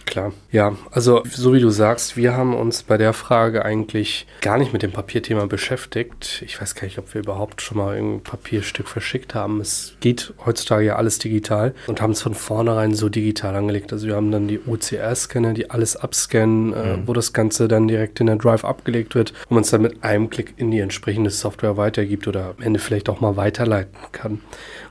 Klar. 0.06 0.34
Ja, 0.52 0.76
also 0.92 1.24
so 1.26 1.54
wie 1.54 1.60
du 1.60 1.70
sagst, 1.70 2.18
wir 2.18 2.36
haben 2.36 2.54
uns 2.54 2.84
bei 2.84 2.98
der 2.98 3.14
Frage 3.14 3.64
eigentlich 3.64 4.28
gar 4.42 4.58
nicht 4.58 4.74
mit 4.74 4.84
dem 4.84 4.92
Papierthema 4.92 5.46
beschäftigt. 5.46 6.44
Ich 6.46 6.62
weiß 6.62 6.76
gar 6.76 6.84
nicht, 6.84 7.00
ob 7.00 7.14
wir 7.14 7.22
überhaupt 7.22 7.62
schon 7.62 7.78
mal 7.78 7.98
ein 7.98 8.22
Papierstück 8.22 8.88
verschickt 8.88 9.34
haben. 9.34 9.62
Es 9.62 9.96
geht 10.02 10.34
heutzutage 10.46 10.86
ja 10.86 10.96
alles 10.98 11.20
digital 11.20 11.74
und 11.88 12.02
haben 12.02 12.12
es 12.12 12.22
von 12.22 12.34
vornherein 12.34 12.94
so 12.94 13.10
digital 13.10 13.56
angelegt. 13.56 13.94
Also 13.94 14.08
wir 14.08 14.16
haben 14.16 14.32
dann 14.32 14.48
die 14.48 14.60
OCR-Scanner, 14.60 15.54
die 15.54 15.70
alles 15.72 15.96
abscannen, 15.96 16.74
äh, 16.74 16.98
mhm. 16.98 17.04
äh, 17.04 17.08
wo 17.08 17.14
das 17.14 17.34
Ganze 17.34 17.68
dann 17.68 17.88
direkt 17.88 18.20
in 18.20 18.28
der 18.28 18.36
Drive 18.36 18.66
abgelegt 18.66 19.16
wird 19.16 19.32
und 19.50 19.52
man 19.52 19.64
es 19.64 19.72
dann 19.72 19.82
mit 19.82 20.04
einem 20.04 20.30
Klick 20.30 20.54
in 20.58 20.72
die 20.72 20.80
entsprechende 20.80 21.30
Software 21.30 21.78
weitergibt 21.78 22.28
oder 22.28 22.56
am 22.58 22.64
Ende 22.64 22.80
vielleicht 22.80 23.10
auch 23.10 23.22
mal 23.22 23.38
weiterleiten 23.38 23.98
kann. 24.12 24.42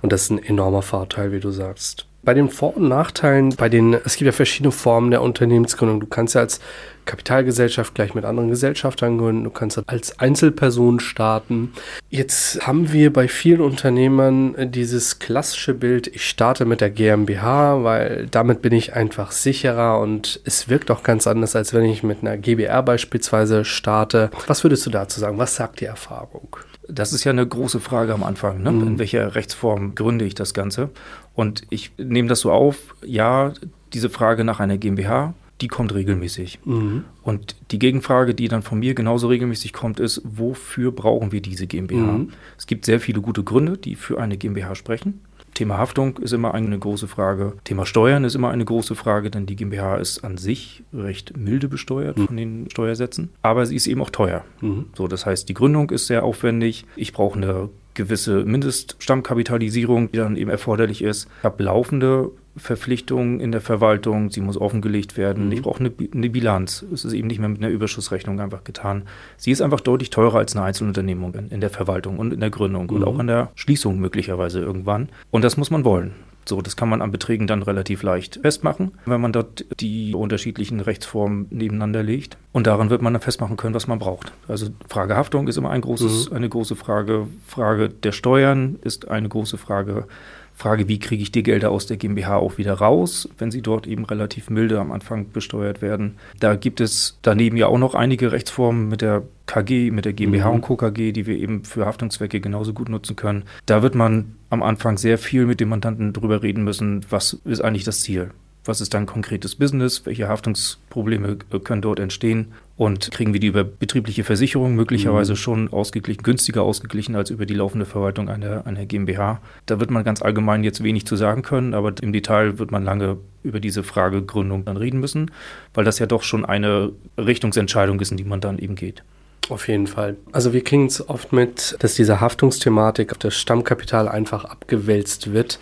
Und 0.01 0.13
das 0.13 0.23
ist 0.23 0.31
ein 0.31 0.43
enormer 0.43 0.83
Vorteil, 0.83 1.33
wie 1.33 1.41
du 1.41 1.51
sagst. 1.51 2.07
Bei 2.25 2.35
den 2.35 2.51
Vor- 2.51 2.77
und 2.77 2.89
Nachteilen, 2.89 3.57
bei 3.57 3.69
den, 3.69 3.95
es 3.95 4.17
gibt 4.17 4.27
ja 4.27 4.33
verschiedene 4.33 4.71
Formen 4.71 5.11
der 5.11 5.23
Unternehmensgründung. 5.23 5.99
Du 5.99 6.07
kannst 6.07 6.35
ja 6.37 6.41
als 6.41 6.61
Kapitalgesellschaft 7.05 7.95
gleich 7.95 8.15
mit 8.15 8.25
anderen 8.25 8.49
Gesellschaftern 8.49 9.19
gründen, 9.19 9.45
du 9.45 9.51
kannst 9.51 9.81
als 9.89 10.21
Einzelperson 10.21 11.01
starten. 11.01 11.73
Jetzt 12.11 12.65
haben 12.67 12.93
wir 12.93 13.13
bei 13.13 13.27
vielen 13.27 13.61
Unternehmern 13.61 14.71
dieses 14.71 15.19
klassische 15.19 15.75
Bild, 15.75 16.07
ich 16.07 16.29
starte 16.29 16.65
mit 16.65 16.81
der 16.81 16.91
GmbH, 16.91 17.83
weil 17.83 18.29
damit 18.31 18.63
bin 18.63 18.73
ich 18.73 18.95
einfach 18.95 19.33
sicherer 19.33 19.99
und 19.99 20.41
es 20.45 20.69
wirkt 20.69 20.93
auch 20.93 21.03
ganz 21.03 21.27
anders, 21.27 21.57
als 21.57 21.75
wenn 21.75 21.85
ich 21.85 22.05
mit 22.05 22.19
einer 22.23 22.37
GBR 22.37 22.83
beispielsweise 22.83 23.65
starte. 23.65 24.31
Was 24.47 24.63
würdest 24.63 24.87
du 24.87 24.91
dazu 24.91 25.19
sagen? 25.19 25.39
Was 25.39 25.57
sagt 25.57 25.81
die 25.81 25.87
Erfahrung? 25.87 26.57
Das 26.89 27.13
ist 27.13 27.25
ja 27.25 27.31
eine 27.31 27.47
große 27.47 27.81
Frage 27.81 28.13
am 28.13 28.23
Anfang. 28.23 28.63
Ne? 28.63 28.71
Mhm. 28.71 28.87
In 28.87 28.99
welcher 28.99 29.35
Rechtsform 29.35 29.95
gründe 29.95 30.25
ich 30.25 30.35
das 30.35 30.53
Ganze? 30.53 30.91
Und 31.35 31.63
ich 31.71 31.93
nehme 31.99 32.29
das 32.29 32.41
so 32.41 32.53
auf, 32.53 32.95
ja, 33.05 33.53
diese 33.93 34.11
Frage 34.11 34.45
nach 34.45 34.61
einer 34.61 34.79
GmbH, 34.79 35.35
die 35.61 35.69
kommt 35.69 35.95
regelmäßig. 35.95 36.59
Mhm. 36.65 37.05
Und 37.23 37.57
die 37.71 37.79
Gegenfrage, 37.79 38.35
die 38.35 38.49
dann 38.49 38.63
von 38.63 38.81
mir 38.81 38.95
genauso 38.95 39.29
regelmäßig 39.29 39.73
kommt, 39.73 40.01
ist, 40.01 40.21
wofür 40.25 40.91
brauchen 40.91 41.31
wir 41.33 41.41
diese 41.41 41.67
GmbH? 41.67 42.13
Mhm. 42.13 42.31
Es 42.59 42.67
gibt 42.67 42.85
sehr 42.85 43.01
viele 43.01 43.21
gute 43.21 43.45
Gründe, 43.45 43.79
die 43.79 43.95
für 43.95 44.21
eine 44.21 44.37
GmbH 44.37 44.75
sprechen. 44.75 45.21
Thema 45.55 45.77
Haftung 45.77 46.17
ist 46.19 46.33
immer 46.33 46.55
eine 46.55 46.79
große 46.79 47.07
Frage. 47.07 47.53
Thema 47.65 47.85
Steuern 47.85 48.25
ist 48.25 48.35
immer 48.35 48.51
eine 48.51 48.65
große 48.65 48.95
Frage, 48.95 49.31
denn 49.31 49.47
die 49.47 49.55
GmbH 49.55 49.97
ist 49.97 50.25
an 50.25 50.39
sich 50.39 50.83
recht 50.95 51.37
milde 51.37 51.69
besteuert 51.69 52.17
mhm. 52.17 52.27
von 52.27 52.37
den 52.37 52.71
Steuersätzen. 52.71 53.29
Aber 53.43 53.67
sie 53.67 53.77
ist 53.77 53.87
eben 53.87 54.01
auch 54.01 54.11
teuer. 54.11 54.45
Mhm. 54.61 54.87
So, 54.97 55.09
das 55.09 55.27
heißt, 55.27 55.49
die 55.49 55.55
Gründung 55.55 55.91
ist 55.91 56.07
sehr 56.07 56.25
aufwendig. 56.25 56.87
Ich 56.97 57.13
brauche 57.13 57.37
eine 57.37 57.69
gewisse 57.95 58.45
Mindeststammkapitalisierung, 58.45 60.11
die 60.13 60.19
dann 60.19 60.37
eben 60.37 60.51
erforderlich 60.51 61.03
ist. 61.03 61.29
Ich 61.39 61.45
habe 61.45 61.63
laufende 61.63 62.31
Verpflichtungen 62.57 63.41
in 63.41 63.51
der 63.51 63.61
Verwaltung, 63.61 64.31
sie 64.31 64.41
muss 64.41 64.61
offengelegt 64.61 65.17
werden. 65.17 65.47
Mhm. 65.47 65.53
Ich 65.53 65.63
brauche 65.63 65.81
eine, 65.81 65.93
eine, 66.13 66.31
Bilanz. 66.31 66.85
Es 66.93 67.05
ist 67.05 67.15
eben 67.15 67.29
nicht 67.29 67.39
mehr 67.39 67.49
mit 67.49 67.63
einer 67.63 67.71
Überschussrechnung 67.71 68.41
einfach 68.41 68.65
getan. 68.65 69.05
Sie 69.37 69.51
ist 69.51 69.63
einfach 69.63 69.81
deutlich 69.81 70.11
teurer 70.11 70.39
als 70.39 70.55
eine 70.55 70.65
Einzelunternehmung 70.65 71.35
in, 71.35 71.49
in 71.49 71.61
der 71.61 71.71
Verwaltung 71.71 72.19
und 72.19 72.33
in 72.33 72.41
der 72.41 72.51
Gründung 72.51 72.85
mhm. 72.85 72.97
und 72.97 73.05
auch 73.05 73.19
in 73.19 73.27
der 73.27 73.51
Schließung 73.55 73.99
möglicherweise 73.99 74.61
irgendwann. 74.61 75.09
Und 75.31 75.45
das 75.45 75.57
muss 75.57 75.71
man 75.71 75.85
wollen. 75.85 76.13
So, 76.45 76.61
das 76.61 76.77
kann 76.77 76.89
man 76.89 77.03
an 77.03 77.11
Beträgen 77.13 77.47
dann 77.47 77.63
relativ 77.63 78.03
leicht 78.03 78.41
festmachen, 78.43 78.93
wenn 79.07 79.21
man 79.21 79.33
dort 79.33 79.65
die 79.81 80.15
unterschiedlichen 80.15 80.81
Rechtsformen 80.81 81.47
nebeneinander 81.51 82.03
legt. 82.03 82.37
Und 82.53 82.67
daran 82.67 82.91
wird 82.91 83.01
man 83.01 83.13
dann 83.13 83.23
festmachen 83.23 83.57
können, 83.57 83.75
was 83.75 83.87
man 83.87 83.99
braucht. 83.99 84.33
Also 84.49 84.69
Frage 84.89 85.17
Haftung 85.17 85.49
ist 85.49 85.57
immer 85.57 85.71
ein 85.71 85.81
großes, 85.81 86.31
mhm. 86.31 86.37
eine 86.37 86.49
große 86.49 86.77
Frage. 86.77 87.27
Frage 87.47 87.89
der 87.89 88.13
Steuern 88.13 88.79
ist 88.83 89.09
eine 89.09 89.29
große 89.29 89.57
Frage. 89.57 90.07
Frage, 90.55 90.89
wie 90.89 90.99
kriege 90.99 91.23
ich 91.23 91.33
die 91.33 91.43
Gelder 91.43 91.71
aus 91.71 91.87
der 91.87 91.97
GmbH 91.97 92.37
auch 92.37 92.59
wieder 92.59 92.75
raus, 92.75 93.29
wenn 93.39 93.51
sie 93.51 93.63
dort 93.63 93.87
eben 93.87 94.05
relativ 94.05 94.51
milde 94.51 94.79
am 94.79 94.93
Anfang 94.93 95.31
besteuert 95.33 95.83
werden. 95.83 96.17
Da 96.39 96.55
gibt 96.55 96.81
es 96.81 97.19
daneben 97.23 97.57
ja 97.57 97.67
auch 97.67 97.79
noch 97.79 97.95
einige 97.95 98.33
Rechtsformen 98.33 98.89
mit 98.89 99.01
der 99.01 99.23
KG, 99.47 99.91
mit 99.91 100.05
der 100.05 100.13
GmbH 100.13 100.49
mhm. 100.49 100.55
und 100.57 100.61
Co. 100.63 100.77
KG, 100.77 101.13
die 101.13 101.27
wir 101.27 101.37
eben 101.37 101.65
für 101.65 101.87
Haftungszwecke 101.87 102.41
genauso 102.41 102.73
gut 102.73 102.89
nutzen 102.89 103.17
können. 103.17 103.45
Da 103.67 103.83
wird 103.83 103.95
man 103.95 104.37
am 104.51 104.63
Anfang 104.63 104.99
sehr 104.99 105.19
viel 105.19 105.47
mit 105.47 105.61
dem 105.61 105.71
Mandanten 105.71 106.13
drüber 106.13 106.43
reden 106.43 106.65
müssen, 106.65 107.05
was 107.11 107.41
ist 107.45 107.63
eigentlich 107.63 107.85
das 107.85 108.03
Ziel 108.03 108.31
was 108.65 108.81
ist 108.81 108.95
dann 108.95 109.07
konkretes 109.07 109.57
Business, 109.57 110.07
welche 110.07 110.29
Haftungsprobleme 110.29 111.37
können 111.65 111.83
dort 111.83 111.99
entstehen 111.99 112.53
und 112.77 113.11
kriegen 113.11 113.33
wir 113.33 113.41
die 113.41 113.49
über 113.49 113.65
betriebliche 113.65 114.25
Versicherung 114.25 114.75
möglicherweise 114.75 115.33
mhm. 115.33 115.37
schon 115.37 115.73
ausgeglichen, 115.73 116.23
günstiger 116.23 116.63
ausgeglichen 116.63 117.17
als 117.17 117.31
über 117.31 117.47
die 117.47 117.55
laufende 117.55 117.87
Verwaltung 117.87 118.29
einer, 118.29 118.67
einer 118.67 118.87
GmbH. 118.87 119.41
Da 119.67 119.79
wird 119.81 119.91
man 119.91 120.05
ganz 120.05 120.23
allgemein 120.23 120.65
jetzt 120.65 120.83
wenig 120.83 121.07
zu 121.07 121.17
sagen 121.17 121.43
können, 121.43 121.75
aber 121.75 121.93
im 122.01 122.13
Detail 122.13 122.59
wird 122.59 122.71
man 122.71 122.85
lange 122.85 123.19
über 123.43 123.61
diese 123.61 123.83
Frage 123.83 124.23
Gründung 124.23 124.65
dann 124.65 124.77
reden 124.77 125.01
müssen, 125.01 125.31
weil 125.75 125.85
das 125.85 125.99
ja 125.99 126.07
doch 126.07 126.23
schon 126.23 126.45
eine 126.45 126.93
Richtungsentscheidung 127.19 128.01
ist, 128.01 128.11
in 128.11 128.17
die 128.17 128.25
man 128.25 128.41
dann 128.41 128.59
eben 128.59 128.75
geht. 128.75 129.03
Auf 129.49 129.69
jeden 129.69 129.87
Fall. 129.87 130.17
Also 130.31 130.53
wir 130.53 130.63
kriegen 130.63 130.87
es 130.87 131.09
oft 131.09 131.33
mit, 131.33 131.77
dass 131.81 131.95
diese 131.95 132.21
Haftungsthematik 132.21 133.13
auf 133.13 133.19
das 133.19 133.35
Stammkapital 133.35 134.09
einfach 134.09 134.45
abgewälzt 134.45 135.33
wird. 135.33 135.59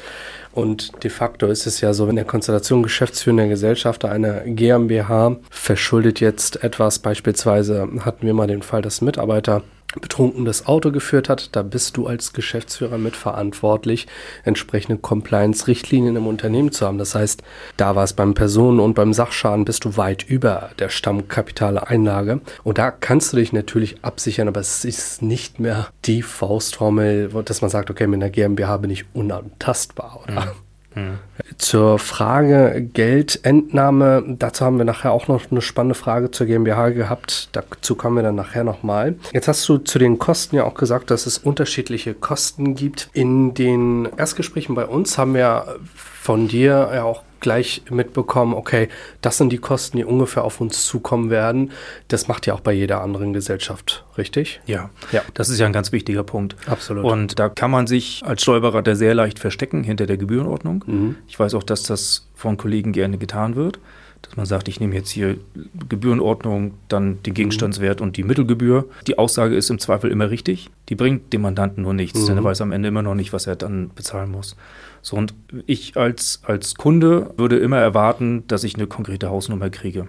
Und 0.52 1.04
de 1.04 1.10
facto 1.10 1.46
ist 1.46 1.66
es 1.66 1.80
ja 1.80 1.92
so, 1.92 2.08
wenn 2.08 2.16
der 2.16 2.24
Konstellation 2.24 2.82
geschäftsführender 2.82 3.46
Gesellschafter 3.46 4.10
einer 4.10 4.40
GmbH 4.40 5.36
verschuldet 5.50 6.20
jetzt 6.20 6.64
etwas, 6.64 6.98
beispielsweise 6.98 7.88
hatten 8.00 8.26
wir 8.26 8.34
mal 8.34 8.48
den 8.48 8.62
Fall, 8.62 8.82
dass 8.82 9.00
Mitarbeiter 9.00 9.62
betrunken 10.00 10.44
das 10.44 10.66
Auto 10.66 10.92
geführt 10.92 11.28
hat, 11.28 11.50
da 11.56 11.62
bist 11.62 11.96
du 11.96 12.06
als 12.06 12.32
Geschäftsführer 12.32 12.98
mitverantwortlich, 12.98 14.06
entsprechende 14.44 14.98
Compliance-Richtlinien 14.98 16.16
im 16.16 16.26
Unternehmen 16.26 16.70
zu 16.70 16.86
haben. 16.86 16.98
Das 16.98 17.14
heißt, 17.14 17.42
da 17.76 17.96
war 17.96 18.04
es 18.04 18.12
beim 18.12 18.34
Personen- 18.34 18.80
und 18.80 18.94
beim 18.94 19.12
Sachschaden 19.12 19.64
bist 19.64 19.84
du 19.84 19.96
weit 19.96 20.22
über 20.22 20.70
der 20.78 20.90
Stammkapitaleinlage. 20.90 22.40
Und 22.62 22.78
da 22.78 22.90
kannst 22.90 23.32
du 23.32 23.36
dich 23.36 23.52
natürlich 23.52 24.04
absichern, 24.04 24.48
aber 24.48 24.60
es 24.60 24.84
ist 24.84 25.22
nicht 25.22 25.58
mehr 25.58 25.88
die 26.04 26.22
Faustformel, 26.22 27.30
dass 27.44 27.60
man 27.60 27.70
sagt, 27.70 27.90
okay, 27.90 28.06
mit 28.06 28.22
einer 28.22 28.30
GmbH 28.30 28.76
bin 28.76 28.90
ich 28.90 29.04
unantastbar, 29.14 30.20
oder? 30.24 30.54
Zur 31.56 31.98
Frage 31.98 32.88
Geldentnahme, 32.92 34.24
dazu 34.26 34.64
haben 34.64 34.78
wir 34.78 34.84
nachher 34.84 35.12
auch 35.12 35.28
noch 35.28 35.50
eine 35.50 35.62
spannende 35.62 35.94
Frage 35.94 36.30
zur 36.30 36.46
GmbH 36.46 36.90
gehabt. 36.90 37.48
Dazu 37.52 37.94
kommen 37.94 38.16
wir 38.16 38.22
dann 38.22 38.34
nachher 38.34 38.64
nochmal. 38.64 39.16
Jetzt 39.32 39.48
hast 39.48 39.68
du 39.68 39.78
zu 39.78 39.98
den 39.98 40.18
Kosten 40.18 40.56
ja 40.56 40.64
auch 40.64 40.74
gesagt, 40.74 41.10
dass 41.10 41.26
es 41.26 41.38
unterschiedliche 41.38 42.14
Kosten 42.14 42.74
gibt. 42.74 43.08
In 43.12 43.54
den 43.54 44.08
Erstgesprächen 44.16 44.74
bei 44.74 44.86
uns 44.86 45.16
haben 45.16 45.34
wir 45.34 45.76
von 45.94 46.48
dir 46.48 46.90
ja 46.92 47.04
auch 47.04 47.22
gleich 47.40 47.82
mitbekommen, 47.90 48.54
okay, 48.54 48.88
das 49.20 49.38
sind 49.38 49.50
die 49.50 49.58
Kosten, 49.58 49.96
die 49.96 50.04
ungefähr 50.04 50.44
auf 50.44 50.60
uns 50.60 50.86
zukommen 50.86 51.30
werden. 51.30 51.72
Das 52.08 52.28
macht 52.28 52.46
ja 52.46 52.54
auch 52.54 52.60
bei 52.60 52.72
jeder 52.72 53.00
anderen 53.00 53.32
Gesellschaft, 53.32 54.04
richtig? 54.16 54.60
Ja, 54.66 54.90
ja. 55.12 55.22
das 55.34 55.48
ist 55.48 55.58
ja 55.58 55.66
ein 55.66 55.72
ganz 55.72 55.92
wichtiger 55.92 56.22
Punkt. 56.22 56.56
Absolut. 56.66 57.04
Und 57.04 57.38
da 57.38 57.48
kann 57.48 57.70
man 57.70 57.86
sich 57.86 58.22
als 58.24 58.42
Steuerberater 58.42 58.96
sehr 58.96 59.14
leicht 59.14 59.38
verstecken 59.38 59.82
hinter 59.82 60.06
der 60.06 60.16
Gebührenordnung. 60.16 60.84
Mhm. 60.86 61.16
Ich 61.28 61.38
weiß 61.38 61.54
auch, 61.54 61.62
dass 61.64 61.82
das 61.82 62.28
von 62.34 62.56
Kollegen 62.56 62.92
gerne 62.92 63.18
getan 63.18 63.56
wird 63.56 63.78
dass 64.22 64.36
man 64.36 64.46
sagt, 64.46 64.68
ich 64.68 64.80
nehme 64.80 64.94
jetzt 64.94 65.10
hier 65.10 65.38
Gebührenordnung, 65.88 66.74
dann 66.88 67.22
den 67.22 67.34
Gegenstandswert 67.34 68.00
und 68.00 68.16
die 68.16 68.22
Mittelgebühr. 68.22 68.88
Die 69.06 69.18
Aussage 69.18 69.56
ist 69.56 69.70
im 69.70 69.78
Zweifel 69.78 70.10
immer 70.10 70.30
richtig. 70.30 70.70
Die 70.88 70.94
bringt 70.94 71.32
dem 71.32 71.42
Mandanten 71.42 71.82
nur 71.82 71.94
nichts, 71.94 72.20
mhm. 72.20 72.26
denn 72.26 72.36
er 72.38 72.44
weiß 72.44 72.60
am 72.60 72.72
Ende 72.72 72.88
immer 72.88 73.02
noch 73.02 73.14
nicht, 73.14 73.32
was 73.32 73.46
er 73.46 73.56
dann 73.56 73.90
bezahlen 73.94 74.30
muss. 74.30 74.56
So, 75.02 75.16
und 75.16 75.34
ich 75.66 75.96
als, 75.96 76.42
als 76.44 76.74
Kunde 76.74 77.32
würde 77.36 77.58
immer 77.58 77.78
erwarten, 77.78 78.44
dass 78.46 78.64
ich 78.64 78.74
eine 78.74 78.86
konkrete 78.86 79.30
Hausnummer 79.30 79.70
kriege, 79.70 80.08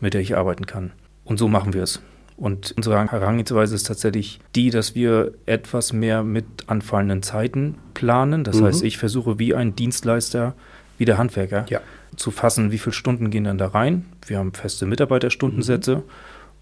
mit 0.00 0.14
der 0.14 0.20
ich 0.20 0.36
arbeiten 0.36 0.66
kann. 0.66 0.92
Und 1.24 1.38
so 1.38 1.48
machen 1.48 1.72
wir 1.72 1.82
es. 1.82 2.00
Und 2.36 2.74
unsere 2.76 3.10
Herangehensweise 3.10 3.74
ist 3.74 3.86
tatsächlich 3.86 4.40
die, 4.54 4.70
dass 4.70 4.94
wir 4.94 5.32
etwas 5.46 5.94
mehr 5.94 6.22
mit 6.22 6.44
anfallenden 6.66 7.22
Zeiten 7.22 7.76
planen. 7.94 8.44
Das 8.44 8.60
mhm. 8.60 8.66
heißt, 8.66 8.84
ich 8.84 8.98
versuche 8.98 9.38
wie 9.38 9.54
ein 9.54 9.74
Dienstleister, 9.74 10.54
wie 10.98 11.06
der 11.06 11.16
Handwerker, 11.16 11.64
ja. 11.68 11.80
zu 12.14 12.30
fassen, 12.30 12.72
wie 12.72 12.78
viele 12.78 12.92
Stunden 12.92 13.30
gehen 13.30 13.44
dann 13.44 13.56
da 13.56 13.68
rein. 13.68 14.04
Wir 14.26 14.38
haben 14.38 14.52
feste 14.52 14.84
Mitarbeiterstundensätze. 14.84 15.96
Mhm. 15.96 16.02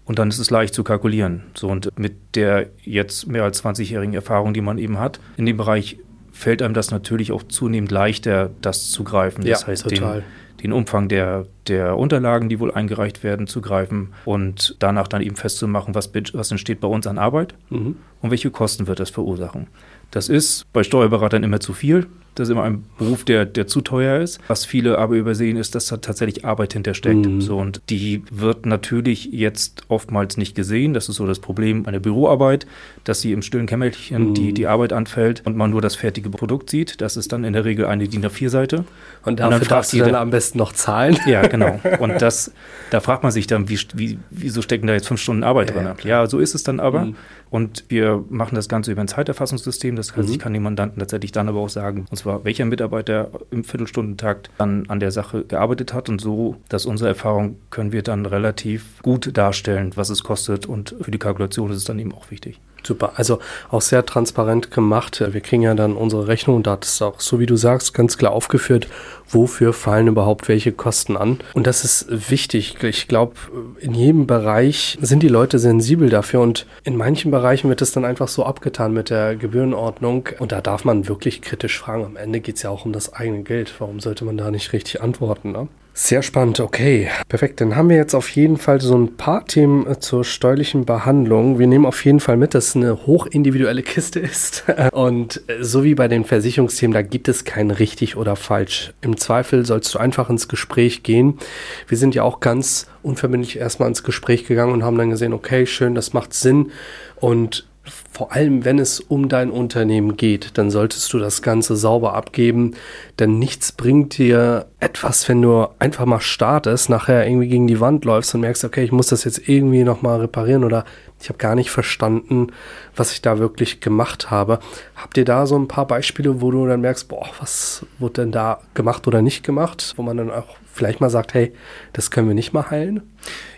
Und 0.05 0.19
dann 0.19 0.29
ist 0.29 0.37
es 0.37 0.51
leicht 0.51 0.73
zu 0.73 0.83
kalkulieren. 0.83 1.43
So, 1.55 1.67
und 1.67 1.89
mit 1.97 2.35
der 2.35 2.69
jetzt 2.83 3.27
mehr 3.27 3.43
als 3.43 3.63
20-jährigen 3.63 4.13
Erfahrung, 4.13 4.53
die 4.53 4.61
man 4.61 4.77
eben 4.77 4.99
hat, 4.99 5.19
in 5.35 5.47
dem 5.47 5.57
Bereich 5.57 5.97
fällt 6.35 6.61
einem 6.61 6.73
das 6.73 6.91
natürlich 6.91 7.31
auch 7.31 7.43
zunehmend 7.43 7.91
leichter, 7.91 8.51
das 8.61 8.91
zu 8.91 9.05
greifen. 9.05 9.45
Das 9.45 9.61
ja, 9.61 9.67
heißt, 9.67 9.83
total. 9.83 10.19
Den, 10.19 10.63
den 10.63 10.73
Umfang 10.73 11.07
der, 11.07 11.45
der 11.67 11.97
Unterlagen, 11.97 12.49
die 12.49 12.59
wohl 12.59 12.71
eingereicht 12.71 13.23
werden, 13.23 13.47
zu 13.47 13.61
greifen 13.61 14.09
und 14.25 14.75
danach 14.79 15.07
dann 15.07 15.21
eben 15.21 15.37
festzumachen, 15.37 15.95
was, 15.95 16.11
was 16.33 16.51
entsteht 16.51 16.81
bei 16.81 16.89
uns 16.89 17.07
an 17.07 17.17
Arbeit 17.17 17.55
mhm. 17.69 17.97
und 18.21 18.31
welche 18.31 18.51
Kosten 18.51 18.85
wird 18.85 18.99
das 18.99 19.09
verursachen. 19.09 19.67
Das 20.11 20.29
ist 20.29 20.65
bei 20.73 20.83
Steuerberatern 20.83 21.43
immer 21.43 21.59
zu 21.59 21.73
viel. 21.73 22.07
Das 22.35 22.49
ist 22.49 22.51
immer 22.51 22.63
ein 22.63 22.83
Beruf, 22.97 23.23
der, 23.23 23.45
der 23.45 23.65
zu 23.65 23.79
teuer 23.79 24.19
ist. 24.19 24.39
Was 24.49 24.65
viele 24.65 24.97
aber 24.97 25.15
übersehen, 25.15 25.55
ist, 25.55 25.73
dass 25.73 25.87
da 25.87 25.97
tatsächlich 25.97 26.43
Arbeit 26.43 26.73
hintersteckt. 26.73 27.25
Mhm. 27.25 27.39
So, 27.39 27.57
und 27.57 27.81
die 27.89 28.23
wird 28.29 28.65
natürlich 28.65 29.29
jetzt 29.31 29.83
oftmals 29.87 30.35
nicht 30.35 30.53
gesehen. 30.53 30.93
Das 30.93 31.07
ist 31.07 31.15
so 31.15 31.25
das 31.25 31.39
Problem 31.39 31.85
einer 31.85 32.01
Büroarbeit, 32.01 32.67
dass 33.05 33.21
sie 33.21 33.31
im 33.31 33.41
stillen 33.41 33.67
Kämmerchen 33.67 34.29
mhm. 34.29 34.33
die, 34.33 34.53
die 34.53 34.67
Arbeit 34.67 34.91
anfällt 34.91 35.43
und 35.45 35.55
man 35.55 35.71
nur 35.71 35.81
das 35.81 35.95
fertige 35.95 36.29
Produkt 36.29 36.69
sieht. 36.69 36.99
Das 36.99 37.15
ist 37.15 37.31
dann 37.31 37.45
in 37.45 37.53
der 37.53 37.63
Regel 37.63 37.85
eine 37.85 38.05
DIN 38.05 38.25
A4-Seite. 38.25 38.83
Und 39.23 39.39
dafür 39.39 39.55
und 39.55 39.61
dann 39.61 39.69
darfst 39.69 39.93
du 39.93 39.97
dann 39.99 40.15
am 40.15 40.29
besten 40.29 40.57
noch 40.57 40.73
zahlen. 40.73 41.17
Ja, 41.25 41.47
genau. 41.47 41.79
Und 41.99 42.21
das, 42.21 42.51
da 42.91 42.99
fragt 42.99 43.23
man 43.23 43.31
sich 43.31 43.47
dann, 43.47 43.69
wie, 43.69 43.79
wie, 43.93 44.19
wieso 44.29 44.61
stecken 44.61 44.85
da 44.85 44.93
jetzt 44.93 45.07
fünf 45.07 45.21
Stunden 45.21 45.43
Arbeit 45.43 45.69
ja, 45.69 45.75
drin? 45.75 45.95
Ja, 46.03 46.09
ja, 46.09 46.27
so 46.27 46.39
ist 46.39 46.53
es 46.53 46.63
dann 46.63 46.79
aber. 46.79 47.05
Mhm. 47.05 47.15
Und 47.55 47.85
wir 47.87 48.21
machen 48.27 48.55
das 48.55 48.67
Ganze 48.67 48.91
über 48.91 48.99
ein 48.99 49.07
Zeiterfassungssystem. 49.07 49.95
Das 49.95 50.13
heißt, 50.13 50.27
mhm. 50.27 50.33
ich 50.33 50.39
kann 50.39 50.51
dem 50.51 50.63
Mandanten 50.63 50.99
tatsächlich 50.99 51.31
dann 51.31 51.47
aber 51.47 51.61
auch 51.61 51.69
sagen, 51.69 52.05
und 52.11 52.17
zwar 52.17 52.43
welcher 52.43 52.65
Mitarbeiter 52.65 53.29
im 53.49 53.63
Viertelstundentakt 53.63 54.49
dann 54.57 54.89
an 54.89 54.99
der 54.99 55.11
Sache 55.11 55.45
gearbeitet 55.45 55.93
hat. 55.93 56.09
Und 56.09 56.19
so, 56.19 56.57
dass 56.67 56.85
unsere 56.85 57.07
Erfahrung 57.07 57.55
können 57.69 57.93
wir 57.93 58.03
dann 58.03 58.25
relativ 58.25 59.01
gut 59.03 59.37
darstellen, 59.37 59.93
was 59.95 60.09
es 60.09 60.21
kostet. 60.25 60.65
Und 60.65 60.97
für 60.99 61.11
die 61.11 61.17
Kalkulation 61.17 61.71
ist 61.71 61.77
es 61.77 61.85
dann 61.85 61.97
eben 61.97 62.11
auch 62.11 62.29
wichtig. 62.29 62.59
Super, 62.85 63.13
also 63.15 63.39
auch 63.71 63.81
sehr 63.81 64.05
transparent 64.05 64.71
gemacht. 64.71 65.23
Wir 65.27 65.41
kriegen 65.41 65.63
ja 65.63 65.73
dann 65.73 65.95
unsere 65.95 66.27
Rechnung, 66.27 66.63
da 66.63 66.75
ist 66.75 67.01
auch, 67.01 67.19
so 67.19 67.39
wie 67.39 67.45
du 67.45 67.55
sagst, 67.55 67.93
ganz 67.93 68.17
klar 68.17 68.31
aufgeführt, 68.31 68.87
wofür 69.27 69.73
fallen 69.73 70.07
überhaupt 70.07 70.47
welche 70.47 70.71
Kosten 70.71 71.17
an. 71.17 71.39
Und 71.53 71.67
das 71.67 71.83
ist 71.83 72.29
wichtig. 72.29 72.81
Ich 72.83 73.07
glaube, 73.07 73.33
in 73.79 73.93
jedem 73.93 74.27
Bereich 74.27 74.97
sind 75.01 75.23
die 75.23 75.27
Leute 75.27 75.59
sensibel 75.59 76.09
dafür 76.09 76.41
und 76.41 76.65
in 76.83 76.95
manchen 76.95 77.31
Bereichen 77.31 77.69
wird 77.69 77.81
es 77.81 77.91
dann 77.91 78.05
einfach 78.05 78.27
so 78.27 78.45
abgetan 78.45 78.93
mit 78.93 79.09
der 79.09 79.35
Gebührenordnung 79.35 80.29
und 80.39 80.51
da 80.51 80.61
darf 80.61 80.85
man 80.85 81.07
wirklich 81.07 81.41
kritisch 81.41 81.79
fragen. 81.79 82.05
Am 82.05 82.17
Ende 82.17 82.39
geht 82.39 82.57
es 82.57 82.63
ja 82.63 82.69
auch 82.69 82.85
um 82.85 82.93
das 82.93 83.13
eigene 83.13 83.43
Geld. 83.43 83.73
Warum 83.79 83.99
sollte 83.99 84.25
man 84.25 84.37
da 84.37 84.51
nicht 84.51 84.73
richtig 84.73 85.01
antworten? 85.01 85.51
Ne? 85.51 85.67
Sehr 85.97 86.23
spannend, 86.23 86.59
okay. 86.59 87.07
Perfekt, 87.29 87.61
dann 87.61 87.77
haben 87.77 87.87
wir 87.87 87.95
jetzt 87.95 88.15
auf 88.15 88.27
jeden 88.27 88.57
Fall 88.57 88.81
so 88.81 88.97
ein 88.97 89.15
paar 89.15 89.45
Themen 89.45 89.87
äh, 89.87 89.97
zur 89.97 90.25
steuerlichen 90.25 90.83
Behandlung. 90.83 91.57
Wir 91.57 91.67
nehmen 91.67 91.85
auf 91.85 92.03
jeden 92.03 92.19
Fall 92.19 92.35
mit, 92.35 92.53
dass 92.53 92.67
es 92.67 92.75
eine 92.75 93.07
hochindividuelle 93.07 93.81
Kiste 93.81 94.19
ist. 94.19 94.65
Und 94.91 95.41
äh, 95.47 95.63
so 95.63 95.85
wie 95.85 95.95
bei 95.95 96.09
den 96.09 96.25
Versicherungsthemen, 96.25 96.93
da 96.93 97.01
gibt 97.01 97.29
es 97.29 97.45
kein 97.45 97.71
richtig 97.71 98.17
oder 98.17 98.35
falsch. 98.35 98.93
Im 98.99 99.15
Zweifel 99.15 99.65
sollst 99.65 99.95
du 99.95 99.99
einfach 99.99 100.29
ins 100.29 100.49
Gespräch 100.49 101.01
gehen. 101.03 101.39
Wir 101.87 101.97
sind 101.97 102.13
ja 102.13 102.23
auch 102.23 102.41
ganz 102.41 102.87
unverbindlich 103.01 103.57
erstmal 103.57 103.87
ins 103.87 104.03
Gespräch 104.03 104.45
gegangen 104.45 104.73
und 104.73 104.83
haben 104.83 104.97
dann 104.97 105.11
gesehen, 105.11 105.31
okay, 105.31 105.65
schön, 105.65 105.95
das 105.95 106.11
macht 106.11 106.33
Sinn. 106.33 106.73
Und 107.21 107.65
vor 108.11 108.33
allem 108.33 108.65
wenn 108.65 108.79
es 108.79 108.99
um 108.99 109.29
dein 109.29 109.51
Unternehmen 109.51 110.17
geht, 110.17 110.57
dann 110.57 110.71
solltest 110.71 111.11
du 111.13 111.19
das 111.19 111.41
Ganze 111.41 111.75
sauber 111.75 112.13
abgeben, 112.13 112.75
denn 113.19 113.39
nichts 113.39 113.71
bringt 113.71 114.17
dir 114.17 114.67
etwas, 114.79 115.27
wenn 115.29 115.41
du 115.41 115.67
einfach 115.79 116.05
mal 116.05 116.21
startest, 116.21 116.89
nachher 116.89 117.27
irgendwie 117.27 117.47
gegen 117.47 117.67
die 117.67 117.79
Wand 117.79 118.05
läufst 118.05 118.33
und 118.33 118.41
merkst, 118.41 118.63
okay, 118.63 118.83
ich 118.83 118.91
muss 118.91 119.07
das 119.07 119.23
jetzt 119.23 119.47
irgendwie 119.47 119.83
nochmal 119.83 120.19
reparieren 120.21 120.63
oder 120.63 120.85
ich 121.19 121.29
habe 121.29 121.37
gar 121.37 121.55
nicht 121.55 121.71
verstanden, 121.71 122.47
was 122.95 123.11
ich 123.11 123.21
da 123.21 123.39
wirklich 123.39 123.79
gemacht 123.79 124.31
habe. 124.31 124.59
Habt 124.95 125.17
ihr 125.17 125.25
da 125.25 125.45
so 125.45 125.57
ein 125.57 125.67
paar 125.67 125.87
Beispiele, 125.87 126.41
wo 126.41 126.51
du 126.51 126.67
dann 126.67 126.81
merkst, 126.81 127.07
boah, 127.07 127.27
was 127.39 127.85
wurde 127.99 128.23
denn 128.23 128.31
da 128.31 128.59
gemacht 128.73 129.07
oder 129.07 129.21
nicht 129.21 129.43
gemacht, 129.43 129.93
wo 129.97 130.03
man 130.03 130.17
dann 130.17 130.31
auch 130.31 130.57
vielleicht 130.71 131.01
mal 131.01 131.09
sagt, 131.09 131.33
hey, 131.33 131.53
das 131.93 132.11
können 132.11 132.27
wir 132.27 132.35
nicht 132.35 132.53
mal 132.53 132.69
heilen? 132.69 133.01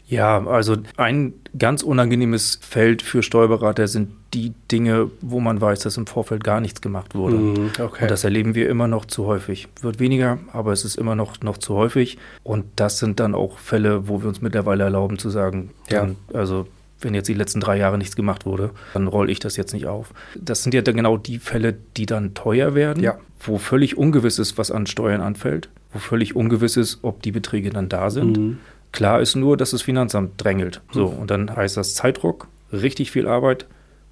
Ja, 0.08 0.46
also 0.46 0.78
ein 0.96 1.34
ganz 1.58 1.84
unangenehmes 1.84 2.60
Feld 2.62 3.02
für 3.02 3.24
Steuerberater 3.24 3.88
sind 3.88 4.10
die 4.34 4.54
Dinge, 4.72 5.10
wo 5.22 5.40
man 5.40 5.60
weiß, 5.60 5.82
dass 5.82 5.98
im 5.98 6.08
Vorfeld 6.08 6.44
gar 6.44 6.62
nichts 6.62 6.82
gemacht 6.82 7.14
wurde. 7.14 7.36
Mm, 7.36 7.72
okay. 7.80 8.04
Und 8.04 8.12
das 8.12 8.24
erleben 8.24 8.56
wir 8.56 8.70
immer 8.70 8.88
noch 8.88 9.06
zu 9.06 9.26
häufig. 9.26 9.68
Wird 9.82 10.00
weniger, 10.00 10.40
aber 10.54 10.72
es 10.72 10.86
ist 10.86 10.98
immer 10.98 11.16
noch, 11.16 11.42
noch 11.42 11.58
zu 11.58 11.76
häufig. 11.76 12.18
Und 12.44 12.66
das 12.78 13.00
sind 13.00 13.20
dann 13.20 13.36
auch 13.36 13.58
Fälle, 13.58 14.08
wo 14.08 14.22
wir 14.22 14.30
uns 14.30 14.42
mittlerweile 14.42 14.86
erlauben 14.86 15.18
zu 15.18 15.30
sagen, 15.30 15.72
ja. 15.90 16.08
also 16.34 16.68
wenn 17.02 17.14
jetzt 17.14 17.28
die 17.28 17.34
letzten 17.34 17.60
drei 17.60 17.78
Jahre 17.78 17.98
nichts 17.98 18.16
gemacht 18.16 18.46
wurde, 18.46 18.72
dann 18.94 19.08
rolle 19.08 19.32
ich 19.32 19.40
das 19.40 19.56
jetzt 19.56 19.74
nicht 19.74 19.88
auf. 19.88 20.14
Das 20.36 20.64
sind 20.64 20.74
ja 20.74 20.82
dann 20.82 20.96
genau 20.96 21.18
die 21.18 21.40
Fälle, 21.40 21.76
die 21.96 22.06
dann 22.06 22.34
teuer 22.34 22.76
werden, 22.76 23.04
ja. 23.04 23.18
wo 23.40 23.58
völlig 23.58 23.98
ungewiss 23.98 24.40
ist, 24.40 24.58
was 24.58 24.72
an 24.72 24.88
Steuern 24.88 25.22
anfällt, 25.22 25.70
wo 25.94 26.00
völlig 26.00 26.36
ungewiss 26.36 26.78
ist, 26.78 27.00
ob 27.04 27.22
die 27.22 27.32
Beträge 27.32 27.70
dann 27.70 27.90
da 27.90 28.10
sind. 28.10 28.38
Mhm. 28.38 28.58
Klar 28.92 29.22
ist 29.22 29.36
nur, 29.36 29.58
dass 29.58 29.72
das 29.72 29.82
Finanzamt 29.82 30.44
drängelt. 30.44 30.82
So, 30.92 31.10
mhm. 31.10 31.20
und 31.20 31.32
dann 31.32 31.56
heißt 31.56 31.78
das 31.78 31.96
Zeitdruck, 31.96 32.48
richtig 32.72 33.12
viel 33.12 33.28
Arbeit, 33.28 33.66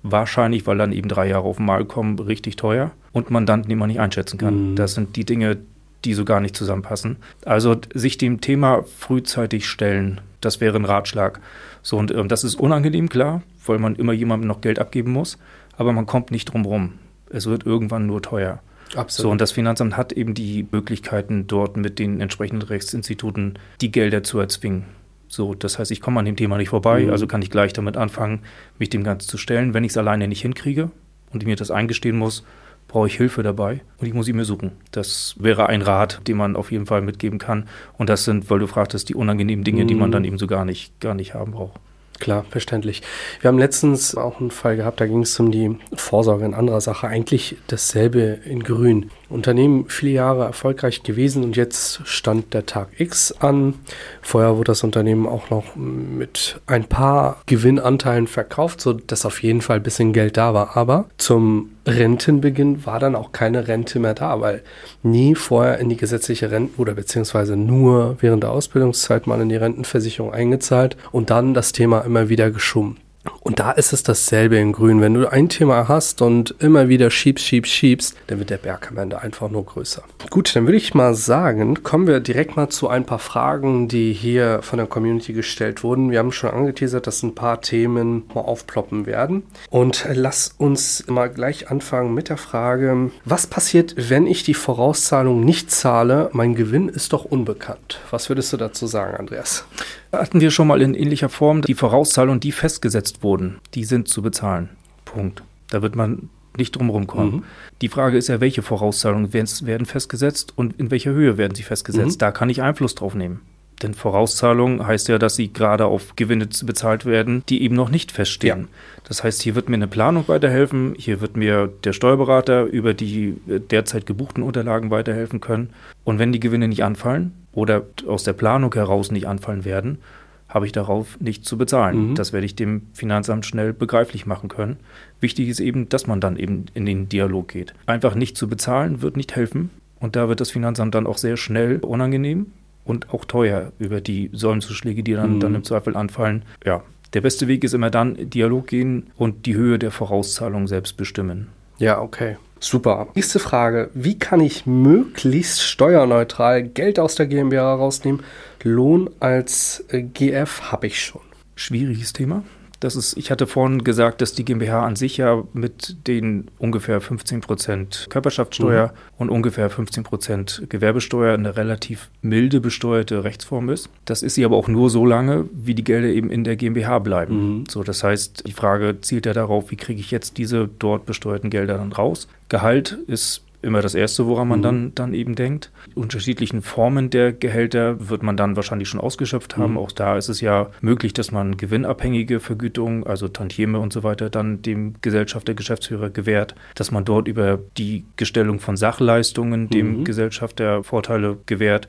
wahrscheinlich, 0.04 0.68
weil 0.68 0.78
dann 0.78 0.92
eben 0.92 1.10
drei 1.10 1.28
Jahre 1.28 1.46
auf 1.46 1.58
den 1.58 1.66
Markt 1.66 1.90
kommen, 1.90 2.20
richtig 2.20 2.56
teuer 2.56 2.92
und 3.12 3.32
Mandanten, 3.32 3.70
die 3.70 3.76
man 3.76 3.88
nicht 3.88 4.00
einschätzen 4.00 4.38
kann. 4.38 4.72
Mhm. 4.72 4.76
Das 4.76 4.94
sind 4.94 5.16
die 5.16 5.26
Dinge, 5.26 5.58
die 6.04 6.14
so 6.14 6.26
gar 6.26 6.40
nicht 6.40 6.56
zusammenpassen. 6.56 7.18
Also 7.44 7.76
sich 7.94 8.18
dem 8.18 8.42
Thema 8.42 8.84
frühzeitig 8.84 9.68
stellen, 9.68 10.22
das 10.42 10.62
wäre 10.62 10.78
ein 10.78 10.86
Ratschlag. 10.86 11.40
So, 11.82 11.98
und 11.98 12.12
ähm, 12.12 12.28
das 12.28 12.44
ist 12.44 12.56
unangenehm, 12.56 13.10
klar, 13.10 13.42
weil 13.66 13.80
man 13.80 13.96
immer 13.96 14.14
jemandem 14.14 14.48
noch 14.48 14.62
Geld 14.62 14.80
abgeben 14.80 15.12
muss, 15.12 15.38
aber 15.78 15.92
man 15.92 16.06
kommt 16.06 16.32
nicht 16.32 16.46
drum 16.46 16.66
rum. 16.66 16.94
Es 17.30 17.48
wird 17.48 17.66
irgendwann 17.66 18.06
nur 18.06 18.22
teuer. 18.22 18.60
Absolut. 18.96 19.10
So, 19.10 19.30
und 19.32 19.42
das 19.42 19.52
Finanzamt 19.52 19.98
hat 19.98 20.14
eben 20.14 20.34
die 20.34 20.68
Möglichkeiten, 20.72 21.48
dort 21.48 21.78
mit 21.78 22.00
den 22.00 22.22
entsprechenden 22.22 22.62
Rechtsinstituten 22.68 23.58
die 23.82 23.92
Gelder 23.92 24.24
zu 24.24 24.40
erzwingen. 24.40 24.86
So, 25.28 25.54
das 25.54 25.80
heißt, 25.80 25.92
ich 25.92 26.02
komme 26.02 26.20
an 26.20 26.26
dem 26.26 26.36
Thema 26.36 26.58
nicht 26.58 26.70
vorbei, 26.70 27.04
mhm. 27.04 27.10
also 27.10 27.28
kann 27.28 27.42
ich 27.42 27.50
gleich 27.50 27.74
damit 27.74 27.98
anfangen, 27.98 28.42
mich 28.78 28.90
dem 28.90 29.04
Ganzen 29.04 29.28
zu 29.28 29.38
stellen. 29.38 29.74
Wenn 29.74 29.84
ich 29.84 29.92
es 29.92 29.98
alleine 29.98 30.28
nicht 30.28 30.42
hinkriege 30.42 30.92
und 31.34 31.44
ich 31.44 31.48
mir 31.48 31.56
das 31.56 31.72
eingestehen 31.72 32.18
muss, 32.18 32.46
brauche 32.88 33.08
ich 33.08 33.18
Hilfe 33.18 33.42
dabei 33.42 33.82
und 33.98 34.08
ich 34.08 34.14
muss 34.14 34.28
sie 34.28 34.34
mir 34.34 34.46
suchen. 34.46 34.72
Das 34.92 35.36
wäre 35.40 35.68
ein 35.68 35.82
Rat, 35.82 36.22
den 36.28 36.38
man 36.38 36.56
auf 36.56 36.72
jeden 36.72 36.86
Fall 36.86 37.02
mitgeben 37.02 37.40
kann. 37.40 37.68
Und 37.98 38.10
das 38.10 38.24
sind, 38.24 38.50
weil 38.50 38.60
du 38.60 38.68
fragtest, 38.68 39.10
die 39.10 39.16
unangenehmen 39.16 39.66
Dinge, 39.66 39.84
mhm. 39.84 39.88
die 39.88 39.96
man 39.96 40.10
mhm. 40.10 40.14
dann 40.14 40.26
eben 40.26 40.38
so 40.38 40.48
gar 40.48 40.66
nicht, 40.66 41.00
gar 41.00 41.16
nicht 41.16 41.34
haben 41.34 41.52
braucht. 41.52 41.80
Klar, 42.20 42.46
verständlich. 42.50 43.02
Wir 43.42 43.50
haben 43.50 43.58
letztens 43.58 44.16
auch 44.16 44.40
einen 44.40 44.52
Fall 44.52 44.78
gehabt, 44.78 45.02
da 45.02 45.06
ging 45.06 45.24
es 45.24 45.40
um 45.40 45.52
die 45.52 45.78
Vorsorge 45.96 46.46
in 46.46 46.54
anderer 46.54 46.82
Sache. 46.82 47.08
Eigentlich 47.08 47.58
dasselbe 47.68 48.40
in 48.46 48.64
Grün. 48.64 49.12
Unternehmen 49.30 49.86
viele 49.88 50.12
Jahre 50.12 50.46
erfolgreich 50.46 51.04
gewesen 51.04 51.44
und 51.44 51.56
jetzt 51.56 52.02
stand 52.06 52.54
der 52.54 52.66
Tag 52.66 52.90
X 52.98 53.32
an. 53.40 53.76
Vorher 54.22 54.58
wurde 54.58 54.72
das 54.72 54.84
Unternehmen 54.84 55.28
auch 55.28 55.50
noch 55.50 55.76
mit 55.76 56.60
ein 56.68 56.86
paar 56.86 57.42
Gewinnanteilen 57.46 58.28
verkauft, 58.28 58.82
sodass 58.82 59.26
auf 59.26 59.42
jeden 59.42 59.62
Fall 59.62 59.78
ein 59.78 59.84
bisschen 59.84 60.14
Geld 60.14 60.38
da 60.38 60.54
war. 60.54 60.78
Aber 60.78 61.06
zum 61.18 61.72
Rentenbeginn 61.86 62.86
war 62.86 63.00
dann 63.00 63.16
auch 63.16 63.32
keine 63.32 63.68
Rente 63.68 64.00
mehr 64.00 64.14
da, 64.14 64.42
weil 64.42 64.64
nie 65.04 65.36
vorher 65.36 65.80
in 65.80 65.90
die 65.90 65.98
gesetzliche 65.98 66.52
Rente 66.52 66.80
oder 66.80 66.94
beziehungsweise 66.94 67.56
nur 67.56 68.18
während 68.22 68.44
der 68.44 68.52
Ausbildungszeit 68.52 69.28
mal 69.28 69.42
in 69.42 69.50
die 69.50 69.56
Rentenversicherung 69.56 70.34
eingezahlt 70.34 70.98
und 71.12 71.30
dann 71.30 71.54
das 71.54 71.72
Thema 71.72 72.02
immer 72.02 72.30
wieder 72.30 72.52
geschoben. 72.52 72.98
Und 73.42 73.60
da 73.60 73.72
ist 73.72 73.94
es 73.94 74.04
dasselbe 74.04 74.58
in 74.58 74.72
Grün. 74.72 75.02
Wenn 75.02 75.14
du 75.14 75.32
ein 75.32 75.50
Thema 75.50 75.88
hast 75.88 76.22
und 76.22 76.56
immer 76.60 76.90
wieder 76.90 77.12
schiebst, 77.12 77.46
schiebst, 77.46 77.72
schiebst, 77.72 78.16
dann 78.28 78.40
wird 78.40 78.50
der 78.50 78.58
Berg 78.58 78.90
am 78.90 78.98
Ende 78.98 79.22
einfach 79.22 79.50
nur 79.50 79.66
größer. 79.66 80.04
Gut, 80.30 80.56
dann 80.56 80.66
würde 80.66 80.78
ich 80.78 80.94
mal 80.94 81.14
sagen, 81.14 81.84
kommen 81.84 82.08
wir 82.08 82.20
direkt 82.20 82.56
mal 82.56 82.70
zu 82.70 82.88
ein 82.88 83.06
paar 83.06 83.20
Fragen, 83.20 83.88
die 83.88 84.14
hier 84.14 84.62
von 84.62 84.78
der 84.78 84.88
Community 84.88 85.34
gestellt 85.34 85.84
wurden. 85.84 86.12
Wir 86.12 86.20
haben 86.20 86.32
schon 86.32 86.50
angeteasert, 86.50 87.06
dass 87.08 87.24
ein 87.24 87.36
paar 87.36 87.62
Themen 87.62 88.24
mal 88.34 88.42
aufploppen 88.42 89.06
werden. 89.06 89.44
Und 89.70 90.06
lass 90.12 90.56
uns 90.58 91.06
mal 91.08 91.30
gleich 91.30 91.70
anfangen 91.70 92.14
mit 92.14 92.30
der 92.30 92.38
Frage, 92.38 93.12
was 93.26 93.48
passiert, 93.48 93.96
wenn 93.98 94.28
ich 94.28 94.44
die 94.44 94.54
Vorauszahlung 94.54 95.44
nicht 95.44 95.72
zahle? 95.72 96.30
Mein 96.34 96.56
Gewinn 96.56 96.90
ist 96.90 97.14
doch 97.14 97.26
unbekannt. 97.26 98.00
Was 98.12 98.30
würdest 98.30 98.52
du 98.54 98.58
dazu 98.58 98.88
sagen, 98.88 99.18
Andreas? 99.18 99.66
Hatten 100.12 100.42
wir 100.42 100.52
schon 100.52 100.68
mal 100.68 100.82
in 100.82 100.94
ähnlicher 100.94 101.30
Form 101.30 101.62
die 101.62 101.74
Vorauszahlungen, 101.74 102.40
die 102.40 102.52
festgesetzt 102.52 103.24
wurden, 103.24 103.60
die 103.74 103.84
sind 103.84 104.08
zu 104.08 104.22
bezahlen. 104.22 104.70
Punkt. 105.04 105.44
Da 105.70 105.82
wird 105.82 105.96
man 105.96 106.30
nicht 106.58 106.76
drumherum 106.76 107.08
kommen. 107.08 107.32
Mhm. 107.32 107.44
Die 107.82 107.90
Frage 107.90 108.18
ist 108.18 108.28
ja, 108.28 108.40
welche 108.40 108.62
Vorauszahlungen 108.62 109.34
werden 109.34 109.86
festgesetzt 109.86 110.54
und 110.56 110.80
in 110.80 110.92
welcher 110.92 111.12
Höhe 111.12 111.38
werden 111.38 111.56
sie 111.56 111.64
festgesetzt. 111.64 112.18
Mhm. 112.18 112.20
Da 112.20 112.32
kann 112.32 112.50
ich 112.50 112.62
Einfluss 112.62 112.96
drauf 112.96 113.16
nehmen. 113.16 113.42
Denn 113.82 113.94
Vorauszahlung 113.94 114.86
heißt 114.86 115.10
ja, 115.10 115.18
dass 115.18 115.36
sie 115.36 115.52
gerade 115.52 115.86
auf 115.86 116.16
Gewinne 116.16 116.48
bezahlt 116.64 117.06
werden, 117.06 117.44
die 117.50 117.62
eben 117.62 117.76
noch 117.76 117.90
nicht 117.90 118.12
feststehen. 118.12 118.62
Ja. 118.62 118.68
Das 119.08 119.24
heißt, 119.24 119.42
hier 119.42 119.56
wird 119.56 119.70
mir 119.70 119.76
eine 119.76 119.88
Planung 119.88 120.28
weiterhelfen, 120.28 120.96
hier 120.98 121.22
wird 121.22 121.38
mir 121.38 121.72
der 121.84 121.94
Steuerberater 121.94 122.64
über 122.64 122.94
die 122.94 123.36
äh, 123.48 123.60
derzeit 123.60 124.06
gebuchten 124.06 124.44
Unterlagen 124.44 124.92
weiterhelfen 124.92 125.42
können. 125.42 125.70
Und 126.04 126.20
wenn 126.20 126.32
die 126.32 126.40
Gewinne 126.40 126.68
nicht 126.68 126.84
anfallen 126.84 127.34
oder 127.52 127.84
aus 128.08 128.24
der 128.24 128.34
Planung 128.34 128.74
heraus 128.74 129.12
nicht 129.12 129.28
anfallen 129.28 129.66
werden, 129.66 130.00
habe 130.48 130.66
ich 130.66 130.72
darauf 130.72 131.20
nicht 131.20 131.46
zu 131.46 131.58
bezahlen. 131.58 132.12
Mhm. 132.12 132.16
Das 132.16 132.32
werde 132.32 132.46
ich 132.46 132.56
dem 132.56 132.84
Finanzamt 132.94 133.46
schnell 133.46 133.74
begreiflich 133.74 134.26
machen 134.26 134.48
können. 134.48 134.78
Wichtig 135.20 135.50
ist 135.50 135.60
eben, 135.60 135.90
dass 135.90 136.08
man 136.08 136.22
dann 136.22 136.38
eben 136.38 136.66
in 136.74 136.86
den 136.86 137.10
Dialog 137.10 137.50
geht. 137.50 137.74
Einfach 137.88 138.16
nicht 138.16 138.38
zu 138.38 138.48
bezahlen 138.48 139.02
wird 139.02 139.18
nicht 139.18 139.36
helfen. 139.36 139.70
Und 140.00 140.16
da 140.16 140.30
wird 140.30 140.40
das 140.40 140.52
Finanzamt 140.52 140.96
dann 140.96 141.08
auch 141.08 141.18
sehr 141.18 141.36
schnell 141.36 141.80
unangenehm 141.80 142.48
und 142.86 143.14
auch 143.14 143.26
teuer 143.26 143.72
über 143.80 144.00
die 144.00 144.30
Säulenzuschläge, 144.32 145.04
die 145.04 145.14
dann, 145.14 145.36
mhm. 145.36 145.40
dann 145.42 145.56
im 145.56 145.64
Zweifel 145.64 145.98
anfallen. 145.98 146.44
Ja, 146.64 146.84
der 147.14 147.22
beste 147.22 147.48
Weg 147.48 147.64
ist 147.64 147.74
immer 147.74 147.90
dann 147.90 148.30
Dialog 148.30 148.68
gehen 148.68 149.08
und 149.16 149.46
die 149.46 149.56
Höhe 149.56 149.80
der 149.80 149.92
Vorauszahlung 149.92 150.68
selbst 150.68 150.98
bestimmen. 150.98 151.48
Ja, 151.78 152.02
okay. 152.02 152.38
Super. 152.60 153.08
Nächste 153.16 153.40
Frage. 153.40 153.90
Wie 153.94 154.18
kann 154.18 154.40
ich 154.40 154.66
möglichst 154.66 155.62
steuerneutral 155.62 156.64
Geld 156.64 157.00
aus 157.00 157.16
der 157.16 157.28
GmbH 157.28 157.76
rausnehmen? 157.76 158.24
Lohn 158.64 159.10
als 159.20 159.86
äh, 159.90 160.02
GF 160.02 160.72
habe 160.72 160.88
ich 160.88 161.00
schon. 161.00 161.22
Schwieriges 161.56 162.12
Thema. 162.14 162.44
Das 162.80 162.96
ist, 162.96 163.18
ich 163.18 163.32
hatte 163.32 163.48
vorhin 163.48 163.84
gesagt, 163.84 164.22
dass 164.22 164.34
die 164.34 164.46
GmbH 164.46 164.86
an 164.86 164.96
sich 164.96 165.18
ja 165.18 165.44
mit 165.54 166.08
den 166.08 166.50
ungefähr 166.60 167.02
15 167.02 167.42
Prozent 167.42 168.08
Körperschaftssteuer 168.10 168.88
mhm. 168.88 168.92
und 169.18 169.30
ungefähr 169.30 169.70
15 169.70 170.04
Prozent 170.04 170.64
Gewerbesteuer 170.70 171.34
eine 171.34 171.56
relativ 171.56 172.10
milde 172.22 172.60
besteuerte 172.60 173.24
Rechtsform 173.24 173.70
ist. 173.70 173.90
Das 174.06 174.24
ist 174.24 174.36
sie 174.36 174.46
aber 174.46 174.58
auch 174.58 174.68
nur 174.68 174.90
so 174.90 175.06
lange, 175.06 175.46
wie 175.54 175.76
die 175.76 175.84
Gelder 175.84 176.10
eben 176.10 176.30
in 176.30 176.44
der 176.44 176.56
GmbH 176.56 177.00
bleiben. 177.00 177.60
Mhm. 177.60 177.64
So, 177.70 177.84
das 177.84 178.04
heißt, 178.04 178.48
die 178.48 178.54
Frage 178.54 179.00
zielt 179.02 179.26
ja 179.26 179.34
darauf, 179.34 179.72
wie 179.72 179.78
kriege 179.78 180.00
ich 180.00 180.12
jetzt 180.12 180.38
diese 180.38 180.68
dort 180.68 181.06
besteuerten 181.06 181.50
Gelder 181.50 181.78
dann 181.78 181.92
raus? 181.92 182.28
Gehalt 182.50 182.98
ist 183.08 183.45
immer 183.66 183.82
das 183.82 183.96
Erste, 183.96 184.28
woran 184.28 184.48
man 184.48 184.60
mhm. 184.60 184.64
dann, 184.64 184.96
dann 184.96 185.14
eben 185.14 185.36
denkt. 185.36 185.72
Die 185.88 185.96
unterschiedlichen 185.96 186.62
Formen 186.62 187.10
der 187.10 187.34
Gehälter 187.34 188.10
wird 188.10 188.24
man 188.24 188.38
dann 188.38 188.56
wahrscheinlich 188.56 188.88
schon 188.88 189.02
ausgeschöpft 189.02 189.58
haben. 189.58 189.74
Mhm. 189.74 189.78
Auch 189.78 189.92
da 189.92 190.18
ist 190.18 190.30
es 190.30 190.40
ja 190.42 190.70
möglich, 190.82 191.14
dass 191.14 191.32
man 191.32 191.58
gewinnabhängige 191.58 192.40
Vergütungen, 192.40 193.06
also 193.06 193.28
Tantieme 193.28 193.80
und 193.80 193.92
so 193.92 194.04
weiter, 194.04 194.30
dann 194.30 194.62
dem 194.62 194.96
Gesellschafter, 195.02 195.54
Geschäftsführer 195.54 196.10
gewährt, 196.10 196.56
dass 196.76 196.92
man 196.92 197.04
dort 197.04 197.28
über 197.28 197.60
die 197.78 198.06
Gestellung 198.16 198.60
von 198.60 198.78
Sachleistungen 198.78 199.70
dem 199.70 200.00
mhm. 200.00 200.04
Gesellschafter 200.06 200.84
Vorteile 200.84 201.38
gewährt. 201.46 201.88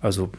Also 0.00 0.30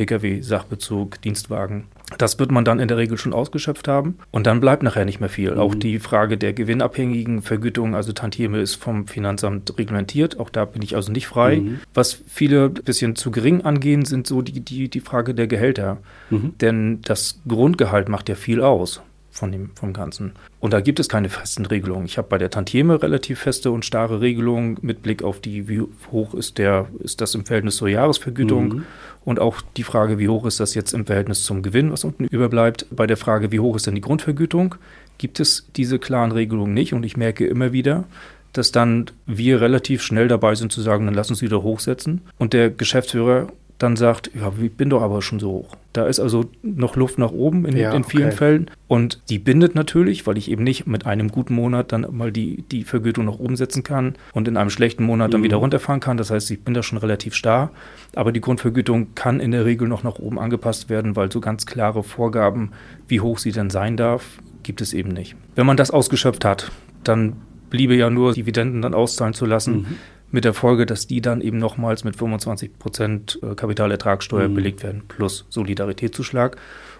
Pkw, 0.00 0.40
Sachbezug, 0.40 1.20
Dienstwagen. 1.20 1.84
Das 2.16 2.38
wird 2.38 2.50
man 2.50 2.64
dann 2.64 2.80
in 2.80 2.88
der 2.88 2.96
Regel 2.96 3.18
schon 3.18 3.34
ausgeschöpft 3.34 3.86
haben. 3.86 4.16
Und 4.30 4.46
dann 4.46 4.58
bleibt 4.58 4.82
nachher 4.82 5.04
nicht 5.04 5.20
mehr 5.20 5.28
viel. 5.28 5.52
Mhm. 5.52 5.60
Auch 5.60 5.74
die 5.74 5.98
Frage 5.98 6.38
der 6.38 6.54
gewinnabhängigen 6.54 7.42
Vergütung, 7.42 7.94
also 7.94 8.12
Tantieme, 8.12 8.60
ist 8.60 8.76
vom 8.76 9.06
Finanzamt 9.06 9.76
reglementiert. 9.78 10.40
Auch 10.40 10.48
da 10.48 10.64
bin 10.64 10.80
ich 10.80 10.96
also 10.96 11.12
nicht 11.12 11.26
frei. 11.26 11.58
Mhm. 11.58 11.80
Was 11.92 12.22
viele 12.26 12.64
ein 12.64 12.74
bisschen 12.82 13.14
zu 13.14 13.30
gering 13.30 13.60
angehen, 13.60 14.06
sind 14.06 14.26
so 14.26 14.40
die, 14.40 14.60
die, 14.60 14.88
die 14.88 15.00
Frage 15.00 15.34
der 15.34 15.48
Gehälter. 15.48 15.98
Mhm. 16.30 16.54
Denn 16.62 17.02
das 17.02 17.38
Grundgehalt 17.46 18.08
macht 18.08 18.30
ja 18.30 18.36
viel 18.36 18.62
aus. 18.62 19.02
Von 19.30 19.52
dem, 19.52 19.70
vom 19.74 19.92
Ganzen. 19.92 20.32
Und 20.58 20.72
da 20.72 20.80
gibt 20.80 21.00
es 21.00 21.08
keine 21.08 21.28
festen 21.28 21.66
Regelungen. 21.66 22.06
Ich 22.06 22.18
habe 22.18 22.28
bei 22.28 22.38
der 22.38 22.50
Tantieme 22.50 23.02
relativ 23.02 23.40
feste 23.40 23.70
und 23.70 23.84
starre 23.84 24.20
Regelungen 24.20 24.78
mit 24.82 25.02
Blick 25.02 25.22
auf 25.22 25.40
die, 25.40 25.68
wie 25.68 25.82
hoch 26.10 26.34
ist 26.34 26.58
der, 26.58 26.88
ist 27.00 27.20
das 27.20 27.34
im 27.34 27.44
Verhältnis 27.44 27.76
zur 27.76 27.88
Jahresvergütung 27.88 28.68
mhm. 28.68 28.84
und 29.24 29.38
auch 29.38 29.60
die 29.76 29.84
Frage, 29.84 30.18
wie 30.18 30.28
hoch 30.28 30.44
ist 30.46 30.60
das 30.60 30.74
jetzt 30.74 30.92
im 30.92 31.06
Verhältnis 31.06 31.44
zum 31.44 31.62
Gewinn, 31.62 31.92
was 31.92 32.04
unten 32.04 32.24
überbleibt. 32.24 32.86
Bei 32.90 33.06
der 33.06 33.16
Frage, 33.16 33.52
wie 33.52 33.60
hoch 33.60 33.76
ist 33.76 33.86
denn 33.86 33.94
die 33.94 34.00
Grundvergütung, 34.00 34.74
gibt 35.18 35.38
es 35.38 35.68
diese 35.76 35.98
klaren 35.98 36.32
Regelungen 36.32 36.74
nicht 36.74 36.92
und 36.92 37.04
ich 37.04 37.16
merke 37.16 37.46
immer 37.46 37.72
wieder, 37.72 38.04
dass 38.52 38.72
dann 38.72 39.06
wir 39.26 39.60
relativ 39.60 40.02
schnell 40.02 40.28
dabei 40.28 40.54
sind 40.54 40.72
zu 40.72 40.80
sagen, 40.80 41.06
dann 41.06 41.14
lass 41.14 41.30
uns 41.30 41.42
wieder 41.42 41.62
hochsetzen. 41.62 42.22
Und 42.38 42.52
der 42.52 42.70
Geschäftsführer 42.70 43.48
dann 43.80 43.96
sagt, 43.96 44.30
ja, 44.34 44.52
ich 44.60 44.72
bin 44.74 44.90
doch 44.90 45.00
aber 45.00 45.22
schon 45.22 45.40
so 45.40 45.50
hoch. 45.50 45.76
Da 45.94 46.06
ist 46.06 46.20
also 46.20 46.44
noch 46.62 46.96
Luft 46.96 47.18
nach 47.18 47.32
oben 47.32 47.64
in, 47.64 47.78
ja, 47.78 47.94
in 47.94 48.04
vielen 48.04 48.26
okay. 48.26 48.36
Fällen. 48.36 48.70
Und 48.88 49.22
die 49.30 49.38
bindet 49.38 49.74
natürlich, 49.74 50.26
weil 50.26 50.36
ich 50.36 50.50
eben 50.50 50.62
nicht 50.62 50.86
mit 50.86 51.06
einem 51.06 51.28
guten 51.28 51.54
Monat 51.54 51.90
dann 51.90 52.06
mal 52.10 52.30
die, 52.30 52.62
die 52.70 52.84
Vergütung 52.84 53.24
nach 53.24 53.38
oben 53.38 53.56
setzen 53.56 53.82
kann 53.82 54.16
und 54.34 54.46
in 54.48 54.58
einem 54.58 54.68
schlechten 54.68 55.02
Monat 55.02 55.32
dann 55.32 55.40
mhm. 55.40 55.44
wieder 55.44 55.56
runterfahren 55.56 56.00
kann. 56.00 56.18
Das 56.18 56.30
heißt, 56.30 56.50
ich 56.50 56.62
bin 56.62 56.74
da 56.74 56.82
schon 56.82 56.98
relativ 56.98 57.34
starr. 57.34 57.70
Aber 58.14 58.32
die 58.32 58.42
Grundvergütung 58.42 59.14
kann 59.14 59.40
in 59.40 59.50
der 59.50 59.64
Regel 59.64 59.88
noch 59.88 60.02
nach 60.02 60.18
oben 60.18 60.38
angepasst 60.38 60.90
werden, 60.90 61.16
weil 61.16 61.32
so 61.32 61.40
ganz 61.40 61.64
klare 61.64 62.02
Vorgaben, 62.02 62.72
wie 63.08 63.20
hoch 63.20 63.38
sie 63.38 63.52
denn 63.52 63.70
sein 63.70 63.96
darf, 63.96 64.42
gibt 64.62 64.82
es 64.82 64.92
eben 64.92 65.08
nicht. 65.08 65.36
Wenn 65.54 65.64
man 65.64 65.78
das 65.78 65.90
ausgeschöpft 65.90 66.44
hat, 66.44 66.70
dann 67.02 67.36
bliebe 67.70 67.94
ja 67.94 68.10
nur 68.10 68.34
Dividenden 68.34 68.82
dann 68.82 68.92
auszahlen 68.92 69.32
zu 69.32 69.46
lassen. 69.46 69.74
Mhm 69.74 69.96
mit 70.30 70.44
der 70.44 70.54
Folge, 70.54 70.86
dass 70.86 71.06
die 71.06 71.20
dann 71.20 71.40
eben 71.40 71.58
nochmals 71.58 72.04
mit 72.04 72.16
25 72.16 72.78
Prozent 72.78 73.38
äh, 73.42 73.54
Kapitalertragssteuer 73.54 74.48
mhm. 74.48 74.54
belegt 74.54 74.82
werden, 74.82 75.02
plus 75.08 75.46
Solidaritätszuschlag. 75.48 76.56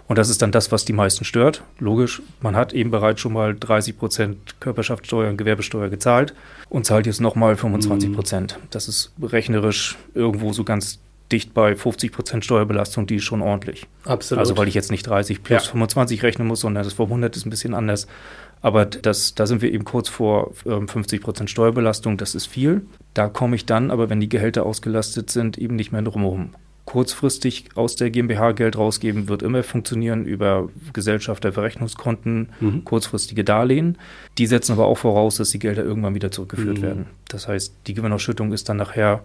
Und 0.09 0.19
das 0.19 0.29
ist 0.29 0.43
dann 0.43 0.51
das, 0.51 0.73
was 0.73 0.85
die 0.85 0.93
meisten 0.93 1.25
stört. 1.25 1.62
Logisch, 1.79 2.21
man 2.40 2.57
hat 2.57 2.73
eben 2.73 2.90
bereits 2.90 3.21
schon 3.21 3.33
mal 3.33 3.55
30 3.55 3.97
Prozent 3.97 4.61
Körperschaftssteuer 4.61 5.31
und 5.31 5.37
Gewerbesteuer 5.37 5.88
gezahlt 5.88 6.35
und 6.69 6.85
zahlt 6.85 7.07
jetzt 7.07 7.21
nochmal 7.21 7.57
25 7.57 8.12
Prozent. 8.12 8.59
Mhm. 8.59 8.66
Das 8.71 8.88
ist 8.88 9.12
rechnerisch 9.23 9.97
irgendwo 10.14 10.53
so 10.53 10.64
ganz 10.64 10.99
dicht 11.31 11.55
bei 11.55 11.77
50 11.77 12.12
Prozent 12.12 12.45
Steuerbelastung, 12.45 13.07
die 13.07 13.16
ist 13.16 13.25
schon 13.25 13.40
ordentlich. 13.40 13.87
Absolut. 14.05 14.40
Also 14.40 14.57
weil 14.57 14.69
ich 14.69 14.75
jetzt 14.75 14.90
nicht 14.90 15.07
30 15.07 15.43
plus 15.43 15.66
ja. 15.66 15.71
25 15.71 16.23
rechnen 16.23 16.49
muss, 16.49 16.61
sondern 16.61 16.85
das 16.85 16.95
vor 16.95 17.07
100 17.07 17.37
ist 17.37 17.47
ein 17.47 17.51
bisschen 17.51 17.75
anders. 17.75 18.07
Aber 18.62 18.85
das, 18.85 19.35
da 19.35 19.46
sind 19.46 19.62
wir 19.62 19.73
eben 19.73 19.85
kurz 19.85 20.09
vor 20.09 20.53
50 20.55 21.12
ähm, 21.12 21.23
Prozent 21.23 21.51
Steuerbelastung, 21.51 22.16
das 22.16 22.35
ist 22.35 22.46
viel. 22.46 22.83
Da 23.14 23.29
komme 23.29 23.57
ich 23.57 23.66
dann, 23.66 23.90
aber 23.90 24.11
wenn 24.11 24.20
die 24.20 24.29
Gehälter 24.29 24.66
ausgelastet 24.66 25.31
sind, 25.31 25.57
eben 25.59 25.77
nicht 25.77 25.92
mehr 25.92 26.03
drumherum. 26.03 26.51
Kurzfristig 26.85 27.66
aus 27.77 27.94
der 27.94 28.11
GmbH 28.11 28.53
Geld 28.53 28.77
rausgeben 28.77 29.29
wird 29.29 29.42
immer 29.42 29.62
funktionieren 29.62 30.25
über 30.25 30.68
Gesellschafterverrechnungskonten, 30.92 32.49
mhm. 32.59 32.85
kurzfristige 32.85 33.44
Darlehen. 33.44 33.96
Die 34.38 34.46
setzen 34.46 34.73
aber 34.73 34.87
auch 34.87 34.99
voraus, 34.99 35.37
dass 35.37 35.51
die 35.51 35.59
Gelder 35.59 35.85
irgendwann 35.85 36.14
wieder 36.14 36.33
zurückgeführt 36.33 36.79
mhm. 36.79 36.83
werden. 36.83 37.07
Das 37.29 37.49
heißt, 37.49 37.75
die 37.87 37.94
Gewinnausschüttung 37.94 38.53
ist 38.53 38.68
dann 38.68 38.79
nachher 38.79 39.23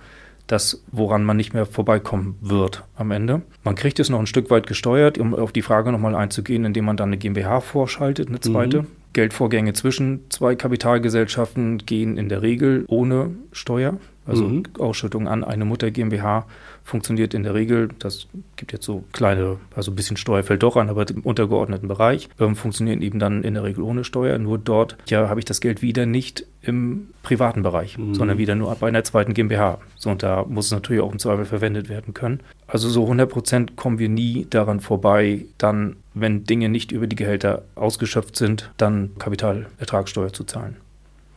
das, 0.48 0.84
woran 0.91 1.24
man 1.24 1.38
nicht 1.38 1.54
mehr 1.56 1.65
vorbeikommen 1.65 2.36
wird 2.39 2.84
am 2.95 3.10
Ende. 3.10 3.41
Man 3.63 3.74
kriegt 3.74 4.00
es 4.00 4.10
noch 4.10 4.19
ein 4.19 4.28
Stück 4.28 4.52
weit 4.52 4.67
gesteuert, 4.67 5.17
um 5.17 5.34
auf 5.34 5.52
die 5.52 5.63
Frage 5.63 5.91
nochmal 5.91 6.13
einzugehen, 6.13 6.65
indem 6.65 6.86
man 6.86 6.98
dann 6.98 7.10
eine 7.10 7.17
GmbH 7.17 7.62
vorschaltet, 7.62 8.30
eine 8.30 8.39
zweite. 8.41 8.84
Mhm. 8.84 8.88
Geldvorgänge 9.15 9.71
zwischen 9.71 10.30
zwei 10.30 10.56
Kapitalgesellschaften 10.56 11.78
gehen 11.80 12.17
in 12.17 12.28
der 12.28 12.41
Regel 12.41 12.84
ohne 12.88 13.32
Steuer. 13.54 13.97
Also 14.25 14.43
mhm. 14.43 14.63
Ausschüttung 14.78 15.30
an 15.30 15.43
eine 15.45 15.63
Mutter 15.63 15.89
GmbH 15.89 16.45
funktioniert 16.86 17.34
in 17.34 17.41
der 17.41 17.56
Regel, 17.56 17.89
das 17.98 18.28
gibt 18.56 18.71
jetzt 18.71 18.86
so 18.86 19.04
kleine, 19.12 19.58
also 19.76 19.91
ein 19.91 19.95
bisschen 19.95 20.17
Steuer 20.17 20.43
fällt 20.43 20.62
doch 20.62 20.78
an, 20.78 20.89
aber 20.89 21.10
im 21.10 21.21
untergeordneten 21.21 21.88
Bereich, 21.88 22.30
ähm, 22.39 22.56
funktionieren 22.56 23.02
eben 23.02 23.17
dann 23.17 23.43
in 23.43 23.56
der 23.56 23.63
Regel 23.63 23.84
ohne 23.84 24.04
Steuer. 24.04 24.38
Nur 24.38 24.60
dort 24.60 24.95
ja, 25.10 25.28
habe 25.28 25.39
ich 25.39 25.45
das 25.45 25.62
Geld 25.62 25.82
wieder 25.82 26.06
nicht 26.06 26.45
im 26.62 27.08
privaten 27.24 27.63
Bereich, 27.63 27.98
mhm. 27.98 28.13
sondern 28.13 28.38
wieder 28.38 28.54
nur 28.54 28.74
bei 28.76 28.88
einer 28.88 29.04
zweiten 29.04 29.34
GmbH. 29.34 29.80
So, 29.95 30.12
und 30.12 30.21
da 30.21 30.45
muss 30.48 30.67
es 30.67 30.71
natürlich 30.71 31.02
auch 31.02 31.12
im 31.12 31.17
Zweifel 31.17 31.45
verwendet 31.45 31.89
werden 31.89 32.13
können. 32.13 32.41
Also 32.67 32.88
so 32.88 33.02
100 33.04 33.30
Prozent 33.30 33.76
kommen 33.76 33.98
wir 33.98 34.10
nie 34.10 34.45
daran 34.48 34.80
vorbei, 34.80 35.45
dann, 35.58 35.95
wenn 36.13 36.43
Dinge 36.43 36.69
nicht 36.69 36.91
über 36.91 37.08
die 37.08 37.15
Gehälter 37.15 37.63
ausgeschöpft 37.74 38.36
sind, 38.36 38.71
dann 38.78 39.12
Kapitalertragssteuer 39.17 40.34
zu 40.34 40.43
zahlen. 40.43 40.78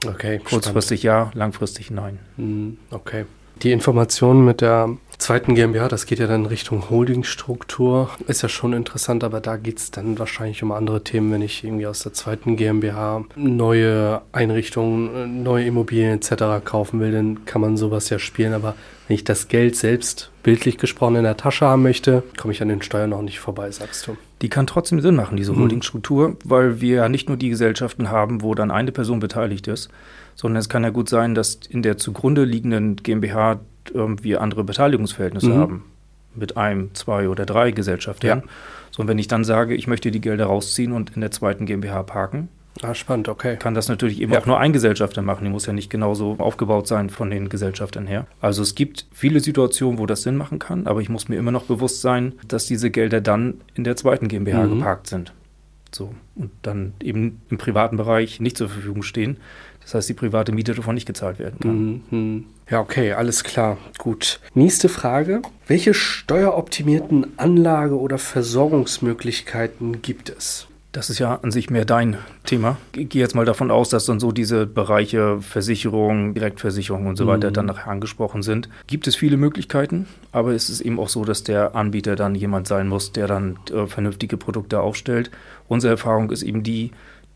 Okay. 0.07 0.41
Kurzfristig 0.45 1.01
spannend. 1.01 1.35
ja, 1.35 1.39
langfristig 1.39 1.91
nein. 1.91 2.19
Mhm, 2.37 2.77
okay. 2.91 3.25
Die 3.63 3.73
Informationen 3.73 4.45
mit 4.45 4.61
der 4.61 4.97
zweiten 5.19 5.55
GmbH, 5.55 5.89
das 5.89 6.07
geht 6.07 6.19
ja 6.19 6.27
dann 6.27 6.47
Richtung 6.47 6.91
Holdingstruktur, 6.91 8.11
ist 8.27 8.43
ja 8.43 8.49
schon 8.49 8.73
interessant, 8.73 9.25
aber 9.25 9.41
da 9.41 9.57
geht 9.57 9.79
es 9.79 9.91
dann 9.91 10.19
wahrscheinlich 10.19 10.63
um 10.63 10.73
andere 10.73 11.03
Themen, 11.05 11.33
wenn 11.33 11.43
ich 11.43 11.65
irgendwie 11.65 11.87
aus 11.87 12.01
der 12.01 12.13
zweiten 12.13 12.57
GmbH 12.57 13.25
neue 13.37 14.23
Einrichtungen, 14.33 15.43
neue 15.43 15.67
Immobilien 15.67 16.19
etc. 16.19 16.65
kaufen 16.65 17.01
will, 17.01 17.13
dann 17.13 17.45
kann 17.45 17.61
man 17.61 17.77
sowas 17.77 18.09
ja 18.11 18.19
spielen, 18.19 18.53
aber 18.53 18.75
wenn 19.09 19.15
ich 19.17 19.25
das 19.25 19.49
Geld 19.49 19.75
selbst 19.77 20.31
bildlich 20.43 20.79
gesprochen 20.79 21.17
in 21.17 21.25
der 21.25 21.37
Tasche 21.37 21.67
haben 21.67 21.83
möchte, 21.83 22.23
komme 22.37 22.53
ich 22.53 22.63
an 22.63 22.69
den 22.69 22.83
Steuern 22.83 23.11
noch 23.11 23.23
nicht 23.23 23.41
vorbei, 23.41 23.71
sagst 23.71 24.07
du. 24.07 24.17
Die 24.41 24.49
kann 24.49 24.67
trotzdem 24.67 25.01
Sinn 25.01 25.17
machen, 25.17 25.37
diese 25.37 25.53
mhm. 25.53 25.61
Holdingstruktur, 25.61 26.37
weil 26.45 26.81
wir 26.81 26.97
ja 26.97 27.09
nicht 27.09 27.29
nur 27.29 27.37
die 27.37 27.49
Gesellschaften 27.49 28.11
haben, 28.11 28.43
wo 28.43 28.55
dann 28.55 28.71
eine 28.71 28.93
Person 28.93 29.19
beteiligt 29.19 29.67
ist, 29.67 29.89
sondern 30.37 30.61
es 30.61 30.69
kann 30.69 30.85
ja 30.85 30.91
gut 30.91 31.09
sein, 31.09 31.35
dass 31.35 31.59
in 31.69 31.83
der 31.83 31.97
zugrunde 31.97 32.45
liegenden 32.45 32.97
GmbH 32.97 33.61
wir 33.95 34.41
andere 34.41 34.65
Beteiligungsverhältnisse 34.65 35.51
mhm. 35.51 35.59
haben 35.59 35.85
mit 36.35 36.57
einem, 36.57 36.95
zwei 36.95 37.29
oder 37.29 37.47
drei 37.47 37.71
Gesellschaften. 37.71 38.27
Ja. 38.27 38.43
So, 38.91 39.03
und 39.03 39.09
wenn 39.09 39.19
ich 39.19 39.29
dann 39.29 39.45
sage, 39.45 39.75
ich 39.75 39.87
möchte 39.87 40.11
die 40.11 40.21
Gelder 40.21 40.47
rausziehen 40.47 40.93
und 40.93 41.15
in 41.15 41.21
der 41.21 41.31
zweiten 41.31 41.67
GmbH 41.67 42.03
parken, 42.05 42.49
Ah, 42.83 42.95
spannend, 42.95 43.29
okay. 43.29 43.57
Kann 43.57 43.75
das 43.75 43.89
natürlich 43.89 44.21
eben 44.21 44.33
ja. 44.33 44.41
auch 44.41 44.47
nur 44.47 44.61
ein 44.61 44.73
Gesellschafter 44.73 45.23
machen. 45.23 45.45
Die 45.45 45.51
muss 45.51 45.67
ja 45.67 45.73
nicht 45.73 45.91
genauso 45.91 46.37
aufgebaut 46.39 46.87
sein 46.87 47.11
von 47.11 47.31
den 47.31 47.49
Gesellschaftern 47.49 48.07
her. 48.07 48.27
Also 48.41 48.63
es 48.63 48.75
gibt 48.75 49.07
viele 49.13 49.41
Situationen, 49.41 49.99
wo 49.99 50.07
das 50.07 50.23
Sinn 50.23 50.37
machen 50.37 50.59
kann, 50.59 50.87
aber 50.87 51.01
ich 51.01 51.09
muss 51.09 51.29
mir 51.29 51.37
immer 51.37 51.51
noch 51.51 51.65
bewusst 51.65 52.03
sein, 52.03 52.35
dass 52.47 52.67
diese 52.67 52.91
Gelder 52.91 53.21
dann 53.21 53.55
in 53.75 53.85
der 53.85 53.97
zweiten 53.97 54.29
GmbH 54.29 54.65
mhm. 54.65 54.79
geparkt 54.79 55.09
sind. 55.09 55.33
So. 55.93 56.15
Und 56.37 56.51
dann 56.63 56.93
eben 57.03 57.41
im 57.51 57.59
privaten 57.59 57.97
Bereich 57.97 58.41
nicht 58.41 58.57
zur 58.57 58.69
Verfügung 58.69 59.03
stehen. 59.03 59.39
Das 59.89 59.95
heißt, 59.95 60.09
die 60.11 60.15
private 60.15 60.53
Miete 60.53 60.75
davon 60.75 60.95
nicht 60.95 61.07
gezahlt 61.07 61.39
werden 61.39 61.61
kann. 61.61 62.03
Mhm. 62.11 62.45
Ja, 62.71 62.81
okay, 62.81 63.15
alles 63.15 63.43
klar. 63.43 63.79
Gut. 63.97 64.39
Nächste 64.53 64.91
Frage. 64.91 65.41
Welche 65.67 65.95
steueroptimierten 65.95 67.39
Anlage- 67.39 67.99
oder 67.99 68.19
Versorgungsmöglichkeiten 68.19 70.03
gibt 70.03 70.29
es? 70.29 70.67
Das 70.93 71.09
ist 71.09 71.21
ja 71.21 71.37
an 71.37 71.53
sich 71.53 71.71
mehr 71.71 71.87
dein 71.87 72.19
Thema. 72.45 72.77
Ich 72.95 73.09
gehe 73.09 73.23
jetzt 73.23 73.35
mal 73.35 73.47
davon 73.47 73.71
aus, 73.71 73.89
dass 73.89 74.05
dann 74.05 74.21
so 74.21 74.31
diese 74.31 74.67
Bereiche 74.67 75.41
Versicherung, 75.41 76.35
Direktversicherung 76.35 77.07
und 77.07 77.17
so 77.17 77.25
mhm. 77.25 77.29
weiter 77.29 77.51
dann 77.51 77.67
nachher 77.67 77.91
angesprochen 77.91 78.43
sind. 78.43 78.69
Gibt 78.89 79.07
es 79.07 79.17
viele 79.17 79.39
Möglichkeiten, 79.39 80.07
aber 80.33 80.53
es 80.53 80.69
ist 80.69 80.83
eben 80.83 80.99
auch 80.99 81.09
so, 81.09 81.25
dass 81.25 81.45
der 81.45 81.75
Anbieter 81.75 82.15
dann 82.15 82.35
jemand 82.35 82.67
sein 82.67 82.89
muss, 82.89 83.13
der 83.13 83.27
dann 83.27 83.59
äh, 83.73 83.87
vernünftige 83.87 84.37
Produkte 84.37 84.81
aufstellt. 84.81 85.31
Unsere 85.67 85.93
Erfahrung 85.93 86.31
ist 86.31 86.43
eben 86.43 86.63
die, 86.63 86.91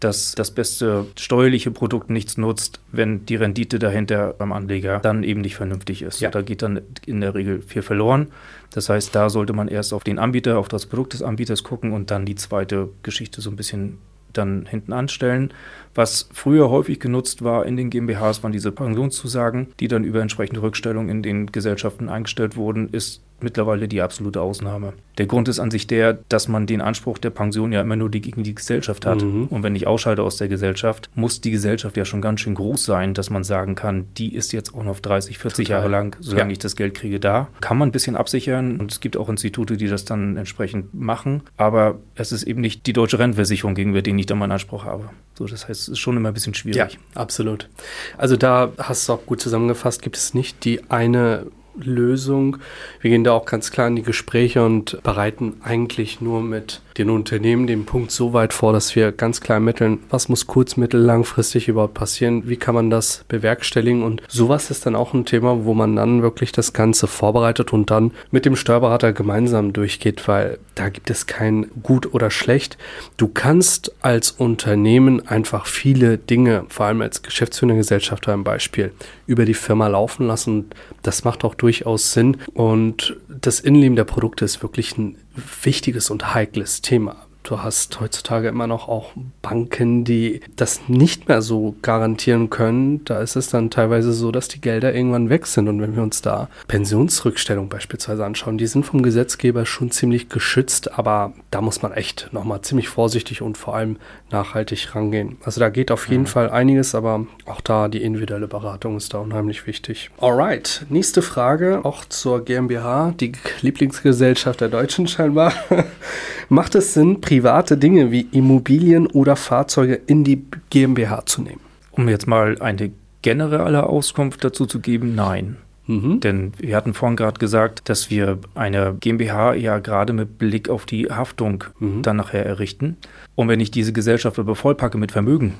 dass 0.04 0.34
das 0.34 0.50
beste 0.50 1.06
steuerliche 1.16 1.70
Produkt 1.70 2.10
nichts 2.10 2.36
nutzt, 2.36 2.80
wenn 2.90 3.24
die 3.26 3.36
Rendite 3.36 3.78
dahinter 3.78 4.34
beim 4.36 4.52
Anleger 4.52 4.98
dann 5.00 5.22
eben 5.22 5.40
nicht 5.40 5.56
vernünftig 5.56 6.02
ist. 6.02 6.20
Ja. 6.20 6.30
Da 6.30 6.42
geht 6.42 6.62
dann 6.62 6.80
in 7.06 7.20
der 7.20 7.34
Regel 7.34 7.62
viel 7.62 7.82
verloren. 7.82 8.28
Das 8.70 8.88
heißt, 8.88 9.14
da 9.14 9.30
sollte 9.30 9.52
man 9.52 9.68
erst 9.68 9.92
auf 9.92 10.04
den 10.04 10.18
Anbieter, 10.18 10.58
auf 10.58 10.68
das 10.68 10.86
Produkt 10.86 11.12
des 11.12 11.22
Anbieters 11.22 11.62
gucken 11.62 11.92
und 11.92 12.10
dann 12.10 12.26
die 12.26 12.34
zweite 12.34 12.88
Geschichte 13.02 13.40
so 13.40 13.50
ein 13.50 13.56
bisschen 13.56 13.98
dann 14.32 14.66
hinten 14.66 14.92
anstellen. 14.92 15.52
Was 15.94 16.28
früher 16.32 16.70
häufig 16.70 17.00
genutzt 17.00 17.44
war 17.44 17.66
in 17.66 17.76
den 17.76 17.90
GmbHs, 17.90 18.42
waren 18.42 18.52
diese 18.52 18.72
Pensionszusagen, 18.72 19.68
die 19.78 19.88
dann 19.88 20.04
über 20.04 20.20
entsprechende 20.22 20.62
Rückstellungen 20.62 21.10
in 21.10 21.22
den 21.22 21.52
Gesellschaften 21.52 22.08
eingestellt 22.08 22.56
wurden, 22.56 22.88
ist 22.90 23.22
mittlerweile 23.42 23.88
die 23.88 24.02
absolute 24.02 24.40
Ausnahme. 24.40 24.92
Der 25.18 25.26
Grund 25.26 25.48
ist 25.48 25.60
an 25.60 25.70
sich 25.70 25.86
der, 25.86 26.18
dass 26.28 26.48
man 26.48 26.66
den 26.66 26.80
Anspruch 26.80 27.18
der 27.18 27.30
Pension 27.30 27.72
ja 27.72 27.80
immer 27.80 27.96
nur 27.96 28.08
die, 28.08 28.20
gegen 28.20 28.42
die 28.42 28.54
Gesellschaft 28.54 29.04
hat. 29.04 29.22
Mhm. 29.22 29.46
Und 29.48 29.62
wenn 29.62 29.76
ich 29.76 29.86
ausschalte 29.86 30.22
aus 30.22 30.38
der 30.38 30.48
Gesellschaft, 30.48 31.10
muss 31.14 31.40
die 31.40 31.50
Gesellschaft 31.50 31.96
ja 31.96 32.04
schon 32.04 32.22
ganz 32.22 32.40
schön 32.40 32.54
groß 32.54 32.84
sein, 32.84 33.12
dass 33.12 33.28
man 33.28 33.44
sagen 33.44 33.74
kann, 33.74 34.06
die 34.16 34.34
ist 34.34 34.52
jetzt 34.52 34.74
auch 34.74 34.84
noch 34.84 35.00
30, 35.00 35.38
40 35.38 35.66
Total. 35.66 35.80
Jahre 35.80 35.90
lang, 35.90 36.16
solange 36.20 36.50
ja. 36.50 36.52
ich 36.52 36.58
das 36.58 36.76
Geld 36.76 36.94
kriege, 36.94 37.20
da. 37.20 37.48
Kann 37.60 37.76
man 37.76 37.88
ein 37.88 37.92
bisschen 37.92 38.16
absichern 38.16 38.80
und 38.80 38.90
es 38.90 39.00
gibt 39.00 39.16
auch 39.16 39.28
Institute, 39.28 39.76
die 39.76 39.88
das 39.88 40.04
dann 40.04 40.36
entsprechend 40.36 40.94
machen. 40.94 41.42
Aber 41.56 41.98
es 42.14 42.32
ist 42.32 42.44
eben 42.44 42.60
nicht 42.60 42.86
die 42.86 42.92
deutsche 42.92 43.18
Rentenversicherung, 43.18 43.74
gegenüber 43.74 44.02
denen 44.02 44.18
ich 44.18 44.26
dann 44.26 44.38
meinen 44.38 44.52
Anspruch 44.52 44.84
habe. 44.84 45.10
So, 45.34 45.46
das 45.46 45.68
heißt, 45.68 45.82
es 45.82 45.88
ist 45.88 45.98
schon 45.98 46.16
immer 46.16 46.28
ein 46.28 46.34
bisschen 46.34 46.54
schwierig. 46.54 46.76
Ja, 46.94 46.98
absolut. 47.14 47.68
Also 48.16 48.36
da 48.36 48.72
hast 48.78 49.08
du 49.08 49.14
auch 49.14 49.26
gut 49.26 49.40
zusammengefasst, 49.40 50.02
gibt 50.02 50.16
es 50.16 50.34
nicht 50.34 50.64
die 50.64 50.80
eine 50.90 51.46
Lösung. 51.76 52.58
Wir 53.00 53.10
gehen 53.10 53.24
da 53.24 53.32
auch 53.32 53.46
ganz 53.46 53.70
klar 53.70 53.88
in 53.88 53.96
die 53.96 54.02
Gespräche 54.02 54.64
und 54.64 55.02
bereiten 55.02 55.60
eigentlich 55.62 56.20
nur 56.20 56.42
mit 56.42 56.80
den 56.98 57.10
Unternehmen 57.10 57.66
den 57.66 57.84
Punkt 57.84 58.10
so 58.10 58.32
weit 58.32 58.52
vor, 58.52 58.72
dass 58.72 58.94
wir 58.96 59.12
ganz 59.12 59.40
klar 59.40 59.56
ermitteln, 59.56 60.00
was 60.10 60.28
muss 60.28 60.46
kurz-, 60.46 60.76
mittel-, 60.76 61.00
langfristig 61.00 61.68
überhaupt 61.68 61.94
passieren, 61.94 62.48
wie 62.48 62.56
kann 62.56 62.74
man 62.74 62.90
das 62.90 63.24
bewerkstelligen 63.28 64.02
und 64.02 64.22
sowas 64.28 64.70
ist 64.70 64.86
dann 64.86 64.96
auch 64.96 65.14
ein 65.14 65.24
Thema, 65.24 65.64
wo 65.64 65.74
man 65.74 65.96
dann 65.96 66.22
wirklich 66.22 66.52
das 66.52 66.72
Ganze 66.72 67.06
vorbereitet 67.06 67.72
und 67.72 67.90
dann 67.90 68.12
mit 68.30 68.44
dem 68.44 68.56
Steuerberater 68.56 69.12
gemeinsam 69.12 69.72
durchgeht, 69.72 70.26
weil 70.28 70.58
da 70.74 70.88
gibt 70.88 71.10
es 71.10 71.26
kein 71.26 71.70
gut 71.82 72.14
oder 72.14 72.30
schlecht. 72.30 72.78
Du 73.16 73.28
kannst 73.28 73.92
als 74.02 74.30
Unternehmen 74.30 75.26
einfach 75.26 75.66
viele 75.66 76.18
Dinge, 76.18 76.64
vor 76.68 76.86
allem 76.86 77.02
als 77.02 77.22
geschäftsführende 77.22 77.76
Gesellschafter 77.76 78.32
im 78.32 78.44
Beispiel, 78.44 78.92
über 79.26 79.44
die 79.44 79.54
Firma 79.54 79.88
laufen 79.88 80.26
lassen. 80.26 80.66
Das 81.02 81.24
macht 81.24 81.44
auch 81.44 81.54
durchaus 81.54 82.12
Sinn 82.12 82.38
und 82.54 83.16
das 83.28 83.60
Innenleben 83.60 83.96
der 83.96 84.04
Produkte 84.04 84.44
ist 84.44 84.62
wirklich 84.62 84.96
ein 84.96 85.16
wichtiges 85.34 86.10
und 86.10 86.34
heikles 86.34 86.82
Thema. 86.82 87.26
Du 87.42 87.60
hast 87.60 88.00
heutzutage 88.00 88.48
immer 88.48 88.66
noch 88.68 88.88
auch 88.88 89.12
Banken, 89.42 90.04
die 90.04 90.40
das 90.54 90.88
nicht 90.88 91.28
mehr 91.28 91.42
so 91.42 91.74
garantieren 91.82 92.50
können. 92.50 93.04
Da 93.04 93.20
ist 93.20 93.34
es 93.34 93.48
dann 93.50 93.70
teilweise 93.70 94.12
so, 94.12 94.30
dass 94.30 94.46
die 94.46 94.60
Gelder 94.60 94.94
irgendwann 94.94 95.28
weg 95.28 95.46
sind. 95.46 95.68
Und 95.68 95.82
wenn 95.82 95.96
wir 95.96 96.02
uns 96.02 96.22
da 96.22 96.48
Pensionsrückstellung 96.68 97.68
beispielsweise 97.68 98.24
anschauen, 98.24 98.58
die 98.58 98.66
sind 98.66 98.86
vom 98.86 99.02
Gesetzgeber 99.02 99.66
schon 99.66 99.90
ziemlich 99.90 100.28
geschützt, 100.28 100.96
aber 100.98 101.32
da 101.50 101.60
muss 101.60 101.82
man 101.82 101.92
echt 101.92 102.28
nochmal 102.32 102.62
ziemlich 102.62 102.88
vorsichtig 102.88 103.42
und 103.42 103.58
vor 103.58 103.74
allem 103.74 103.96
nachhaltig 104.30 104.94
rangehen. 104.94 105.36
Also 105.44 105.60
da 105.60 105.68
geht 105.68 105.90
auf 105.90 106.08
jeden 106.08 106.22
mhm. 106.22 106.26
Fall 106.26 106.50
einiges, 106.50 106.94
aber 106.94 107.26
auch 107.46 107.60
da 107.60 107.88
die 107.88 108.02
individuelle 108.02 108.48
Beratung 108.48 108.96
ist 108.96 109.14
da 109.14 109.18
unheimlich 109.18 109.66
wichtig. 109.66 110.10
Alright, 110.20 110.86
nächste 110.88 111.22
Frage, 111.22 111.80
auch 111.84 112.04
zur 112.04 112.44
GmbH, 112.44 113.14
die 113.18 113.32
Lieblingsgesellschaft 113.62 114.60
der 114.60 114.68
Deutschen 114.68 115.08
scheinbar. 115.08 115.52
Macht 116.52 116.74
es 116.74 116.92
Sinn, 116.92 117.22
private 117.22 117.78
Dinge 117.78 118.10
wie 118.10 118.26
Immobilien 118.30 119.06
oder 119.06 119.36
Fahrzeuge 119.36 119.94
in 119.94 120.22
die 120.22 120.44
GmbH 120.68 121.24
zu 121.24 121.40
nehmen? 121.40 121.62
Um 121.92 122.10
jetzt 122.10 122.26
mal 122.26 122.60
eine 122.60 122.92
generelle 123.22 123.86
Auskunft 123.86 124.44
dazu 124.44 124.66
zu 124.66 124.80
geben, 124.80 125.14
nein. 125.14 125.56
Mhm. 125.86 126.20
Denn 126.20 126.52
wir 126.58 126.76
hatten 126.76 126.92
vorhin 126.92 127.16
gerade 127.16 127.38
gesagt, 127.38 127.88
dass 127.88 128.10
wir 128.10 128.38
eine 128.54 128.94
GmbH 129.00 129.54
ja 129.54 129.78
gerade 129.78 130.12
mit 130.12 130.36
Blick 130.36 130.68
auf 130.68 130.84
die 130.84 131.06
Haftung 131.06 131.64
mhm. 131.78 132.02
dann 132.02 132.18
nachher 132.18 132.44
errichten. 132.44 132.98
Und 133.34 133.48
wenn 133.48 133.60
ich 133.60 133.70
diese 133.70 133.94
Gesellschaft 133.94 134.38
aber 134.38 134.54
vollpacke 134.54 134.98
mit 134.98 135.10
Vermögen, 135.10 135.54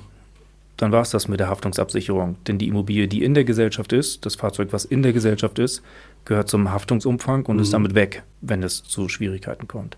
dann 0.77 0.93
war 0.93 1.01
es 1.01 1.09
das 1.09 1.27
mit 1.27 1.41
der 1.41 1.49
Haftungsabsicherung. 1.49 2.37
Denn 2.47 2.59
die 2.59 2.69
Immobilie, 2.69 3.09
die 3.09 3.25
in 3.25 3.33
der 3.33 3.45
Gesellschaft 3.45 3.95
ist, 3.95 4.27
das 4.27 4.35
Fahrzeug, 4.35 4.69
was 4.73 4.85
in 4.85 5.03
der 5.03 5.15
Gesellschaft 5.15 5.59
ist, 5.59 5.83
gehört 6.27 6.51
zum 6.51 6.71
Haftungsumfang 6.71 7.47
und 7.47 7.57
mhm. 7.57 7.63
ist 7.63 7.73
damit 7.73 7.95
weg, 7.95 8.25
wenn 8.43 8.63
es 8.63 8.83
zu 8.83 9.09
Schwierigkeiten 9.09 9.69
kommt. 9.69 9.97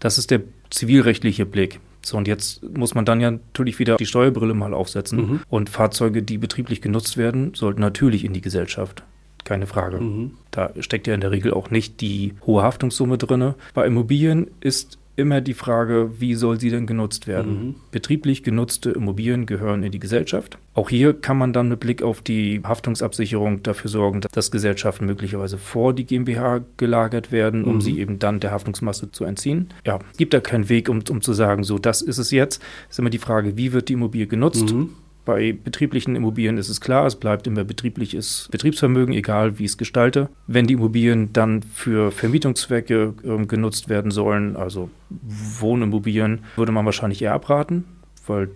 Das 0.00 0.18
ist 0.18 0.30
der 0.30 0.42
zivilrechtliche 0.70 1.46
Blick. 1.46 1.80
So, 2.04 2.16
und 2.16 2.28
jetzt 2.28 2.62
muss 2.76 2.94
man 2.94 3.04
dann 3.04 3.20
ja 3.20 3.32
natürlich 3.32 3.78
wieder 3.78 3.96
die 3.96 4.06
Steuerbrille 4.06 4.54
mal 4.54 4.74
aufsetzen. 4.74 5.18
Mhm. 5.18 5.40
Und 5.48 5.70
Fahrzeuge, 5.70 6.22
die 6.22 6.38
betrieblich 6.38 6.80
genutzt 6.80 7.16
werden, 7.16 7.54
sollten 7.54 7.80
natürlich 7.80 8.24
in 8.24 8.32
die 8.32 8.40
Gesellschaft. 8.40 9.02
Keine 9.44 9.66
Frage. 9.66 10.00
Mhm. 10.00 10.32
Da 10.50 10.70
steckt 10.80 11.06
ja 11.06 11.14
in 11.14 11.20
der 11.20 11.30
Regel 11.30 11.52
auch 11.52 11.70
nicht 11.70 12.00
die 12.00 12.34
hohe 12.46 12.62
Haftungssumme 12.62 13.18
drin. 13.18 13.54
Bei 13.74 13.86
Immobilien 13.86 14.48
ist 14.60 14.98
immer 15.16 15.40
die 15.40 15.54
Frage, 15.54 16.10
wie 16.18 16.34
soll 16.34 16.60
sie 16.60 16.70
denn 16.70 16.86
genutzt 16.86 17.26
werden? 17.26 17.52
Mhm. 17.52 17.74
Betrieblich 17.90 18.42
genutzte 18.42 18.90
Immobilien 18.90 19.46
gehören 19.46 19.82
in 19.82 19.90
die 19.90 19.98
Gesellschaft. 19.98 20.58
Auch 20.74 20.90
hier 20.90 21.14
kann 21.14 21.38
man 21.38 21.52
dann 21.52 21.68
mit 21.68 21.80
Blick 21.80 22.02
auf 22.02 22.20
die 22.20 22.60
Haftungsabsicherung 22.62 23.62
dafür 23.62 23.90
sorgen, 23.90 24.20
dass 24.20 24.50
Gesellschaften 24.50 25.06
möglicherweise 25.06 25.56
vor 25.56 25.94
die 25.94 26.04
GmbH 26.04 26.60
gelagert 26.76 27.32
werden, 27.32 27.64
um 27.64 27.76
mhm. 27.76 27.80
sie 27.80 27.98
eben 27.98 28.18
dann 28.18 28.40
der 28.40 28.50
Haftungsmasse 28.50 29.10
zu 29.10 29.24
entziehen. 29.24 29.70
Ja, 29.84 29.98
gibt 30.18 30.34
da 30.34 30.40
keinen 30.40 30.68
Weg, 30.68 30.88
um, 30.88 31.02
um 31.10 31.22
zu 31.22 31.32
sagen, 31.32 31.64
so, 31.64 31.78
das 31.78 32.02
ist 32.02 32.18
es 32.18 32.30
jetzt. 32.30 32.62
Ist 32.90 32.98
immer 32.98 33.10
die 33.10 33.18
Frage, 33.18 33.56
wie 33.56 33.72
wird 33.72 33.88
die 33.88 33.94
Immobilie 33.94 34.26
genutzt? 34.26 34.72
Mhm. 34.72 34.90
Bei 35.26 35.52
betrieblichen 35.52 36.14
Immobilien 36.14 36.56
ist 36.56 36.68
es 36.68 36.80
klar, 36.80 37.04
es 37.04 37.16
bleibt 37.16 37.48
immer 37.48 37.64
betriebliches 37.64 38.48
Betriebsvermögen, 38.52 39.12
egal 39.12 39.58
wie 39.58 39.64
ich 39.64 39.72
es 39.72 39.76
gestalte. 39.76 40.28
Wenn 40.46 40.68
die 40.68 40.74
Immobilien 40.74 41.32
dann 41.32 41.62
für 41.62 42.12
Vermietungszwecke 42.12 43.12
äh, 43.24 43.46
genutzt 43.46 43.88
werden 43.88 44.12
sollen, 44.12 44.56
also 44.56 44.88
Wohnimmobilien, 45.10 46.44
würde 46.54 46.70
man 46.70 46.84
wahrscheinlich 46.84 47.20
eher 47.22 47.34
abraten, 47.34 47.84
weil 48.28 48.50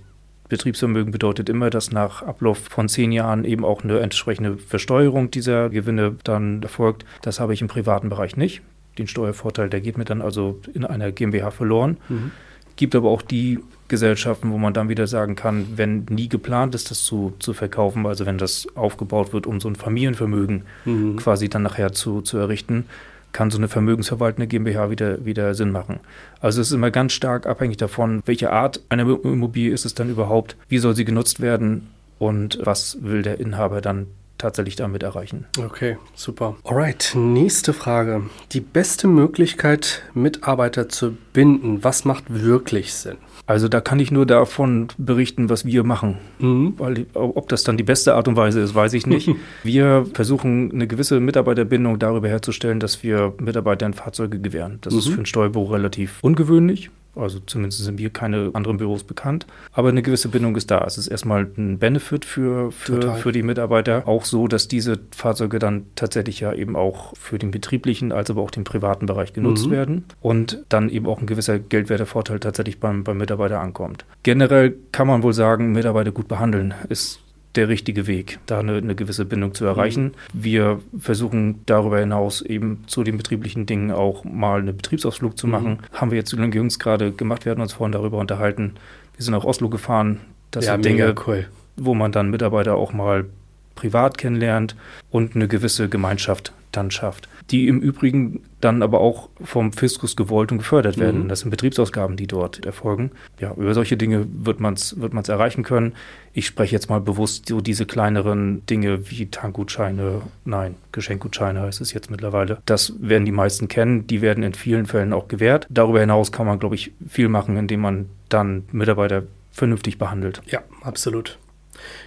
Betriebsvermögen 0.48 1.10
bedeutet 1.10 1.48
immer, 1.48 1.70
dass 1.70 1.90
nach 1.90 2.22
Ablauf 2.22 2.58
von 2.58 2.88
zehn 2.88 3.10
Jahren 3.10 3.44
eben 3.44 3.64
auch 3.64 3.82
eine 3.82 3.98
entsprechende 3.98 4.56
Versteuerung 4.56 5.32
dieser 5.32 5.70
Gewinne 5.70 6.16
dann 6.22 6.62
erfolgt. 6.62 7.04
Das 7.22 7.40
habe 7.40 7.52
ich 7.52 7.62
im 7.62 7.68
privaten 7.68 8.10
Bereich 8.10 8.36
nicht. 8.36 8.62
Den 8.96 9.08
Steuervorteil, 9.08 9.68
der 9.68 9.80
geht 9.80 9.98
mir 9.98 10.04
dann 10.04 10.22
also 10.22 10.60
in 10.72 10.84
einer 10.84 11.10
GmbH 11.10 11.50
verloren. 11.50 11.96
Mhm. 12.08 12.30
Gibt 12.76 12.94
aber 12.94 13.10
auch 13.10 13.22
die 13.22 13.58
Gesellschaften, 13.90 14.50
wo 14.50 14.56
man 14.56 14.72
dann 14.72 14.88
wieder 14.88 15.06
sagen 15.06 15.36
kann, 15.36 15.66
wenn 15.76 16.06
nie 16.08 16.30
geplant 16.30 16.74
ist, 16.74 16.90
das 16.90 17.04
zu, 17.04 17.34
zu 17.38 17.52
verkaufen, 17.52 18.06
also 18.06 18.24
wenn 18.24 18.38
das 18.38 18.66
aufgebaut 18.74 19.34
wird, 19.34 19.46
um 19.46 19.60
so 19.60 19.68
ein 19.68 19.76
Familienvermögen 19.76 20.62
mhm. 20.86 21.16
quasi 21.16 21.50
dann 21.50 21.62
nachher 21.62 21.92
zu, 21.92 22.22
zu 22.22 22.38
errichten, 22.38 22.86
kann 23.32 23.50
so 23.50 23.58
eine 23.58 23.68
vermögensverwaltende 23.68 24.46
GmbH 24.46 24.90
wieder, 24.90 25.24
wieder 25.24 25.54
Sinn 25.54 25.70
machen. 25.70 26.00
Also 26.40 26.60
es 26.60 26.68
ist 26.68 26.72
immer 26.72 26.90
ganz 26.90 27.12
stark 27.12 27.46
abhängig 27.46 27.76
davon, 27.76 28.22
welche 28.24 28.50
Art 28.50 28.80
einer 28.88 29.02
Immobilie 29.02 29.72
ist 29.72 29.84
es 29.84 29.94
dann 29.94 30.10
überhaupt, 30.10 30.56
wie 30.68 30.78
soll 30.78 30.96
sie 30.96 31.04
genutzt 31.04 31.40
werden 31.40 31.88
und 32.18 32.58
was 32.62 32.98
will 33.02 33.22
der 33.22 33.38
Inhaber 33.38 33.80
dann 33.80 34.06
tatsächlich 34.40 34.76
damit 34.76 35.02
erreichen. 35.02 35.46
Okay, 35.58 35.98
super. 36.14 36.56
Alright, 36.64 37.12
nächste 37.14 37.72
Frage. 37.72 38.22
Die 38.52 38.60
beste 38.60 39.06
Möglichkeit, 39.06 40.02
Mitarbeiter 40.14 40.88
zu 40.88 41.16
binden, 41.32 41.84
was 41.84 42.04
macht 42.04 42.24
wirklich 42.28 42.94
Sinn? 42.94 43.18
Also 43.50 43.66
da 43.66 43.80
kann 43.80 43.98
ich 43.98 44.12
nur 44.12 44.26
davon 44.26 44.86
berichten, 44.96 45.50
was 45.50 45.64
wir 45.64 45.82
machen. 45.82 46.18
Mhm. 46.38 46.74
Weil 46.78 47.06
ob 47.14 47.48
das 47.48 47.64
dann 47.64 47.76
die 47.76 47.82
beste 47.82 48.14
Art 48.14 48.28
und 48.28 48.36
Weise 48.36 48.60
ist, 48.60 48.76
weiß 48.76 48.92
ich 48.92 49.08
nicht. 49.08 49.28
wir 49.64 50.06
versuchen 50.14 50.70
eine 50.70 50.86
gewisse 50.86 51.18
Mitarbeiterbindung 51.18 51.98
darüber 51.98 52.28
herzustellen, 52.28 52.78
dass 52.78 53.02
wir 53.02 53.34
Mitarbeitern 53.40 53.92
Fahrzeuge 53.92 54.38
gewähren. 54.38 54.78
Das 54.82 54.92
mhm. 54.92 54.98
ist 55.00 55.08
für 55.08 55.18
ein 55.22 55.26
Steuerbüro 55.26 55.72
relativ 55.72 56.20
ungewöhnlich. 56.22 56.90
Also 57.20 57.40
zumindest 57.40 57.84
sind 57.84 58.00
mir 58.00 58.10
keine 58.10 58.50
anderen 58.54 58.76
Büros 58.76 59.04
bekannt. 59.04 59.46
Aber 59.72 59.88
eine 59.88 60.02
gewisse 60.02 60.28
Bindung 60.28 60.56
ist 60.56 60.70
da. 60.70 60.84
Es 60.86 60.98
ist 60.98 61.08
erstmal 61.08 61.48
ein 61.56 61.78
Benefit 61.78 62.24
für, 62.24 62.72
für, 62.72 63.14
für 63.16 63.32
die 63.32 63.42
Mitarbeiter. 63.42 64.06
Auch 64.06 64.24
so, 64.24 64.48
dass 64.48 64.68
diese 64.68 64.98
Fahrzeuge 65.14 65.58
dann 65.58 65.86
tatsächlich 65.94 66.40
ja 66.40 66.52
eben 66.52 66.76
auch 66.76 67.16
für 67.16 67.38
den 67.38 67.50
betrieblichen 67.50 68.12
als 68.12 68.30
aber 68.30 68.42
auch 68.42 68.50
den 68.50 68.64
privaten 68.64 69.06
Bereich 69.06 69.32
genutzt 69.32 69.66
mhm. 69.66 69.70
werden. 69.70 70.04
Und 70.20 70.64
dann 70.68 70.88
eben 70.88 71.06
auch 71.06 71.20
ein 71.20 71.26
gewisser 71.26 71.58
Geldwertevorteil 71.58 72.40
tatsächlich 72.40 72.80
beim, 72.80 73.04
beim 73.04 73.18
Mitarbeiter 73.18 73.60
ankommt. 73.60 74.04
Generell 74.22 74.74
kann 74.92 75.06
man 75.06 75.22
wohl 75.22 75.32
sagen, 75.32 75.72
Mitarbeiter 75.72 76.12
gut 76.12 76.28
behandeln 76.28 76.74
ist 76.88 77.20
der 77.56 77.68
richtige 77.68 78.06
Weg, 78.06 78.38
da 78.46 78.60
eine, 78.60 78.76
eine 78.76 78.94
gewisse 78.94 79.24
Bindung 79.24 79.54
zu 79.54 79.64
erreichen. 79.64 80.04
Mhm. 80.04 80.12
Wir 80.32 80.80
versuchen 80.98 81.62
darüber 81.66 81.98
hinaus 81.98 82.42
eben 82.42 82.84
zu 82.86 83.02
den 83.02 83.16
betrieblichen 83.16 83.66
Dingen 83.66 83.90
auch 83.90 84.24
mal 84.24 84.60
einen 84.60 84.76
Betriebsausflug 84.76 85.36
zu 85.36 85.46
mhm. 85.46 85.52
machen. 85.52 85.78
Haben 85.92 86.10
wir 86.10 86.18
jetzt 86.18 86.32
jüngst 86.32 86.80
gerade 86.80 87.12
gemacht, 87.12 87.44
wir 87.44 87.50
hatten 87.50 87.62
uns 87.62 87.72
vorhin 87.72 87.92
darüber 87.92 88.18
unterhalten. 88.18 88.74
Wir 89.16 89.24
sind 89.24 89.34
nach 89.34 89.44
Oslo 89.44 89.68
gefahren. 89.68 90.20
Das 90.50 90.66
ja, 90.66 90.72
sind 90.72 90.84
Dinge, 90.84 91.14
cool. 91.26 91.46
wo 91.76 91.94
man 91.94 92.12
dann 92.12 92.30
Mitarbeiter 92.30 92.76
auch 92.76 92.92
mal 92.92 93.26
privat 93.74 94.18
kennenlernt 94.18 94.76
und 95.10 95.34
eine 95.34 95.48
gewisse 95.48 95.88
Gemeinschaft 95.88 96.52
dann 96.72 96.90
schafft. 96.90 97.28
Die 97.50 97.68
im 97.68 97.80
Übrigen 97.80 98.42
dann 98.60 98.82
aber 98.82 99.00
auch 99.00 99.28
vom 99.42 99.72
Fiskus 99.72 100.16
gewollt 100.16 100.52
und 100.52 100.58
gefördert 100.58 100.98
werden. 100.98 101.24
Mhm. 101.24 101.28
Das 101.28 101.40
sind 101.40 101.50
Betriebsausgaben, 101.50 102.16
die 102.16 102.26
dort 102.26 102.64
erfolgen. 102.64 103.10
Ja, 103.38 103.54
über 103.54 103.74
solche 103.74 103.96
Dinge 103.96 104.26
wird 104.32 104.60
man 104.60 104.74
es 104.74 105.00
wird 105.00 105.14
man's 105.14 105.28
erreichen 105.28 105.62
können. 105.62 105.94
Ich 106.32 106.46
spreche 106.46 106.74
jetzt 106.74 106.88
mal 106.88 107.00
bewusst 107.00 107.48
so 107.48 107.60
diese 107.60 107.86
kleineren 107.86 108.64
Dinge 108.66 109.10
wie 109.10 109.26
Tankgutscheine, 109.26 110.22
nein, 110.44 110.76
Geschenkgutscheine 110.92 111.62
heißt 111.62 111.80
es 111.80 111.92
jetzt 111.92 112.10
mittlerweile. 112.10 112.58
Das 112.66 112.94
werden 113.00 113.24
die 113.24 113.32
meisten 113.32 113.68
kennen. 113.68 114.06
Die 114.06 114.20
werden 114.20 114.44
in 114.44 114.54
vielen 114.54 114.86
Fällen 114.86 115.12
auch 115.12 115.28
gewährt. 115.28 115.66
Darüber 115.70 116.00
hinaus 116.00 116.30
kann 116.30 116.46
man, 116.46 116.58
glaube 116.58 116.74
ich, 116.74 116.92
viel 117.08 117.28
machen, 117.28 117.56
indem 117.56 117.80
man 117.80 118.06
dann 118.28 118.64
Mitarbeiter 118.70 119.24
vernünftig 119.50 119.98
behandelt. 119.98 120.40
Ja, 120.46 120.60
absolut. 120.82 121.38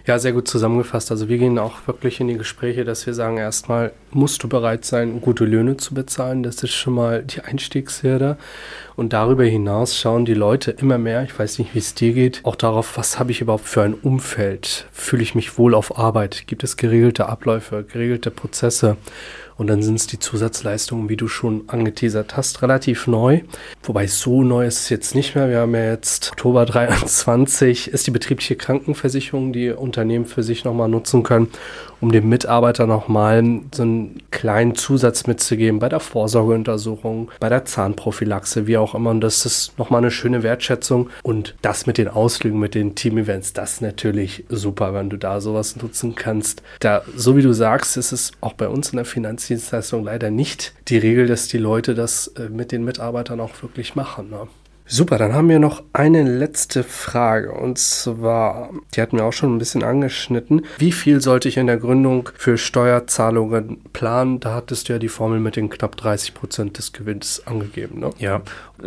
Ja, 0.05 0.19
sehr 0.19 0.33
gut 0.33 0.47
zusammengefasst. 0.47 1.11
Also 1.11 1.29
wir 1.29 1.37
gehen 1.37 1.57
auch 1.57 1.87
wirklich 1.87 2.19
in 2.19 2.27
die 2.27 2.37
Gespräche, 2.37 2.83
dass 2.83 3.05
wir 3.05 3.13
sagen, 3.13 3.37
erstmal 3.37 3.91
musst 4.11 4.43
du 4.43 4.49
bereit 4.49 4.83
sein, 4.85 5.21
gute 5.21 5.45
Löhne 5.45 5.77
zu 5.77 5.93
bezahlen. 5.93 6.43
Das 6.43 6.61
ist 6.61 6.73
schon 6.73 6.93
mal 6.93 7.23
die 7.23 7.41
Einstiegshürde. 7.41 8.37
Und 8.95 9.13
darüber 9.13 9.43
hinaus 9.43 9.97
schauen 9.97 10.25
die 10.25 10.33
Leute 10.33 10.71
immer 10.71 10.97
mehr, 10.97 11.23
ich 11.23 11.37
weiß 11.37 11.59
nicht, 11.59 11.73
wie 11.73 11.79
es 11.79 11.95
dir 11.95 12.13
geht, 12.13 12.41
auch 12.43 12.55
darauf, 12.55 12.97
was 12.97 13.17
habe 13.17 13.31
ich 13.31 13.41
überhaupt 13.41 13.65
für 13.65 13.81
ein 13.81 13.93
Umfeld? 13.93 14.87
Fühle 14.91 15.23
ich 15.23 15.35
mich 15.35 15.57
wohl 15.57 15.73
auf 15.73 15.97
Arbeit? 15.97 16.43
Gibt 16.47 16.63
es 16.63 16.77
geregelte 16.77 17.27
Abläufe, 17.27 17.83
geregelte 17.83 18.29
Prozesse? 18.29 18.97
Und 19.57 19.67
dann 19.67 19.83
sind 19.83 19.95
es 19.95 20.07
die 20.07 20.19
Zusatzleistungen, 20.19 21.09
wie 21.09 21.17
du 21.17 21.27
schon 21.27 21.63
angeteasert 21.67 22.35
hast, 22.35 22.61
relativ 22.61 23.07
neu. 23.07 23.41
Wobei 23.83 24.07
so 24.07 24.43
neu 24.43 24.65
ist 24.65 24.79
es 24.79 24.89
jetzt 24.89 25.15
nicht 25.15 25.35
mehr. 25.35 25.49
Wir 25.49 25.59
haben 25.59 25.75
ja 25.75 25.91
jetzt 25.91 26.31
Oktober 26.31 26.65
23 26.65 27.89
ist 27.89 28.07
die 28.07 28.11
betriebliche 28.11 28.55
Krankenversicherung, 28.55 29.53
die 29.53 29.69
Unternehmen 29.71 30.25
für 30.25 30.43
sich 30.43 30.63
nochmal 30.63 30.89
nutzen 30.89 31.23
können. 31.23 31.49
Um 32.03 32.11
dem 32.11 32.27
Mitarbeiter 32.27 32.85
nochmal 32.85 33.41
so 33.73 33.83
einen 33.83 34.21
kleinen 34.29 34.75
Zusatz 34.75 35.25
mitzugeben 35.25 35.79
bei 35.79 35.87
der 35.87 36.01
Vorsorgeuntersuchung, 36.01 37.31
bei 37.39 37.47
der 37.47 37.63
Zahnprophylaxe, 37.63 38.67
wie 38.67 38.75
auch 38.75 38.93
immer. 38.93 39.11
Und 39.11 39.21
das 39.21 39.45
ist 39.45 39.79
nochmal 39.79 40.01
eine 40.01 40.11
schöne 40.11 40.43
Wertschätzung. 40.43 41.09
Und 41.23 41.55
das 41.61 41.85
mit 41.85 41.97
den 41.97 42.09
Ausflügen, 42.09 42.59
mit 42.59 42.75
den 42.75 42.95
Team-Events, 42.95 43.53
das 43.53 43.75
ist 43.75 43.81
natürlich 43.81 44.43
super, 44.49 44.93
wenn 44.93 45.09
du 45.09 45.15
da 45.15 45.39
sowas 45.39 45.77
nutzen 45.77 46.13
kannst. 46.13 46.61
Da, 46.81 47.03
so 47.15 47.37
wie 47.37 47.41
du 47.41 47.53
sagst, 47.53 47.95
ist 47.95 48.11
es 48.11 48.33
auch 48.41 48.53
bei 48.53 48.67
uns 48.67 48.89
in 48.89 48.97
der 48.97 49.05
Finanzdienstleistung 49.05 50.03
leider 50.03 50.29
nicht 50.29 50.73
die 50.89 50.97
Regel, 50.97 51.27
dass 51.27 51.47
die 51.47 51.57
Leute 51.57 51.95
das 51.95 52.27
äh, 52.27 52.49
mit 52.49 52.73
den 52.73 52.83
Mitarbeitern 52.83 53.39
auch 53.39 53.61
wirklich 53.61 53.95
machen. 53.95 54.29
Ne? 54.29 54.49
Super, 54.93 55.17
dann 55.17 55.33
haben 55.33 55.49
wir 55.49 55.57
noch 55.57 55.81
eine 55.91 56.21
letzte 56.21 56.83
Frage 56.83 57.51
und 57.51 57.79
zwar, 57.79 58.69
die 58.93 59.01
hatten 59.01 59.17
wir 59.17 59.25
auch 59.25 59.33
schon 59.33 59.55
ein 59.55 59.57
bisschen 59.57 59.83
angeschnitten. 59.83 60.67
Wie 60.77 60.91
viel 60.91 61.19
sollte 61.19 61.49
ich 61.49 61.57
in 61.57 61.65
der 61.65 61.77
Gründung 61.77 62.29
für 62.35 62.59
Steuerzahlungen 62.59 63.79
planen? 63.91 64.39
Da 64.39 64.53
hattest 64.53 64.87
du 64.87 64.93
ja 64.93 64.99
die 64.99 65.07
Formel 65.07 65.39
mit 65.39 65.55
den 65.55 65.71
knapp 65.71 65.97
30 65.97 66.35
Prozent 66.35 66.77
des 66.77 66.93
Gewinns 66.93 67.41
angegeben. 67.47 68.01
Ne? 68.01 68.11
Ja, 68.19 68.43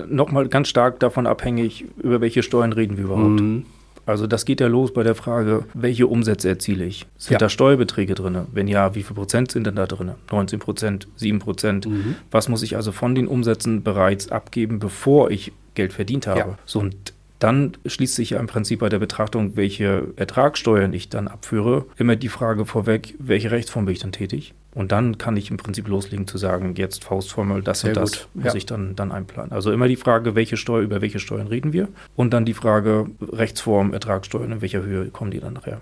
nochmal 0.09 0.47
ganz 0.47 0.69
stark 0.69 1.01
davon 1.01 1.27
abhängig, 1.27 1.87
über 2.01 2.21
welche 2.21 2.45
Steuern 2.45 2.73
reden 2.73 2.97
wir 2.99 3.07
überhaupt. 3.07 3.41
Mhm. 3.41 3.67
Also 4.07 4.29
das 4.29 4.45
geht 4.45 4.61
ja 4.61 4.69
los 4.69 4.95
bei 4.95 5.03
der 5.03 5.17
Frage, 5.17 5.65
welche 5.75 6.07
Umsätze 6.07 6.49
erziele 6.49 6.85
ich? 6.85 7.07
Sind 7.17 7.33
ja. 7.33 7.39
da 7.39 7.49
Steuerbeträge 7.49 8.15
drin? 8.15 8.43
Wenn 8.53 8.69
ja, 8.69 8.95
wie 8.95 9.03
viel 9.03 9.17
Prozent 9.17 9.51
sind 9.51 9.67
denn 9.67 9.75
da 9.75 9.89
drin? 9.89 10.13
19 10.31 10.61
Prozent, 10.61 11.09
7 11.17 11.41
Prozent? 11.41 11.89
Mhm. 11.89 12.15
Was 12.31 12.49
muss 12.49 12.63
ich 12.63 12.77
also 12.77 12.93
von 12.93 13.17
den 13.17 13.27
Umsätzen 13.27 13.83
bereits 13.83 14.31
abgeben, 14.31 14.79
bevor 14.79 15.33
ich 15.33 15.51
Geld 15.77 15.93
verdient 15.93 16.27
habe? 16.27 16.41
Ja. 16.41 16.59
So, 16.67 16.81
und 16.81 17.15
dann 17.39 17.77
schließt 17.85 18.15
sich 18.15 18.31
ja 18.31 18.41
im 18.41 18.47
Prinzip 18.47 18.81
bei 18.81 18.89
der 18.89 18.99
Betrachtung, 18.99 19.57
welche 19.57 20.09
Ertragssteuern 20.17 20.93
ich 20.93 21.11
dann 21.11 21.29
abführe, 21.29 21.85
immer 21.97 22.17
die 22.17 22.29
Frage 22.29 22.65
vorweg, 22.65 23.15
welche 23.19 23.51
Rechtsform 23.51 23.85
bin 23.85 23.93
ich 23.93 24.01
dann 24.01 24.13
tätig? 24.13 24.55
Und 24.75 24.93
dann 24.93 25.17
kann 25.17 25.37
ich 25.37 25.51
im 25.51 25.57
Prinzip 25.57 25.89
loslegen 25.89 26.27
zu 26.27 26.39
sagen, 26.39 26.75
jetzt 26.77 27.05
Faustformel, 27.05 27.63
das 27.63 27.81
Sehr 27.81 27.91
und 27.91 27.97
das 27.97 28.13
gut. 28.13 28.29
muss 28.35 28.45
ja. 28.47 28.55
ich 28.55 28.67
dann, 28.67 28.95
dann 28.97 29.13
einplanen. 29.13 29.53
Also 29.53 29.73
immer 29.73 29.89
die 29.89 29.97
Frage, 29.97 30.35
welche 30.35 30.57
Steuer, 30.57 30.81
über 30.81 31.01
welche 31.01 31.19
Steuern 31.19 31.47
reden 31.47 31.73
wir? 31.73 31.89
Und 32.15 32.33
dann 32.35 32.45
die 32.45 32.55
Frage, 32.55 33.07
Rechtsform, 33.21 33.93
Ertragssteuern, 33.93 34.53
in 34.53 34.61
welcher 34.61 34.83
Höhe 34.83 35.07
kommen 35.07 35.31
die 35.31 35.41
dann 35.41 35.55
nachher? 35.55 35.81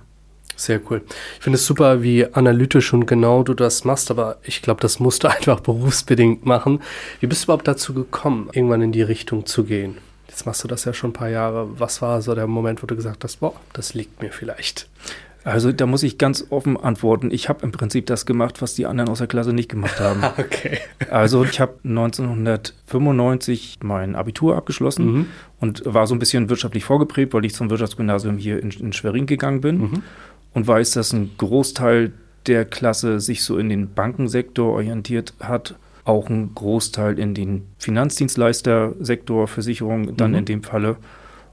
Sehr 0.57 0.80
cool. 0.90 1.02
Ich 1.38 1.44
finde 1.44 1.57
es 1.57 1.66
super, 1.66 2.02
wie 2.02 2.26
analytisch 2.32 2.92
und 2.92 3.07
genau 3.07 3.42
du 3.42 3.55
das 3.55 3.84
machst, 3.84 4.11
aber 4.11 4.38
ich 4.42 4.62
glaube, 4.62 4.80
das 4.80 5.00
musst 5.00 5.24
du 5.24 5.28
einfach 5.30 5.61
berufsbedingt 5.61 6.46
machen. 6.46 6.80
Wie 7.20 7.26
bist 7.26 7.42
du 7.42 7.46
überhaupt 7.46 7.68
dazu 7.68 7.94
gekommen, 7.94 8.48
irgendwann 8.52 8.82
in 8.82 8.92
die 8.92 9.02
Richtung 9.02 9.46
zu 9.46 9.64
gehen? 9.64 9.98
Jetzt 10.28 10.46
machst 10.46 10.64
du 10.64 10.68
das 10.68 10.84
ja 10.84 10.92
schon 10.92 11.11
ein 11.11 11.14
paar 11.14 11.28
Jahre. 11.28 11.68
Was 11.78 12.02
war 12.02 12.20
so 12.20 12.34
der 12.34 12.46
Moment, 12.46 12.82
wo 12.82 12.86
du 12.86 12.96
gesagt 12.96 13.22
hast, 13.22 13.36
boah, 13.36 13.55
das 13.72 13.94
liegt 13.94 14.20
mir 14.20 14.32
vielleicht? 14.32 14.88
Also 15.44 15.72
da 15.72 15.84
muss 15.84 16.02
ich 16.02 16.16
ganz 16.16 16.46
offen 16.48 16.78
antworten. 16.78 17.30
Ich 17.30 17.50
habe 17.50 17.62
im 17.62 17.70
Prinzip 17.70 18.07
das 18.07 18.24
gemacht, 18.24 18.62
was 18.62 18.74
die 18.74 18.86
anderen 18.86 19.11
aus 19.11 19.18
der 19.18 19.26
Klasse 19.26 19.52
nicht 19.52 19.68
gemacht 19.68 20.00
haben. 20.00 20.24
okay. 20.38 20.78
Also 21.11 21.44
ich 21.44 21.61
habe 21.61 21.74
1995 21.84 23.80
mein 23.82 24.16
Abitur 24.16 24.57
abgeschlossen 24.57 25.12
mhm. 25.12 25.26
und 25.61 25.82
war 25.84 26.07
so 26.07 26.14
ein 26.14 26.18
bisschen 26.18 26.48
wirtschaftlich 26.48 26.84
vorgeprägt, 26.84 27.34
weil 27.34 27.44
ich 27.44 27.55
zum 27.55 27.68
Wirtschaftsgymnasium 27.68 28.38
hier 28.38 28.61
in, 28.61 28.70
in 28.70 28.94
Schwerin 28.94 29.26
gegangen 29.26 29.61
bin 29.61 29.78
mhm. 29.78 30.02
Und 30.55 30.66
weiß, 30.66 30.92
dass 30.92 31.12
ein 31.12 31.32
Großteil 31.36 32.12
der 32.46 32.64
Klasse 32.64 33.20
sich 33.20 33.42
so 33.42 33.59
in 33.59 33.68
den 33.68 33.92
Bankensektor 33.94 34.72
orientiert 34.72 35.34
hat 35.40 35.74
auch 36.05 36.28
ein 36.28 36.55
Großteil 36.55 37.18
in 37.18 37.34
den 37.34 37.66
Finanzdienstleistersektor, 37.78 39.48
Versicherung 39.48 40.16
dann 40.16 40.32
mhm. 40.32 40.38
in 40.38 40.44
dem 40.44 40.62
Falle. 40.62 40.96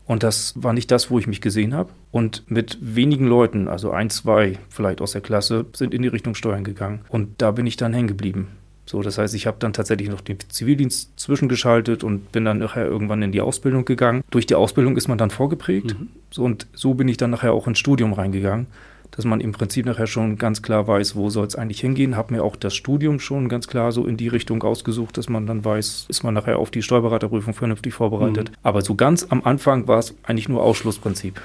Und 0.05 0.23
das 0.23 0.53
war 0.61 0.73
nicht 0.73 0.91
das, 0.91 1.09
wo 1.09 1.19
ich 1.19 1.27
mich 1.27 1.39
gesehen 1.39 1.73
habe. 1.73 1.89
Und 2.11 2.43
mit 2.47 2.77
wenigen 2.81 3.27
Leuten, 3.27 3.67
also 3.69 3.91
ein, 3.91 4.09
zwei 4.09 4.59
vielleicht 4.69 4.99
aus 4.99 5.13
der 5.13 5.21
Klasse, 5.21 5.65
sind 5.73 5.93
in 5.93 6.01
die 6.01 6.09
Richtung 6.09 6.35
Steuern 6.35 6.65
gegangen. 6.65 7.01
Und 7.07 7.41
da 7.41 7.51
bin 7.51 7.65
ich 7.65 7.77
dann 7.77 7.93
hängen 7.93 8.09
geblieben. 8.09 8.49
So, 8.91 9.01
das 9.01 9.17
heißt, 9.17 9.33
ich 9.35 9.47
habe 9.47 9.55
dann 9.57 9.71
tatsächlich 9.71 10.09
noch 10.09 10.19
den 10.19 10.37
Zivildienst 10.49 11.17
zwischengeschaltet 11.17 12.03
und 12.03 12.33
bin 12.33 12.43
dann 12.43 12.57
nachher 12.57 12.85
irgendwann 12.85 13.21
in 13.21 13.31
die 13.31 13.39
Ausbildung 13.39 13.85
gegangen. 13.85 14.21
Durch 14.31 14.45
die 14.45 14.55
Ausbildung 14.55 14.97
ist 14.97 15.07
man 15.07 15.17
dann 15.17 15.29
vorgeprägt. 15.29 15.97
Mhm. 15.97 16.09
So, 16.29 16.43
und 16.43 16.67
so 16.73 16.93
bin 16.93 17.07
ich 17.07 17.15
dann 17.15 17.29
nachher 17.29 17.53
auch 17.53 17.67
ins 17.67 17.79
Studium 17.79 18.11
reingegangen 18.11 18.67
dass 19.13 19.25
man 19.25 19.41
im 19.41 19.51
Prinzip 19.51 19.85
nachher 19.85 20.07
schon 20.07 20.37
ganz 20.37 20.61
klar 20.61 20.87
weiß, 20.87 21.17
wo 21.17 21.29
soll 21.29 21.45
es 21.45 21.57
eigentlich 21.57 21.81
hingehen. 21.81 22.15
Habe 22.15 22.33
mir 22.33 22.43
auch 22.43 22.55
das 22.55 22.73
Studium 22.73 23.19
schon 23.19 23.49
ganz 23.49 23.67
klar 23.67 23.91
so 23.91 24.05
in 24.05 24.15
die 24.15 24.29
Richtung 24.29 24.63
ausgesucht, 24.63 25.17
dass 25.17 25.27
man 25.27 25.45
dann 25.45 25.65
weiß, 25.65 26.05
ist 26.07 26.23
man 26.23 26.33
nachher 26.33 26.57
auf 26.57 26.71
die 26.71 26.81
Steuerberaterprüfung 26.81 27.53
vernünftig 27.53 27.93
vorbereitet. 27.93 28.51
Mhm. 28.51 28.55
Aber 28.63 28.81
so 28.81 28.95
ganz 28.95 29.27
am 29.29 29.43
Anfang 29.43 29.87
war 29.89 29.99
es 29.99 30.15
eigentlich 30.23 30.47
nur 30.47 30.63
Ausschlussprinzip. 30.63 31.41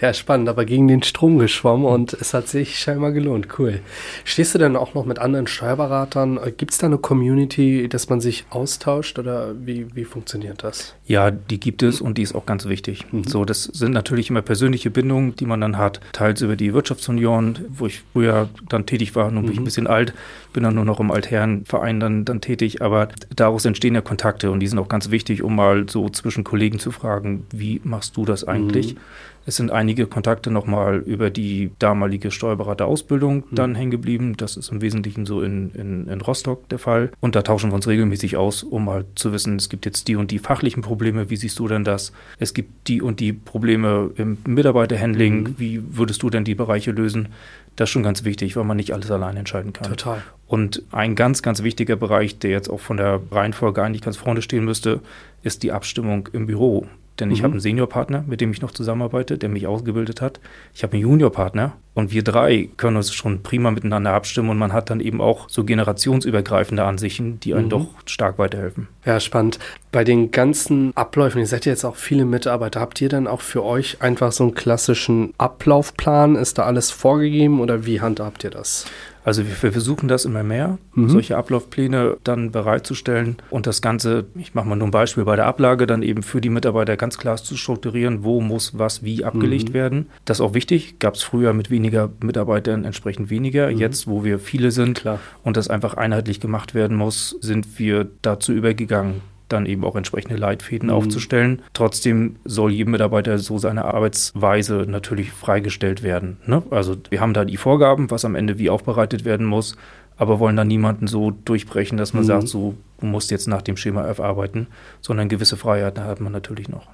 Ja, 0.00 0.12
spannend, 0.12 0.48
aber 0.48 0.64
gegen 0.64 0.88
den 0.88 1.02
Strom 1.02 1.38
geschwommen 1.38 1.86
und 1.86 2.12
es 2.12 2.34
hat 2.34 2.48
sich 2.48 2.78
scheinbar 2.78 3.12
gelohnt. 3.12 3.48
Cool. 3.58 3.80
Stehst 4.24 4.54
du 4.54 4.58
denn 4.58 4.76
auch 4.76 4.94
noch 4.94 5.04
mit 5.04 5.18
anderen 5.18 5.46
Steuerberatern? 5.46 6.38
Gibt 6.56 6.72
es 6.72 6.78
da 6.78 6.86
eine 6.86 6.98
Community, 6.98 7.88
dass 7.88 8.08
man 8.08 8.20
sich 8.20 8.44
austauscht 8.50 9.18
oder 9.18 9.54
wie, 9.58 9.86
wie 9.94 10.04
funktioniert 10.04 10.64
das? 10.64 10.94
Ja, 11.06 11.30
die 11.30 11.60
gibt 11.60 11.82
es 11.82 12.00
und 12.00 12.18
die 12.18 12.22
ist 12.22 12.34
auch 12.34 12.46
ganz 12.46 12.66
wichtig. 12.66 13.04
Mhm. 13.12 13.24
So, 13.24 13.44
das 13.44 13.64
sind 13.64 13.92
natürlich 13.92 14.30
immer 14.30 14.42
persönliche 14.42 14.90
Bindungen, 14.90 15.36
die 15.36 15.46
man 15.46 15.60
dann 15.60 15.78
hat. 15.78 16.00
Teils 16.12 16.40
über 16.42 16.56
die 16.56 16.74
Wirtschaftsunion, 16.74 17.58
wo 17.68 17.86
ich 17.86 18.02
früher 18.12 18.48
dann 18.68 18.86
tätig 18.86 19.14
war, 19.14 19.30
nun 19.30 19.44
bin 19.44 19.52
ich 19.52 19.58
ein 19.58 19.62
mhm. 19.62 19.64
bisschen 19.64 19.86
alt, 19.86 20.14
bin 20.52 20.62
dann 20.62 20.74
nur 20.74 20.84
noch 20.84 21.00
im 21.00 21.10
Altherrenverein 21.10 22.00
dann, 22.00 22.24
dann 22.24 22.40
tätig, 22.40 22.82
aber 22.82 23.08
daraus 23.34 23.64
entstehen 23.64 23.94
ja 23.94 24.00
Kontakte 24.00 24.50
und 24.50 24.60
die 24.60 24.66
sind 24.66 24.78
auch 24.78 24.88
ganz 24.88 25.10
wichtig, 25.10 25.42
um 25.42 25.56
mal 25.56 25.88
so 25.88 26.08
zwischen 26.08 26.44
Kollegen 26.44 26.78
zu 26.78 26.90
fragen, 26.90 27.46
wie 27.50 27.80
machst 27.84 28.16
du 28.16 28.24
das 28.24 28.44
eigentlich? 28.44 28.94
Mhm. 28.94 28.98
Es 29.46 29.56
sind 29.56 29.70
einige 29.70 30.06
Kontakte 30.06 30.50
nochmal 30.50 30.98
über 30.98 31.30
die 31.30 31.70
damalige 31.78 32.30
Steuerberaterausbildung 32.30 33.36
mhm. 33.36 33.54
dann 33.54 33.74
hängen 33.74 33.90
geblieben. 33.90 34.36
Das 34.36 34.56
ist 34.56 34.70
im 34.70 34.80
Wesentlichen 34.80 35.26
so 35.26 35.42
in, 35.42 35.70
in, 35.72 36.08
in 36.08 36.20
Rostock 36.20 36.68
der 36.68 36.78
Fall. 36.78 37.10
Und 37.20 37.34
da 37.34 37.42
tauschen 37.42 37.70
wir 37.70 37.74
uns 37.74 37.86
regelmäßig 37.86 38.36
aus, 38.36 38.62
um 38.62 38.86
mal 38.86 39.04
zu 39.14 39.32
wissen, 39.32 39.56
es 39.56 39.68
gibt 39.68 39.84
jetzt 39.86 40.08
die 40.08 40.16
und 40.16 40.30
die 40.30 40.38
fachlichen 40.38 40.82
Probleme. 40.82 41.30
Wie 41.30 41.36
siehst 41.36 41.58
du 41.58 41.68
denn 41.68 41.84
das? 41.84 42.12
Es 42.38 42.54
gibt 42.54 42.88
die 42.88 43.02
und 43.02 43.20
die 43.20 43.32
Probleme 43.32 44.10
im 44.16 44.38
Mitarbeiterhandling. 44.46 45.42
Mhm. 45.42 45.54
Wie 45.58 45.82
würdest 45.96 46.22
du 46.22 46.30
denn 46.30 46.44
die 46.44 46.54
Bereiche 46.54 46.92
lösen? 46.92 47.28
Das 47.76 47.88
ist 47.88 47.92
schon 47.92 48.02
ganz 48.02 48.24
wichtig, 48.24 48.56
weil 48.56 48.64
man 48.64 48.76
nicht 48.76 48.92
alles 48.92 49.10
allein 49.10 49.36
entscheiden 49.36 49.72
kann. 49.72 49.88
Total. 49.88 50.22
Und 50.46 50.82
ein 50.92 51.16
ganz, 51.16 51.42
ganz 51.42 51.62
wichtiger 51.62 51.96
Bereich, 51.96 52.38
der 52.38 52.50
jetzt 52.50 52.68
auch 52.68 52.80
von 52.80 52.96
der 52.96 53.20
Reihenfolge 53.30 53.82
eigentlich 53.82 54.02
ganz 54.02 54.16
vorne 54.16 54.42
stehen 54.42 54.64
müsste, 54.64 55.00
ist 55.42 55.62
die 55.62 55.72
Abstimmung 55.72 56.28
im 56.32 56.46
Büro. 56.46 56.86
Denn 57.20 57.30
ich 57.30 57.40
mhm. 57.40 57.44
habe 57.44 57.52
einen 57.52 57.60
Seniorpartner, 57.60 58.24
mit 58.26 58.40
dem 58.40 58.50
ich 58.50 58.60
noch 58.60 58.72
zusammenarbeite, 58.72 59.38
der 59.38 59.48
mich 59.48 59.66
ausgebildet 59.66 60.20
hat. 60.20 60.40
Ich 60.74 60.82
habe 60.82 60.94
einen 60.94 61.02
Juniorpartner 61.02 61.74
und 61.94 62.10
wir 62.10 62.24
drei 62.24 62.68
können 62.76 62.96
uns 62.96 63.14
schon 63.14 63.42
prima 63.42 63.70
miteinander 63.70 64.12
abstimmen 64.12 64.50
und 64.50 64.58
man 64.58 64.72
hat 64.72 64.90
dann 64.90 64.98
eben 64.98 65.20
auch 65.20 65.48
so 65.48 65.62
generationsübergreifende 65.62 66.84
Ansichten, 66.84 67.38
die 67.38 67.54
einem 67.54 67.66
mhm. 67.66 67.70
doch 67.70 67.86
stark 68.06 68.38
weiterhelfen. 68.38 68.88
Ja, 69.04 69.20
spannend. 69.20 69.60
Bei 69.92 70.02
den 70.02 70.32
ganzen 70.32 70.96
Abläufen, 70.96 71.38
ihr 71.38 71.46
seid 71.46 71.66
ja 71.66 71.72
jetzt 71.72 71.84
auch 71.84 71.96
viele 71.96 72.24
Mitarbeiter, 72.24 72.80
habt 72.80 73.00
ihr 73.00 73.08
dann 73.08 73.28
auch 73.28 73.42
für 73.42 73.62
euch 73.62 74.02
einfach 74.02 74.32
so 74.32 74.44
einen 74.44 74.54
klassischen 74.54 75.34
Ablaufplan? 75.38 76.34
Ist 76.34 76.58
da 76.58 76.64
alles 76.64 76.90
vorgegeben 76.90 77.60
oder 77.60 77.86
wie 77.86 78.00
handhabt 78.00 78.42
ihr 78.42 78.50
das? 78.50 78.86
Also 79.24 79.42
wir, 79.46 79.72
versuchen 79.72 80.06
das 80.06 80.26
immer 80.26 80.42
mehr, 80.42 80.78
mhm. 80.94 81.08
solche 81.08 81.36
Ablaufpläne 81.38 82.18
dann 82.24 82.52
bereitzustellen 82.52 83.36
und 83.48 83.66
das 83.66 83.80
Ganze, 83.80 84.26
ich 84.34 84.54
mache 84.54 84.68
mal 84.68 84.76
nur 84.76 84.88
ein 84.88 84.90
Beispiel 84.90 85.24
bei 85.24 85.34
der 85.34 85.46
Ablage, 85.46 85.86
dann 85.86 86.02
eben 86.02 86.22
für 86.22 86.42
die 86.42 86.50
Mitarbeiter 86.50 86.98
ganz 86.98 87.16
klar 87.16 87.36
zu 87.36 87.56
strukturieren, 87.56 88.22
wo 88.22 88.42
muss 88.42 88.78
was 88.78 89.02
wie 89.02 89.24
abgelegt 89.24 89.70
mhm. 89.70 89.74
werden. 89.74 90.10
Das 90.26 90.38
ist 90.38 90.40
auch 90.42 90.52
wichtig, 90.52 90.98
gab 90.98 91.14
es 91.14 91.22
früher 91.22 91.54
mit 91.54 91.70
weniger 91.70 92.10
Mitarbeitern 92.22 92.84
entsprechend 92.84 93.30
weniger. 93.30 93.70
Mhm. 93.70 93.78
Jetzt, 93.78 94.06
wo 94.06 94.24
wir 94.24 94.38
viele 94.38 94.70
sind 94.70 95.00
klar. 95.00 95.18
und 95.42 95.56
das 95.56 95.68
einfach 95.68 95.94
einheitlich 95.94 96.38
gemacht 96.38 96.74
werden 96.74 96.96
muss, 96.96 97.36
sind 97.40 97.78
wir 97.78 98.06
dazu 98.20 98.52
übergegangen, 98.52 99.22
dann 99.48 99.66
eben 99.66 99.84
auch 99.84 99.96
entsprechende 99.96 100.36
Leitfäden 100.36 100.88
mhm. 100.88 100.94
aufzustellen. 100.94 101.62
Trotzdem 101.72 102.36
soll 102.44 102.72
jedem 102.72 102.92
Mitarbeiter 102.92 103.38
so 103.38 103.58
seine 103.58 103.84
Arbeitsweise 103.84 104.86
natürlich 104.88 105.32
freigestellt 105.32 106.02
werden. 106.02 106.38
Ne? 106.46 106.62
Also 106.70 106.96
wir 107.10 107.20
haben 107.20 107.34
da 107.34 107.44
die 107.44 107.56
Vorgaben, 107.56 108.10
was 108.10 108.24
am 108.24 108.34
Ende 108.34 108.58
wie 108.58 108.70
aufbereitet 108.70 109.24
werden 109.24 109.46
muss, 109.46 109.76
aber 110.16 110.38
wollen 110.38 110.56
dann 110.56 110.68
niemanden 110.68 111.06
so 111.06 111.30
durchbrechen, 111.30 111.98
dass 111.98 112.14
man 112.14 112.22
mhm. 112.22 112.28
sagt, 112.28 112.48
so 112.48 112.74
du 113.00 113.06
musst 113.06 113.30
jetzt 113.30 113.48
nach 113.48 113.62
dem 113.62 113.76
Schema 113.76 114.08
F 114.08 114.20
arbeiten, 114.20 114.68
sondern 115.00 115.28
gewisse 115.28 115.56
Freiheiten 115.56 116.04
hat 116.04 116.20
man 116.20 116.32
natürlich 116.32 116.68
noch. 116.68 116.88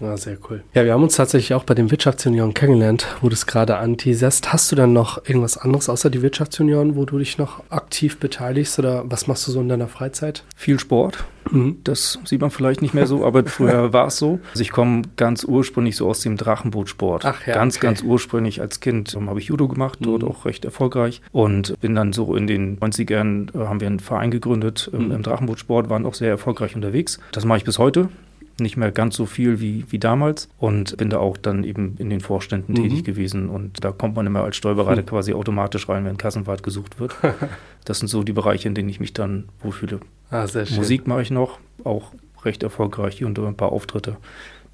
Ja, 0.00 0.16
sehr 0.16 0.36
cool. 0.48 0.62
Ja, 0.74 0.84
wir 0.84 0.92
haben 0.92 1.02
uns 1.02 1.16
tatsächlich 1.16 1.54
auch 1.54 1.64
bei 1.64 1.74
den 1.74 1.90
Wirtschaftsjunioren 1.90 2.54
kennengelernt, 2.54 3.06
wo 3.20 3.28
du 3.28 3.34
es 3.34 3.46
gerade 3.46 3.76
anteaserst. 3.76 4.52
Hast 4.52 4.70
du 4.72 4.76
dann 4.76 4.92
noch 4.92 5.24
irgendwas 5.26 5.56
anderes 5.56 5.88
außer 5.88 6.10
die 6.10 6.22
Wirtschaftsjunioren, 6.22 6.96
wo 6.96 7.04
du 7.04 7.18
dich 7.18 7.38
noch 7.38 7.62
aktiv 7.70 8.18
beteiligst 8.18 8.78
oder 8.78 9.04
was 9.06 9.26
machst 9.26 9.46
du 9.46 9.52
so 9.52 9.60
in 9.60 9.68
deiner 9.68 9.88
Freizeit? 9.88 10.44
Viel 10.56 10.78
Sport. 10.80 11.24
Mhm. 11.50 11.78
Das 11.84 12.18
sieht 12.24 12.40
man 12.40 12.50
vielleicht 12.50 12.82
nicht 12.82 12.94
mehr 12.94 13.06
so, 13.06 13.24
aber 13.24 13.44
früher 13.44 13.92
war 13.92 14.06
es 14.06 14.16
so. 14.16 14.40
Also 14.50 14.62
ich 14.62 14.72
komme 14.72 15.02
ganz 15.16 15.44
ursprünglich 15.44 15.96
so 15.96 16.08
aus 16.08 16.20
dem 16.20 16.36
Drachenbootsport. 16.36 17.24
Ach 17.24 17.46
ja. 17.46 17.54
Ganz, 17.54 17.76
okay. 17.76 17.86
ganz 17.86 18.02
ursprünglich 18.02 18.60
als 18.60 18.80
Kind 18.80 19.16
habe 19.26 19.38
ich 19.38 19.46
Judo 19.46 19.68
gemacht, 19.68 19.98
dort 20.02 20.22
mhm. 20.22 20.28
auch 20.28 20.44
recht 20.44 20.64
erfolgreich 20.64 21.20
und 21.32 21.78
bin 21.80 21.94
dann 21.94 22.12
so 22.12 22.34
in 22.34 22.46
den 22.46 22.78
90ern, 22.78 23.54
äh, 23.54 23.66
haben 23.66 23.80
wir 23.80 23.86
einen 23.86 24.00
Verein 24.00 24.30
gegründet 24.30 24.90
mhm. 24.92 25.12
im 25.12 25.22
Drachenbootsport, 25.22 25.88
waren 25.88 26.06
auch 26.06 26.14
sehr 26.14 26.30
erfolgreich 26.30 26.74
unterwegs. 26.74 27.18
Das 27.32 27.44
mache 27.44 27.58
ich 27.58 27.64
bis 27.64 27.78
heute 27.78 28.08
nicht 28.58 28.76
mehr 28.76 28.92
ganz 28.92 29.16
so 29.16 29.26
viel 29.26 29.60
wie, 29.60 29.84
wie 29.90 29.98
damals 29.98 30.48
und 30.58 30.96
bin 30.96 31.10
da 31.10 31.18
auch 31.18 31.36
dann 31.36 31.64
eben 31.64 31.96
in 31.98 32.10
den 32.10 32.20
Vorständen 32.20 32.72
mhm. 32.72 32.76
tätig 32.76 33.04
gewesen 33.04 33.48
und 33.48 33.84
da 33.84 33.92
kommt 33.92 34.16
man 34.16 34.26
immer 34.26 34.44
als 34.44 34.56
Steuerberater 34.56 35.02
mhm. 35.02 35.06
quasi 35.06 35.34
automatisch 35.34 35.88
rein, 35.88 36.04
wenn 36.04 36.16
Kassenwart 36.16 36.62
gesucht 36.62 37.00
wird. 37.00 37.14
das 37.84 37.98
sind 37.98 38.08
so 38.08 38.22
die 38.22 38.32
Bereiche, 38.32 38.68
in 38.68 38.74
denen 38.74 38.88
ich 38.88 39.00
mich 39.00 39.12
dann 39.12 39.48
wohlfühle. 39.60 40.00
Ah, 40.30 40.46
sehr 40.46 40.66
schön. 40.66 40.76
Musik 40.76 41.06
mache 41.06 41.22
ich 41.22 41.30
noch, 41.30 41.58
auch 41.84 42.12
recht 42.44 42.62
erfolgreich 42.62 43.18
hier 43.18 43.26
und 43.26 43.38
ein 43.38 43.56
paar 43.56 43.72
Auftritte. 43.72 44.16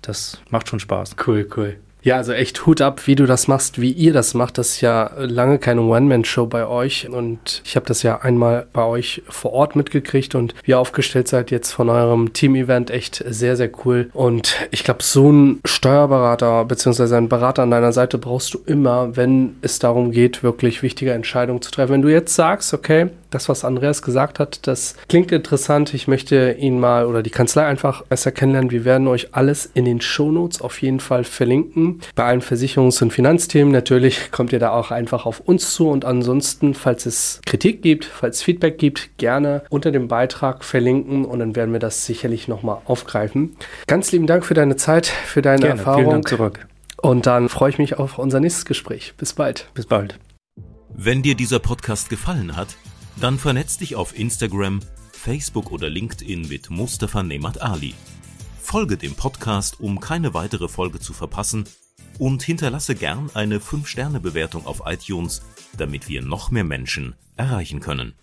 Das 0.03 0.41
macht 0.51 0.69
schon 0.69 0.81
Spaß. 0.81 1.17
Cool, 1.27 1.49
cool. 1.57 1.77
Ja, 2.03 2.17
also 2.17 2.33
echt 2.33 2.67
Hut 2.67 2.81
ab, 2.81 3.07
wie 3.07 3.15
du 3.15 3.27
das 3.27 3.49
machst, 3.49 3.81
wie 3.81 3.93
ihr 3.93 4.13
das 4.13 4.35
macht. 4.35 4.59
Das 4.59 4.71
ist 4.71 4.81
ja 4.81 5.11
lange 5.19 5.59
keine 5.59 5.83
One-Man-Show 5.83 6.47
bei 6.47 6.67
euch. 6.67 7.09
Und 7.09 7.63
ich 7.65 7.77
habe 7.77 7.87
das 7.87 8.03
ja 8.03 8.21
einmal 8.21 8.67
bei 8.73 8.85
euch 8.85 9.23
vor 9.29 9.53
Ort 9.53 9.77
mitgekriegt 9.77 10.35
und 10.35 10.55
wie 10.65 10.73
ihr 10.73 10.79
aufgestellt 10.79 11.29
seid 11.29 11.51
jetzt 11.51 11.73
von 11.73 11.89
eurem 11.89 12.33
Team-Event 12.33 12.91
echt 12.91 13.23
sehr, 13.27 13.57
sehr 13.57 13.71
cool. 13.85 14.11
Und 14.13 14.57
ich 14.71 14.85
glaube, 14.85 15.03
so 15.03 15.31
ein 15.31 15.61
Steuerberater 15.65 16.65
bzw. 16.65 17.17
einen 17.17 17.29
Berater 17.29 17.63
an 17.63 17.71
deiner 17.71 17.93
Seite 17.93 18.19
brauchst 18.19 18.55
du 18.55 18.61
immer, 18.67 19.17
wenn 19.17 19.57
es 19.63 19.79
darum 19.79 20.11
geht, 20.11 20.43
wirklich 20.43 20.83
wichtige 20.83 21.13
Entscheidungen 21.13 21.63
zu 21.63 21.71
treffen. 21.71 21.93
Wenn 21.93 22.03
du 22.03 22.09
jetzt 22.09 22.35
sagst, 22.35 22.73
okay, 22.73 23.11
das, 23.31 23.49
was 23.49 23.65
Andreas 23.65 24.03
gesagt 24.03 24.39
hat, 24.39 24.67
das 24.67 24.97
klingt 25.09 25.33
interessant. 25.33 25.95
Ich 25.95 26.09
möchte 26.09 26.53
ihn 26.59 26.81
mal 26.81 27.07
oder 27.07 27.23
die 27.23 27.31
Kanzlei 27.31 27.67
einfach 27.67 28.03
besser 28.05 28.33
kennenlernen. 28.33 28.71
Wir 28.71 28.85
werden 28.85 29.07
euch 29.09 29.35
alles 29.35 29.71
in 29.73 29.85
den 29.85 30.01
Shownotes 30.01 30.61
auf 30.61 30.81
jeden 30.83 31.01
Fall 31.01 31.25
verlinken. 31.25 32.01
Bei 32.15 32.25
allen 32.25 32.43
Versicherungs- 32.43 33.03
und 33.03 33.13
Finanzthemen 33.13 33.73
natürlich 33.73 34.31
kommt 34.31 34.53
ihr 34.53 34.59
da 34.59 34.71
auch 34.71 34.91
einfach 34.91 35.27
auf 35.27 35.41
uns 35.41 35.75
zu. 35.75 35.89
Und 35.89 36.05
ansonsten, 36.05 36.75
falls 36.75 37.07
es 37.07 37.41
Kritik 37.47 37.83
gibt, 37.83 38.05
falls 38.05 38.39
es 38.39 38.43
Feedback 38.43 38.79
gibt, 38.79 39.17
gerne 39.19 39.63
unter 39.71 39.91
dem 39.91 40.09
Beitrag 40.09 40.65
verlinken 40.65 41.25
und 41.25 41.39
dann 41.39 41.57
werden 41.57 41.73
wir 41.73 41.81
das 41.81 42.07
sicherlich 42.07 42.49
nochmal 42.49 42.79
aufgreifen. 42.85 43.57
Ganz 43.87 44.13
lieben 44.13 44.27
Dank 44.27 44.45
für 44.45 44.55
deine 44.55 44.77
Zeit, 44.77 45.07
für 45.07 45.43
deine 45.43 45.61
gerne. 45.61 45.79
Erfahrung. 45.79 46.01
Vielen 46.01 46.11
Dank 46.11 46.29
zurück. 46.29 46.67
Und 47.03 47.27
dann 47.27 47.49
freue 47.49 47.71
ich 47.71 47.79
mich 47.79 47.99
auf 47.99 48.19
unser 48.19 48.41
nächstes 48.41 48.67
Gespräch. 48.67 49.15
Bis 49.17 49.33
bald. 49.33 49.69
Bis 49.75 49.87
bald. 49.87 50.19
Wenn 50.95 51.23
dir 51.23 51.35
dieser 51.35 51.59
Podcast 51.59 52.11
gefallen 52.11 52.57
hat, 52.57 52.77
dann 53.17 53.39
vernetz 53.39 53.79
dich 53.79 53.97
auf 53.97 54.19
Instagram, 54.19 54.81
Facebook 55.13 55.71
oder 55.71 55.91
LinkedIn 55.91 56.49
mit 56.49 56.71
Mustafa 56.71 57.23
Nemat 57.23 57.61
Ali. 57.61 57.95
Folge 58.61 58.97
dem 58.97 59.15
Podcast, 59.15 59.81
um 59.81 60.01
keine 60.01 60.33
weitere 60.35 60.69
Folge 60.69 61.01
zu 61.01 61.13
verpassen 61.13 61.65
und 62.19 62.43
hinterlasse 62.43 62.95
gern 62.95 63.31
eine 63.35 63.59
5-Sterne-Bewertung 63.59 64.67
auf 64.67 64.83
iTunes, 64.87 65.43
damit 65.77 66.09
wir 66.09 66.23
noch 66.23 66.51
mehr 66.51 66.65
Menschen 66.65 67.15
erreichen 67.37 67.81
können. 67.81 68.15